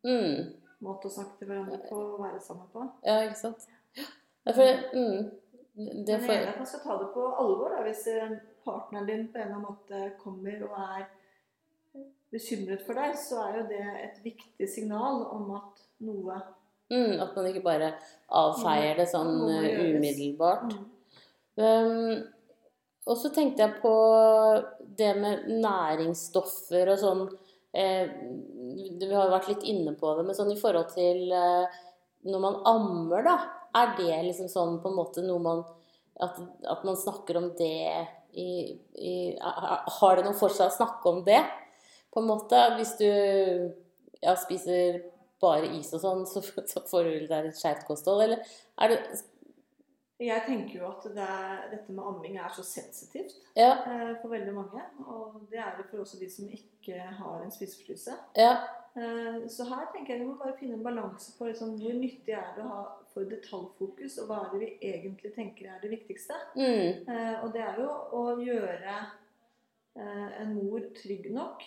Mm. 0.04 0.52
måte 0.82 1.06
å 1.06 1.12
snakke 1.14 1.38
til 1.38 1.48
hverandre 1.48 1.78
på 1.88 1.94
og 1.96 2.20
være 2.24 2.40
sammen 2.42 2.66
på. 2.72 2.82
Ja, 3.06 3.20
ikke 3.22 3.38
sant. 3.38 3.68
Ja, 3.96 4.52
for, 4.52 4.62
mm. 4.92 5.30
Det 5.74 6.18
Men 6.18 6.20
for, 6.20 6.32
jeg 6.32 6.42
er 6.42 6.42
enig 6.42 6.48
at 6.52 6.58
man 6.58 6.66
skal 6.66 6.80
ta 6.84 6.96
det 6.98 7.12
på 7.14 7.26
alvor 7.38 7.70
da, 7.70 7.82
hvis 7.86 8.06
eh, 8.10 8.34
partneren 8.64 9.06
din 9.06 9.28
på 9.32 9.38
en 9.38 9.42
eller 9.46 9.54
annen 9.54 9.68
måte 9.70 10.00
kommer 10.20 10.64
og 10.66 10.74
er 10.76 11.06
bekymret 12.32 12.82
for 12.86 12.98
deg, 12.98 13.14
så 13.20 13.38
er 13.46 13.56
jo 13.60 13.62
det 13.70 13.80
et 14.02 14.18
viktig 14.24 14.68
signal 14.68 15.22
om 15.36 15.50
at 15.58 15.82
noe 16.04 16.38
mm, 16.90 17.20
At 17.22 17.36
man 17.36 17.46
ikke 17.50 17.64
bare 17.66 17.92
avfeier 18.32 18.98
det 18.98 19.06
sånn 19.12 19.36
eh, 19.52 19.94
umiddelbart. 19.94 20.72
mm, 20.72 20.88
Um, 21.52 22.22
og 23.04 23.18
så 23.20 23.28
tenkte 23.34 23.66
jeg 23.66 23.80
på 23.82 23.94
det 24.96 25.10
med 25.20 25.48
næringsstoffer 25.60 26.92
og 26.94 27.00
sånn 27.00 27.22
eh, 27.76 28.08
Vi 29.02 29.10
har 29.10 29.32
vært 29.32 29.50
litt 29.50 29.66
inne 29.68 29.92
på 29.98 30.14
det, 30.16 30.24
men 30.24 30.38
sånn 30.38 30.52
i 30.54 30.60
forhold 30.60 30.94
til 30.94 31.26
eh, 31.36 31.80
når 32.30 32.40
man 32.40 32.58
ammer, 32.70 33.26
da. 33.26 33.36
Er 33.76 33.94
det 33.98 34.22
liksom 34.28 34.48
sånn 34.52 34.78
på 34.80 34.92
en 34.92 34.96
måte 34.96 35.24
noe 35.26 35.42
man 35.42 35.62
At, 36.22 36.36
at 36.68 36.82
man 36.86 36.96
snakker 36.96 37.38
om 37.40 37.50
det 37.58 38.06
i, 38.32 38.48
i 38.96 39.14
Har 39.40 40.16
det 40.16 40.24
noe 40.26 40.36
for 40.36 40.52
seg 40.52 40.70
å 40.70 40.76
snakke 40.76 41.08
om 41.08 41.22
det? 41.26 41.40
På 42.12 42.20
en 42.20 42.28
måte. 42.28 42.60
Hvis 42.76 42.94
du 43.00 43.08
ja, 44.22 44.36
spiser 44.36 45.00
bare 45.42 45.68
is 45.78 45.92
og 45.96 46.00
sånn, 46.04 46.24
så, 46.30 46.40
så 46.42 46.82
får 46.86 47.04
du 47.10 47.26
deg 47.30 47.50
et 47.50 47.58
skeivt 47.58 47.84
kosthold, 47.88 48.22
eller 48.28 48.42
er 48.80 48.94
det 48.94 48.98
Jeg 50.22 50.42
tenker 50.46 50.76
jo 50.78 50.86
at 50.86 51.02
det 51.16 51.24
er, 51.24 51.62
dette 51.72 51.90
med 51.90 52.04
amming 52.06 52.36
er 52.38 52.52
så 52.54 52.62
sensitivt 52.62 53.32
Ja. 53.58 53.72
eh, 53.90 54.12
for 54.22 54.30
veldig 54.30 54.52
mange. 54.54 54.84
Og 55.10 55.40
det 55.50 55.58
er 55.58 55.72
det 55.80 55.88
for 55.90 55.98
også 56.04 56.20
de 56.20 56.28
som 56.30 56.46
ikke 56.46 57.00
har 57.18 57.42
en 57.42 57.50
spiseforstyrrelse. 57.50 58.14
Ja. 58.38 58.52
Eh, 58.94 59.40
Så 59.50 59.66
her 59.66 59.88
tenker 59.92 60.14
jeg 60.14 60.20
vi 60.22 60.28
må 60.28 60.36
bare 60.38 60.54
finne 60.60 60.74
en 60.78 60.84
balanse 60.86 61.34
på 61.38 61.48
liksom, 61.50 61.74
hvor 61.80 61.98
nyttig 61.98 62.36
er 62.38 62.52
det 62.54 62.62
å 62.62 62.68
ha 62.70 62.82
for 63.12 63.26
detaljfokus, 63.28 64.20
og 64.22 64.28
hva 64.30 64.38
er 64.44 64.52
det 64.54 64.60
vi 64.62 64.92
egentlig 64.92 65.34
tenker 65.34 65.66
er 65.74 65.82
det 65.82 65.90
viktigste. 65.90 66.38
Mm. 66.54 67.02
Eh, 67.08 67.42
Og 67.42 67.52
det 67.52 67.60
er 67.66 67.82
jo 67.82 67.90
å 68.20 68.22
gjøre 68.38 68.94
eh, 69.96 70.28
en 70.44 70.54
mor 70.54 70.86
trygg 71.02 71.32
nok 71.34 71.66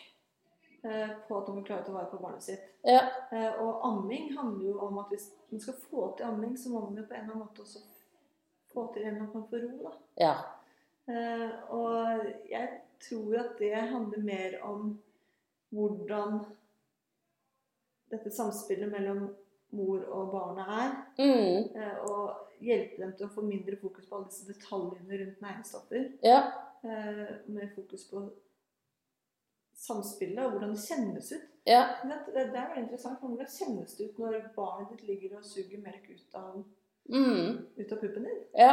på 1.28 1.38
at 1.38 1.48
de 1.48 1.52
klarer 1.54 1.66
klare 1.66 1.82
å 1.84 1.86
ta 1.88 1.94
vare 1.96 2.10
på 2.12 2.20
barnet 2.22 2.44
sitt. 2.46 2.66
Ja. 2.86 3.02
Eh, 3.32 3.62
Og 3.64 3.86
amming 3.88 4.32
handler 4.38 4.68
jo 4.70 4.80
om 4.86 4.98
at 5.02 5.10
hvis 5.14 5.30
man 5.52 5.62
skal 5.64 5.78
få 5.90 6.10
til 6.18 6.26
amming, 6.28 6.58
så 6.58 6.70
må 6.70 6.84
man 6.86 6.98
jo 7.00 7.06
på 7.08 7.14
en 7.16 7.24
eller 7.24 7.34
annen 7.34 7.46
måte 7.48 7.64
også 7.66 7.82
få 8.74 8.88
til 8.94 9.04
en 9.06 9.08
eller 9.16 9.22
annen 9.22 9.32
form 9.34 9.48
for 9.50 9.66
ro. 9.66 9.90
da. 9.90 9.96
Ja. 10.22 10.36
Eh, 11.08 11.52
og 11.74 12.26
jeg 12.50 12.70
tror 13.08 13.40
at 13.40 13.58
det 13.60 13.74
handler 13.76 14.24
mer 14.26 14.60
om 14.66 14.94
hvordan 15.76 16.40
dette 18.12 18.32
samspillet 18.32 18.92
mellom 18.92 19.26
mor 19.76 20.04
og 20.14 20.32
barnet 20.32 20.70
er. 20.80 20.92
Mm. 21.20 21.76
eh, 21.76 21.98
og 22.10 22.62
hjelpe 22.64 23.02
dem 23.02 23.14
til 23.18 23.28
å 23.28 23.34
få 23.34 23.44
mindre 23.46 23.78
fokus 23.82 24.06
på 24.08 24.16
alle 24.16 24.30
disse 24.30 24.48
detaljene 24.48 25.20
rundt 25.24 25.42
næringsstoffer. 25.44 26.06
Ja. 26.24 26.40
Med 26.86 27.48
mer 27.50 27.72
fokus 27.76 28.04
på 28.12 28.22
samspillet 29.76 30.40
og 30.46 30.52
hvordan 30.56 30.74
det 30.76 30.82
kjennes 30.86 31.32
ut. 31.36 31.46
Ja. 31.68 31.82
Det, 32.04 32.18
det 32.34 32.42
er 32.46 32.52
veldig 32.54 32.84
interessant. 32.84 33.20
Hvordan 33.20 33.48
kjennes 33.52 33.96
det 33.98 34.10
ut 34.10 34.20
når 34.22 34.38
barnet 34.56 34.92
ditt 34.94 35.08
ligger 35.10 35.38
og 35.40 35.46
suger 35.46 35.82
melk 35.84 36.10
ut 36.14 36.36
av, 36.42 36.64
Mm. 37.06 37.60
ut 37.78 37.92
av 37.94 38.00
puppen 38.02 38.24
din? 38.26 38.40
Ja. 38.58 38.72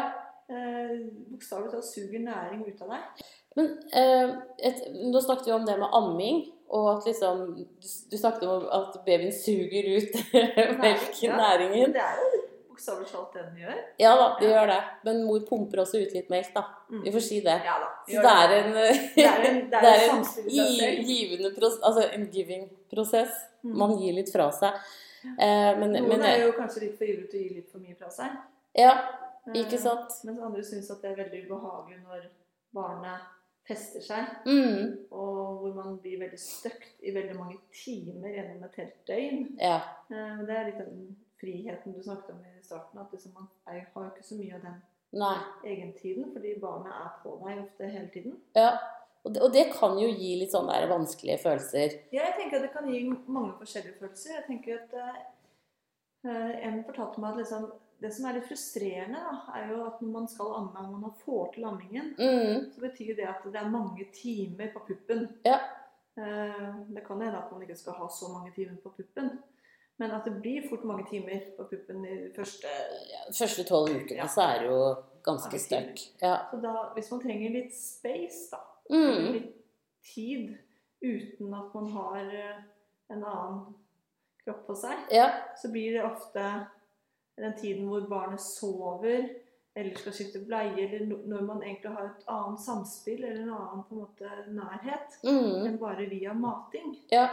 Eh, 0.48 0.92
Bokstavelig 1.30 1.70
talt 1.74 1.84
suger 1.84 2.22
næring 2.24 2.62
ut 2.68 2.80
av 2.82 2.88
deg. 2.94 3.24
Men 3.56 3.66
eh, 3.92 4.30
et, 4.64 4.78
nå 5.12 5.20
snakket 5.20 5.46
vi 5.50 5.52
om 5.52 5.66
det 5.68 5.74
med 5.78 5.92
amming, 5.92 6.38
og 6.72 6.86
at 6.96 7.06
liksom 7.10 7.42
Du, 7.56 7.64
du 8.10 8.16
snakket 8.16 8.48
om 8.48 8.64
at 8.72 8.96
babyen 9.04 9.32
suger 9.32 9.90
ut 9.98 10.16
melk, 10.84 11.22
Ja. 11.22 11.36
næringen. 11.36 11.92
Det 11.92 12.00
er 12.00 12.22
jo 12.22 12.41
bokstavelig 12.82 13.34
det 13.34 13.42
den 13.46 13.56
gjør. 13.62 13.78
Ja 13.98 14.12
da, 14.18 14.26
det 14.40 14.48
gjør 14.50 14.66
det. 14.66 14.80
Men 15.04 15.22
mor 15.24 15.40
pumper 15.48 15.82
også 15.84 16.00
ut 16.02 16.12
litt 16.16 16.28
melk, 16.30 16.50
da. 16.54 16.64
Mm. 16.90 17.02
Vi 17.04 17.12
får 17.12 17.20
si 17.28 17.40
det. 17.40 17.56
Ja 17.64 17.78
da. 17.78 17.88
Så 18.08 18.22
det 18.26 18.34
er 18.42 18.54
en, 18.58 18.72
Det 18.74 19.24
er 19.24 19.46
en, 19.50 19.60
det 19.70 19.82
er 19.92 20.04
en 20.10 21.06
givende 21.12 21.52
prosess, 21.56 21.80
altså 21.82 22.08
en 22.12 22.26
giving-prosess. 22.32 23.32
Mm. 23.64 23.76
Man 23.78 23.96
gir 23.98 24.12
litt 24.18 24.32
fra 24.32 24.50
seg. 24.52 24.72
Eh, 25.38 25.72
men, 25.78 25.92
Noen 25.94 26.08
men 26.08 26.22
er 26.26 26.40
jo 26.46 26.52
kanskje 26.58 26.80
litt 26.88 26.96
for 26.98 27.06
ivrig 27.06 27.28
til 27.30 27.38
å 27.38 27.42
gi 27.44 27.54
litt 27.60 27.70
for 27.70 27.78
mye 27.84 27.94
fra 27.98 28.10
seg. 28.10 28.40
Ja, 28.74 28.94
Eh, 29.42 29.56
ikke 29.58 29.74
sant? 29.82 30.12
Mens 30.22 30.38
andre 30.38 30.62
syns 30.62 30.86
at 30.94 31.00
det 31.02 31.08
er 31.10 31.16
veldig 31.24 31.40
ubehagelig 31.48 31.96
når 32.04 32.28
barnet 32.74 33.24
fester 33.66 34.00
seg, 34.00 34.28
Mm, 34.46 34.92
og 35.10 35.58
hvor 35.58 35.72
man 35.74 35.96
blir 35.98 36.20
veldig 36.20 36.38
støkt 36.38 37.02
i 37.02 37.10
veldig 37.14 37.34
mange 37.38 37.56
timer 37.74 38.30
gjennom 38.36 38.62
et 38.68 38.76
helt 38.78 38.94
døgn. 39.06 39.40
ja. 39.58 39.80
Eh, 40.10 40.44
Det 40.46 40.54
er 40.56 40.64
litt 40.68 40.78
den 40.78 41.16
friheten 41.42 41.92
du 41.96 42.00
snakket 42.06 42.30
om 42.36 42.40
i 42.46 42.62
starten, 42.64 43.02
at 43.02 43.12
liksom 43.12 43.34
man 43.36 43.50
er, 43.66 43.82
har 43.94 44.08
ikke 44.12 44.24
så 44.30 44.38
mye 44.38 44.54
av 44.56 44.62
den 44.68 44.80
Nei. 45.20 45.34
egentiden, 45.74 46.30
fordi 46.32 46.54
barnet 46.62 46.94
er 46.94 47.10
på 47.24 47.34
deg 47.44 47.58
ofte 47.66 47.90
hele 47.92 48.08
tiden. 48.14 48.38
Ja. 48.56 48.70
Og 49.24 49.34
det, 49.34 49.42
og 49.44 49.52
det 49.54 49.66
kan 49.76 49.98
jo 50.00 50.08
gi 50.08 50.32
litt 50.40 50.50
sånne 50.54 50.74
der 50.80 50.88
vanskelige 50.90 51.36
følelser. 51.44 51.92
Ja, 52.10 52.24
jeg 52.30 52.34
tenker 52.40 52.58
at 52.58 52.64
det 52.66 52.72
kan 52.74 52.88
gi 52.90 53.04
mange 53.30 53.52
forskjellige 53.60 53.98
følelser. 54.00 54.32
Jeg 54.38 54.46
tenker 54.48 54.80
at 54.80 54.96
eh, 55.02 56.66
En 56.66 56.80
fortalte 56.86 57.20
meg 57.22 57.32
at 57.36 57.42
liksom, 57.42 57.68
det 58.02 58.10
som 58.14 58.26
er 58.26 58.36
litt 58.38 58.48
frustrerende, 58.48 59.20
da, 59.22 59.36
er 59.58 59.70
jo 59.70 59.84
at 59.86 60.00
når 60.02 60.10
man 60.16 60.26
skal 60.30 60.56
amme 60.58 60.82
og 60.88 60.98
man 61.04 61.14
får 61.22 61.52
til 61.54 61.68
ammingen, 61.70 62.10
Mm, 62.18 62.66
så 62.74 62.82
betyr 62.82 63.14
det 63.20 63.28
at 63.30 63.44
det 63.46 63.60
er 63.60 63.70
mange 63.70 64.08
timer 64.14 64.72
på 64.74 64.82
puppen. 64.88 65.28
Ja. 65.46 65.60
Eh, 66.18 66.74
Det 66.94 67.04
kan 67.06 67.20
hende 67.22 67.38
at 67.38 67.52
man 67.52 67.62
ikke 67.62 67.76
skal 67.78 67.94
ha 68.00 68.08
så 68.08 68.32
mange 68.32 68.50
timer 68.56 68.76
på 68.82 68.90
puppen, 68.96 69.30
men 69.98 70.10
at 70.10 70.24
det 70.24 70.32
blir 70.42 70.68
fort 70.68 70.84
mange 70.84 71.04
timer 71.10 71.40
på 71.56 71.64
puppen 71.70 72.04
i 72.06 72.16
de 72.24 72.30
første 72.34 72.66
ja, 73.10 73.20
de 73.28 73.34
første 73.38 73.64
tolv 73.68 73.90
ukene 73.94 74.16
Ja. 74.22 74.26
så 74.28 74.40
er 74.42 74.58
det 74.62 74.66
jo 74.70 74.80
ganske 75.22 75.58
sterkt. 75.58 76.08
Ja. 76.22 76.36
Så 76.50 76.56
da, 76.62 76.72
hvis 76.94 77.10
man 77.12 77.20
trenger 77.22 77.50
litt 77.50 77.74
space, 77.76 78.48
da, 78.52 78.58
Mm, 78.90 79.32
litt 79.32 79.52
tid 80.14 80.58
uten 81.02 81.54
at 81.54 81.74
man 81.74 81.86
har 81.92 82.18
eh, 82.34 82.56
en 83.14 83.22
annen 83.24 83.60
kropp 84.44 84.66
på 84.66 84.74
seg, 84.76 84.98
ja. 85.14 85.28
så 85.56 85.70
blir 85.70 85.92
det 85.94 86.02
ofte 86.04 86.66
den 87.38 87.54
tiden 87.56 87.86
hvor 87.88 88.00
barnet 88.10 88.40
sover 88.42 89.28
eller 89.74 89.94
skal 89.96 90.12
skifte 90.12 90.42
bleie, 90.44 90.74
eller 90.84 91.06
når 91.30 91.40
man 91.46 91.62
egentlig 91.62 91.94
har 91.94 92.10
et 92.10 92.26
annet 92.28 92.60
samspill 92.60 93.22
eller 93.24 93.42
en 93.46 93.54
annen 93.54 93.84
på 93.88 93.94
en 93.94 94.02
måte 94.02 94.32
nærhet 94.52 95.14
Mm, 95.24 95.66
enn 95.70 95.78
bare 95.80 96.04
via 96.10 96.34
mating. 96.34 96.96
ja. 97.10 97.28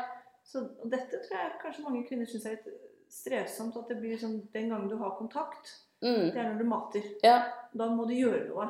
Så 0.50 0.64
og 0.82 0.88
dette 0.90 1.20
tror 1.22 1.36
jeg 1.38 1.58
kanskje 1.62 1.84
mange 1.86 2.06
kvinner 2.08 2.26
syns 2.30 2.48
er 2.50 2.58
litt 2.58 2.70
strevsomt. 3.14 3.76
At 3.78 3.90
det 3.92 4.00
blir 4.02 4.18
sånn 4.18 4.40
den 4.54 4.70
gangen 4.74 4.90
du 4.90 4.98
har 5.02 5.16
kontakt, 5.20 5.76
Mm, 6.02 6.30
det 6.32 6.38
er 6.40 6.46
når 6.54 6.60
du 6.62 6.64
mater. 6.64 7.04
ja. 7.24 7.34
Da 7.76 7.90
må 7.92 8.06
du 8.08 8.14
gjøre 8.16 8.46
noe. 8.48 8.70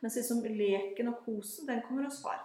Mens 0.00 0.14
liksom 0.16 0.44
leken 0.46 1.08
og 1.10 1.24
kosen, 1.24 1.66
den 1.66 1.80
kommer 1.82 2.04
hos 2.06 2.20
far. 2.22 2.38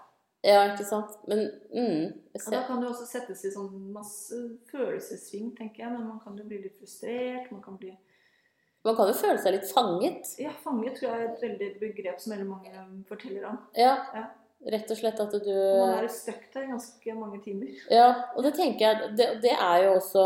Ja, 0.44 0.64
ikke 0.74 0.84
sant. 0.90 1.14
Men 1.30 1.44
mm, 1.72 2.08
Og 2.34 2.52
da 2.52 2.64
kan 2.68 2.82
det 2.82 2.90
også 2.90 3.06
settes 3.08 3.46
i 3.46 3.52
sånn 3.54 3.70
masse 3.94 4.34
følelsessving, 4.72 5.54
tenker 5.56 5.84
jeg. 5.86 5.92
Men 5.94 6.08
man 6.08 6.20
kan 6.20 6.36
jo 6.36 6.44
bli 6.50 6.58
litt 6.64 6.76
frustrert. 6.80 7.52
Man 7.54 7.62
kan 7.62 7.78
bli 7.78 7.94
Man 8.84 8.96
kan 8.98 9.08
jo 9.08 9.14
føle 9.14 9.38
seg 9.40 9.54
litt 9.56 9.70
fanget. 9.72 10.34
Ja, 10.42 10.52
fanget 10.66 10.98
tror 10.98 11.14
jeg 11.14 11.22
er 11.22 11.30
et 11.30 11.42
veldig 11.46 11.70
begrep 11.80 12.20
som 12.20 12.34
veldig 12.34 12.50
mange 12.50 13.06
forteller 13.08 13.46
om. 13.54 13.60
Ja. 13.78 13.94
Ja. 14.18 14.26
Rett 14.64 14.92
og 14.94 15.00
slett 15.00 15.20
at 15.20 15.34
du 15.44 15.52
man 15.52 15.98
er 15.98 16.08
stuck 16.12 16.46
der 16.54 16.70
ganske 16.70 17.16
mange 17.18 17.42
timer. 17.44 17.72
Ja, 17.92 18.08
og 18.38 18.46
det 18.46 18.54
tenker 18.56 18.86
jeg 18.86 19.10
Det, 19.20 19.28
det 19.44 19.56
er 19.58 19.88
jo 19.88 19.98
også 19.98 20.24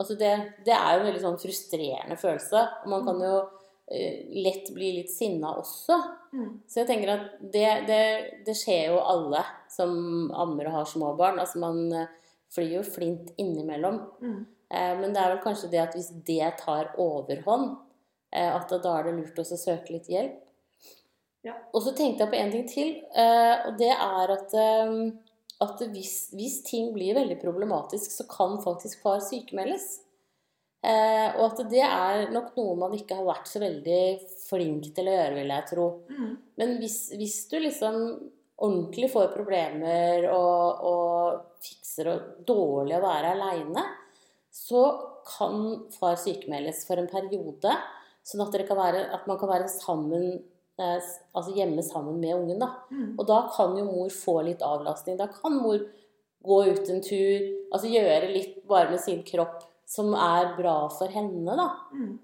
Altså 0.00 0.16
det, 0.16 0.30
det 0.64 0.72
er 0.72 0.94
jo 0.94 1.00
en 1.02 1.08
veldig 1.10 1.20
sånn 1.20 1.40
frustrerende 1.42 2.16
følelse. 2.16 2.60
Og 2.84 2.86
man 2.88 3.02
kan 3.04 3.18
jo 3.20 3.34
eh, 3.92 4.22
lett 4.32 4.70
bli 4.72 4.94
litt 4.96 5.10
sinna 5.12 5.50
også. 5.60 5.98
Mm. 6.32 6.54
Så 6.64 6.80
jeg 6.80 6.88
tenker 6.88 7.12
at 7.12 7.26
det, 7.42 7.66
det, 7.84 8.04
det 8.46 8.54
skjer 8.56 8.94
jo 8.94 9.02
alle 9.04 9.42
som 9.68 9.92
ammer 10.32 10.70
og 10.70 10.78
har 10.78 10.88
små 10.88 11.12
barn. 11.20 11.36
Altså 11.42 11.60
man 11.60 11.82
eh, 11.92 12.08
flyr 12.54 12.78
jo 12.78 12.86
flint 12.86 13.34
innimellom. 13.36 14.00
Mm. 14.24 14.40
Eh, 14.70 14.94
men 15.02 15.12
det 15.12 15.20
er 15.20 15.34
vel 15.34 15.44
kanskje 15.44 15.70
det 15.72 15.82
at 15.84 15.96
hvis 15.98 16.12
det 16.26 16.52
tar 16.62 16.94
overhånd, 17.00 17.74
eh, 18.32 18.50
at 18.54 18.72
da 18.72 18.96
er 18.96 19.08
det 19.08 19.16
lurt 19.18 19.42
også 19.42 19.58
å 19.58 19.64
søke 19.66 19.98
litt 19.98 20.08
hjelp. 20.10 20.40
Ja. 21.46 21.56
Og 21.72 21.84
så 21.84 21.94
tenkte 21.96 22.26
jeg 22.26 22.32
på 22.32 22.38
en 22.38 22.52
ting 22.52 22.68
til, 22.68 22.92
eh, 23.16 23.66
og 23.68 23.78
det 23.80 23.90
er 23.94 24.32
at, 24.34 24.54
eh, 24.60 24.94
at 25.64 25.82
hvis, 25.94 26.14
hvis 26.36 26.60
ting 26.66 26.92
blir 26.92 27.16
veldig 27.16 27.38
problematisk, 27.40 28.12
så 28.12 28.26
kan 28.28 28.58
faktisk 28.64 29.02
far 29.04 29.22
sykemeldes. 29.24 30.00
Eh, 30.80 31.28
og 31.36 31.42
at 31.50 31.62
det 31.68 31.84
er 31.84 32.30
nok 32.32 32.54
noe 32.56 32.76
man 32.80 32.94
ikke 32.96 33.18
har 33.18 33.26
vært 33.26 33.48
så 33.48 33.60
veldig 33.60 34.02
flink 34.46 34.90
til 34.96 35.10
å 35.10 35.16
gjøre, 35.16 35.34
vil 35.36 35.52
jeg 35.52 35.68
tro. 35.68 35.88
Mm. 36.08 36.30
Men 36.60 36.76
hvis, 36.80 37.00
hvis 37.20 37.40
du 37.52 37.58
liksom 37.60 37.98
ordentlig 38.60 39.10
får 39.12 39.32
problemer 39.32 40.26
og, 40.32 40.84
og 40.88 41.64
fikser 41.64 42.12
og 42.12 42.30
dårlig 42.48 42.96
å 42.96 43.04
være 43.04 43.34
aleine, 43.36 43.84
så 44.52 44.84
kan 45.28 45.86
far 45.94 46.16
sykemeldes 46.20 46.84
for 46.88 47.00
en 47.00 47.08
periode, 47.10 47.76
sånn 48.26 48.44
at, 48.44 48.56
være, 48.76 49.04
at 49.14 49.28
man 49.28 49.38
kan 49.40 49.52
være 49.52 49.68
sammen, 49.72 50.40
altså 50.80 51.54
hjemme 51.56 51.82
sammen 51.84 52.20
med 52.20 52.34
ungen. 52.34 52.58
da. 52.62 52.70
Mm. 52.90 53.14
Og 53.18 53.26
da 53.28 53.42
kan 53.54 53.76
jo 53.78 53.84
mor 53.88 54.08
få 54.14 54.38
litt 54.46 54.62
avlastning. 54.64 55.18
Da 55.20 55.26
kan 55.32 55.58
mor 55.60 55.78
gå 56.42 56.58
ut 56.70 56.88
en 56.88 57.02
tur, 57.04 57.46
altså 57.72 57.90
gjøre 57.92 58.32
litt 58.32 58.62
bare 58.68 58.90
med 58.90 59.00
sin 59.00 59.22
kropp 59.26 59.66
som 59.90 60.14
er 60.14 60.54
bra 60.56 60.88
for 60.94 61.10
henne, 61.12 61.56
da. 61.58 61.68
Mm. 61.92 62.18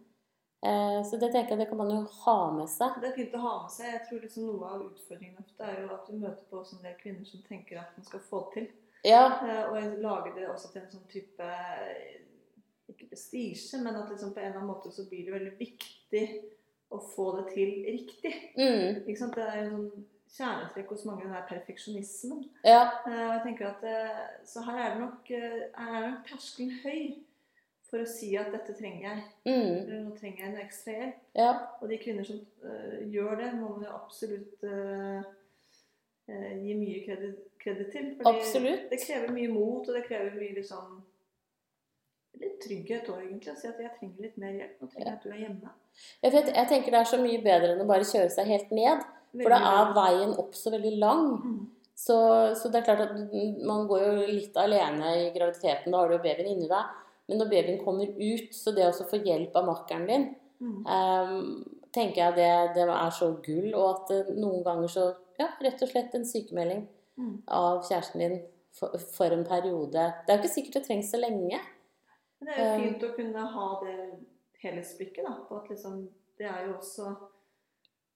Eh, 0.66 1.00
så 1.04 1.18
det 1.20 1.28
tenker 1.34 1.52
jeg 1.52 1.58
det 1.60 1.68
kan 1.68 1.78
man 1.78 1.90
jo 1.92 2.00
ha 2.24 2.36
med 2.54 2.68
seg. 2.70 2.96
Det 3.02 3.10
er 3.10 3.16
fint 3.18 3.34
å 3.36 3.42
ha 3.44 3.54
med 3.62 3.70
seg. 3.74 3.90
Jeg 3.92 4.02
tror 4.08 4.22
liksom 4.24 4.46
noe 4.48 4.70
av 4.72 4.84
utfordringen 4.86 5.42
ofte 5.42 5.66
er 5.68 5.82
jo 5.82 5.90
at 5.94 6.06
du 6.08 6.16
møter 6.16 6.46
på 6.50 6.62
en 6.64 6.82
del 6.86 6.96
kvinner 7.02 7.28
som 7.28 7.42
tenker 7.46 7.78
at 7.82 7.92
man 7.98 8.06
skal 8.08 8.22
få 8.30 8.46
til. 8.54 8.70
Ja, 9.04 9.26
Eh, 9.44 9.68
Og 9.70 9.76
jeg 9.76 9.98
lager 10.02 10.32
det 10.34 10.48
også 10.50 10.72
til 10.72 10.82
en 10.82 10.90
sånn 10.90 11.04
type 11.12 11.44
eh, 11.44 12.22
Ikke 12.88 13.06
prestisje, 13.10 13.78
men 13.82 13.94
at 13.98 14.08
liksom 14.10 14.32
på 14.32 14.40
en 14.40 14.46
eller 14.46 14.60
annen 14.62 14.70
måte 14.72 14.90
så 14.94 15.04
blir 15.10 15.26
det 15.26 15.34
veldig 15.34 15.52
viktig 15.58 16.24
å 16.90 17.00
få 17.14 17.30
det 17.38 17.46
til 17.54 17.72
riktig. 17.86 18.34
mm, 18.58 19.02
Ikke 19.06 19.18
sant? 19.18 19.36
Det 19.36 19.46
er 19.46 19.62
en 19.64 19.72
sånn 19.74 20.06
kjernetrekk 20.36 20.90
hos 20.92 21.04
mange, 21.08 21.24
den 21.24 21.34
der 21.34 21.46
perfeksjonismen. 21.48 22.44
Ja. 22.66 22.82
Eh, 23.06 23.22
jeg 23.22 23.40
tenker 23.44 23.70
at 23.70 23.86
eh, 23.86 24.26
Så 24.44 24.64
her 24.66 24.82
er 24.82 24.94
det 24.94 25.00
nok, 25.04 25.30
eh, 25.30 25.62
her 25.76 25.96
er 26.00 26.10
nok 26.10 26.28
terskelen 26.28 26.74
høy 26.84 27.00
for 27.86 28.02
å 28.02 28.08
si 28.10 28.32
at 28.38 28.50
dette 28.54 28.74
trenger 28.76 29.04
jeg. 29.06 29.24
Mm. 29.46 30.06
Nå 30.06 30.14
trenger 30.18 30.42
jeg 30.42 30.52
en 30.52 30.62
ekstra 30.62 30.94
hjelp. 30.96 31.18
Ja. 31.38 31.50
Og 31.80 31.90
de 31.92 31.98
kvinner 32.02 32.26
som 32.26 32.40
uh, 32.64 32.96
gjør 33.12 33.36
det, 33.38 33.50
må 33.60 33.68
man 33.76 33.84
jo 33.86 33.92
absolutt 33.94 34.64
uh, 34.66 35.20
uh, 36.32 36.48
gi 36.64 36.74
mye 36.80 37.04
kreditt, 37.04 37.44
kreditt 37.62 37.92
til. 37.94 38.08
Fordi 38.18 38.32
Absolutt. 38.32 38.88
det 38.90 38.98
krever 39.04 39.30
mye 39.36 39.52
mot, 39.54 39.86
og 39.86 39.94
det 39.94 40.02
krever 40.08 40.34
mye 40.34 40.56
liksom 40.58 40.98
Litt 42.40 42.58
trygghet 42.60 43.08
òg, 43.08 43.20
egentlig. 43.24 43.52
Å 43.52 43.60
si 43.60 43.68
at 43.70 43.78
jeg 43.80 43.92
trenger 43.98 44.22
litt 44.26 44.36
mer 44.42 44.52
hjelp. 44.52 44.74
Nå 44.82 44.88
trenger 44.92 45.06
jeg 45.08 45.16
at 45.16 45.22
du 45.24 45.30
er 45.32 45.38
hjemme. 45.40 45.70
Jeg, 46.22 46.32
vet, 46.34 46.50
jeg 46.56 46.68
tenker 46.68 46.90
det 46.92 47.00
er 47.00 47.08
så 47.12 47.20
mye 47.22 47.40
bedre 47.44 47.70
enn 47.74 47.80
å 47.84 47.88
bare 47.88 48.04
kjøre 48.04 48.30
seg 48.34 48.50
helt 48.52 48.70
ned. 48.76 49.06
For 49.36 49.52
da 49.52 49.58
er 49.70 49.94
veien 49.96 50.34
opp 50.40 50.54
så 50.56 50.72
veldig 50.74 50.92
lang. 51.00 51.24
Mm. 51.44 51.58
Så, 51.96 52.16
så 52.60 52.68
det 52.68 52.82
er 52.82 52.86
klart 52.90 53.04
at 53.06 53.12
man 53.64 53.86
går 53.88 54.02
jo 54.04 54.26
litt 54.28 54.56
alene 54.60 55.14
i 55.22 55.30
graviditeten. 55.32 55.92
Da 55.92 56.02
har 56.02 56.08
du 56.12 56.16
jo 56.18 56.22
babyen 56.24 56.50
inni 56.52 56.68
deg. 56.68 56.90
Men 57.28 57.40
når 57.40 57.48
babyen 57.50 57.80
kommer 57.84 58.10
ut, 58.12 58.52
så 58.54 58.74
det 58.76 58.84
å 58.86 59.06
få 59.08 59.22
hjelp 59.24 59.56
av 59.60 59.70
makkeren 59.72 60.06
din, 60.10 60.28
Mm. 60.56 60.86
um, 60.88 61.64
tenker 61.92 62.16
jeg 62.22 62.34
det, 62.38 62.52
det 62.78 62.84
er 62.88 63.10
så 63.12 63.26
gull. 63.44 63.74
Og 63.76 63.88
at 63.90 64.12
eh, 64.14 64.30
noen 64.40 64.62
ganger 64.64 64.88
så 64.88 65.02
Ja, 65.36 65.50
rett 65.60 65.82
og 65.84 65.90
slett 65.90 66.14
en 66.16 66.24
sykemelding 66.24 66.86
Mm. 67.18 67.42
av 67.48 67.82
kjæresten 67.84 68.20
din 68.22 68.38
for, 68.72 68.96
for 69.12 69.26
en 69.32 69.44
periode. 69.44 69.92
Det 70.24 70.32
er 70.32 70.38
jo 70.38 70.42
ikke 70.42 70.54
sikkert 70.54 70.78
det 70.78 70.82
trengs 70.86 71.10
så 71.12 71.20
lenge. 71.20 71.60
Men 72.38 72.48
det 72.48 72.56
er 72.56 72.66
jo 72.66 72.76
Um, 72.76 72.84
fint 72.84 73.06
å 73.06 73.14
kunne 73.16 73.48
ha 73.54 73.66
det 73.82 73.96
helhetsblikket, 74.62 75.24
da. 75.24 75.34
På 75.48 75.62
at 75.62 75.72
liksom 75.72 76.06
Det 76.36 76.44
er 76.44 76.66
jo 76.66 76.74
også 76.76 77.06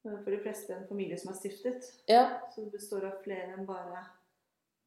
eh, 0.05 0.17
for 0.21 0.29
de 0.29 0.39
fleste 0.43 0.75
en 0.75 0.89
familie 0.89 1.17
som 1.17 1.31
er 1.33 1.39
stiftet. 1.39 1.87
Ja. 2.11 2.25
Så 2.53 2.67
det 2.67 2.75
består 2.75 3.07
av 3.09 3.23
flere 3.25 3.55
enn 3.55 3.65
bare 3.69 4.03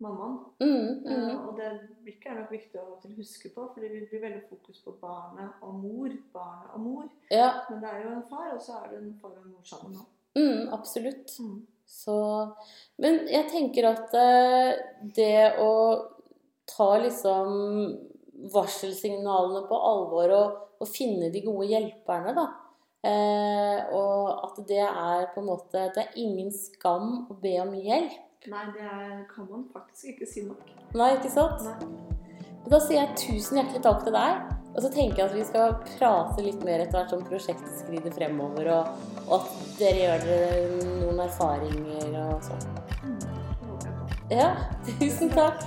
mammaen. 0.03 0.36
Mm, 0.59 1.01
mm. 1.01 1.07
Uh, 1.07 1.47
og 1.47 1.57
det 1.57 1.71
blikket 2.03 2.29
er 2.29 2.39
nok 2.41 2.53
viktig 2.53 2.81
å 2.81 2.99
huske 3.15 3.49
på, 3.55 3.65
fordi 3.73 3.89
det 3.89 4.05
blir 4.11 4.21
veldig 4.21 4.43
fokus 4.51 4.84
på 4.86 4.93
barnet 5.01 5.65
og 5.65 5.79
mor. 5.81 6.13
Barnet 6.36 6.77
og 6.77 6.86
mor. 6.86 7.09
Ja. 7.34 7.49
Men 7.71 7.81
det 7.81 7.89
er 7.89 8.05
jo 8.05 8.15
en 8.19 8.25
far, 8.29 8.51
og 8.53 8.61
så 8.61 8.77
er 8.84 8.91
det 8.91 9.01
en 9.01 9.13
far 9.21 9.34
og 9.34 9.45
en 9.45 9.53
mor 9.55 9.65
sammen 9.69 9.97
nå. 9.97 10.05
Mm, 10.38 10.73
absolutt. 10.73 11.34
Mm. 11.39 11.61
Så 11.86 12.15
Men 12.97 13.25
jeg 13.29 13.49
tenker 13.51 13.89
at 13.91 14.13
eh, 14.17 14.71
det 15.15 15.59
å 15.61 15.73
ta 16.69 16.89
liksom 17.01 18.12
varselsignalene 18.52 19.64
på 19.70 19.80
alvor 19.91 20.36
og, 20.36 20.60
og 20.84 20.89
finne 20.89 21.32
de 21.34 21.44
gode 21.46 21.70
hjelperne, 21.72 22.34
da. 22.36 22.50
Eh, 23.04 23.80
og 23.96 24.46
at 24.48 24.60
det 24.68 24.80
er 24.80 25.26
på 25.34 25.41
en 25.41 25.48
måte 25.50 25.82
Det 25.91 26.06
er 26.06 26.14
ingen 26.16 26.54
skam 26.56 27.26
å 27.28 27.36
be 27.41 27.58
om 27.60 27.74
hjelp. 27.76 28.22
Nei, 28.48 28.64
det 28.76 28.84
er, 28.84 29.18
kan 29.28 29.48
man 29.50 29.66
faktisk 29.72 30.14
ikke 30.14 30.28
si 30.28 30.44
nok. 30.48 30.64
Nei, 30.96 31.14
ikke 31.18 31.32
sant? 31.32 31.64
Nei. 31.68 32.24
Da 32.72 32.80
sier 32.80 33.02
jeg 33.02 33.18
tusen 33.20 33.60
hjertelig 33.60 33.84
takk 33.84 34.06
til 34.06 34.16
deg. 34.16 34.54
Og 34.74 34.80
så 34.82 34.89
tenker 34.89 35.20
jeg 35.22 35.28
at 35.28 35.36
vi 35.36 35.46
skal 35.46 35.76
prate 35.86 36.46
litt 36.48 36.64
mer 36.66 36.82
etter 36.82 36.98
hvert 36.98 37.12
som 37.14 37.28
prosjektet 37.28 37.76
skrider 37.84 38.16
fremover, 38.16 38.72
og, 38.74 39.04
og 39.28 39.36
at 39.38 39.52
dere 39.78 40.00
gjør 40.02 40.26
dere 40.32 40.89
noen 41.04 41.22
erfaringer 41.28 42.18
og 42.24 42.48
sånn. 42.48 42.66
Mm. 43.04 43.20
Ja, 44.34 44.50
tusen 44.88 45.30
takk. 45.36 45.62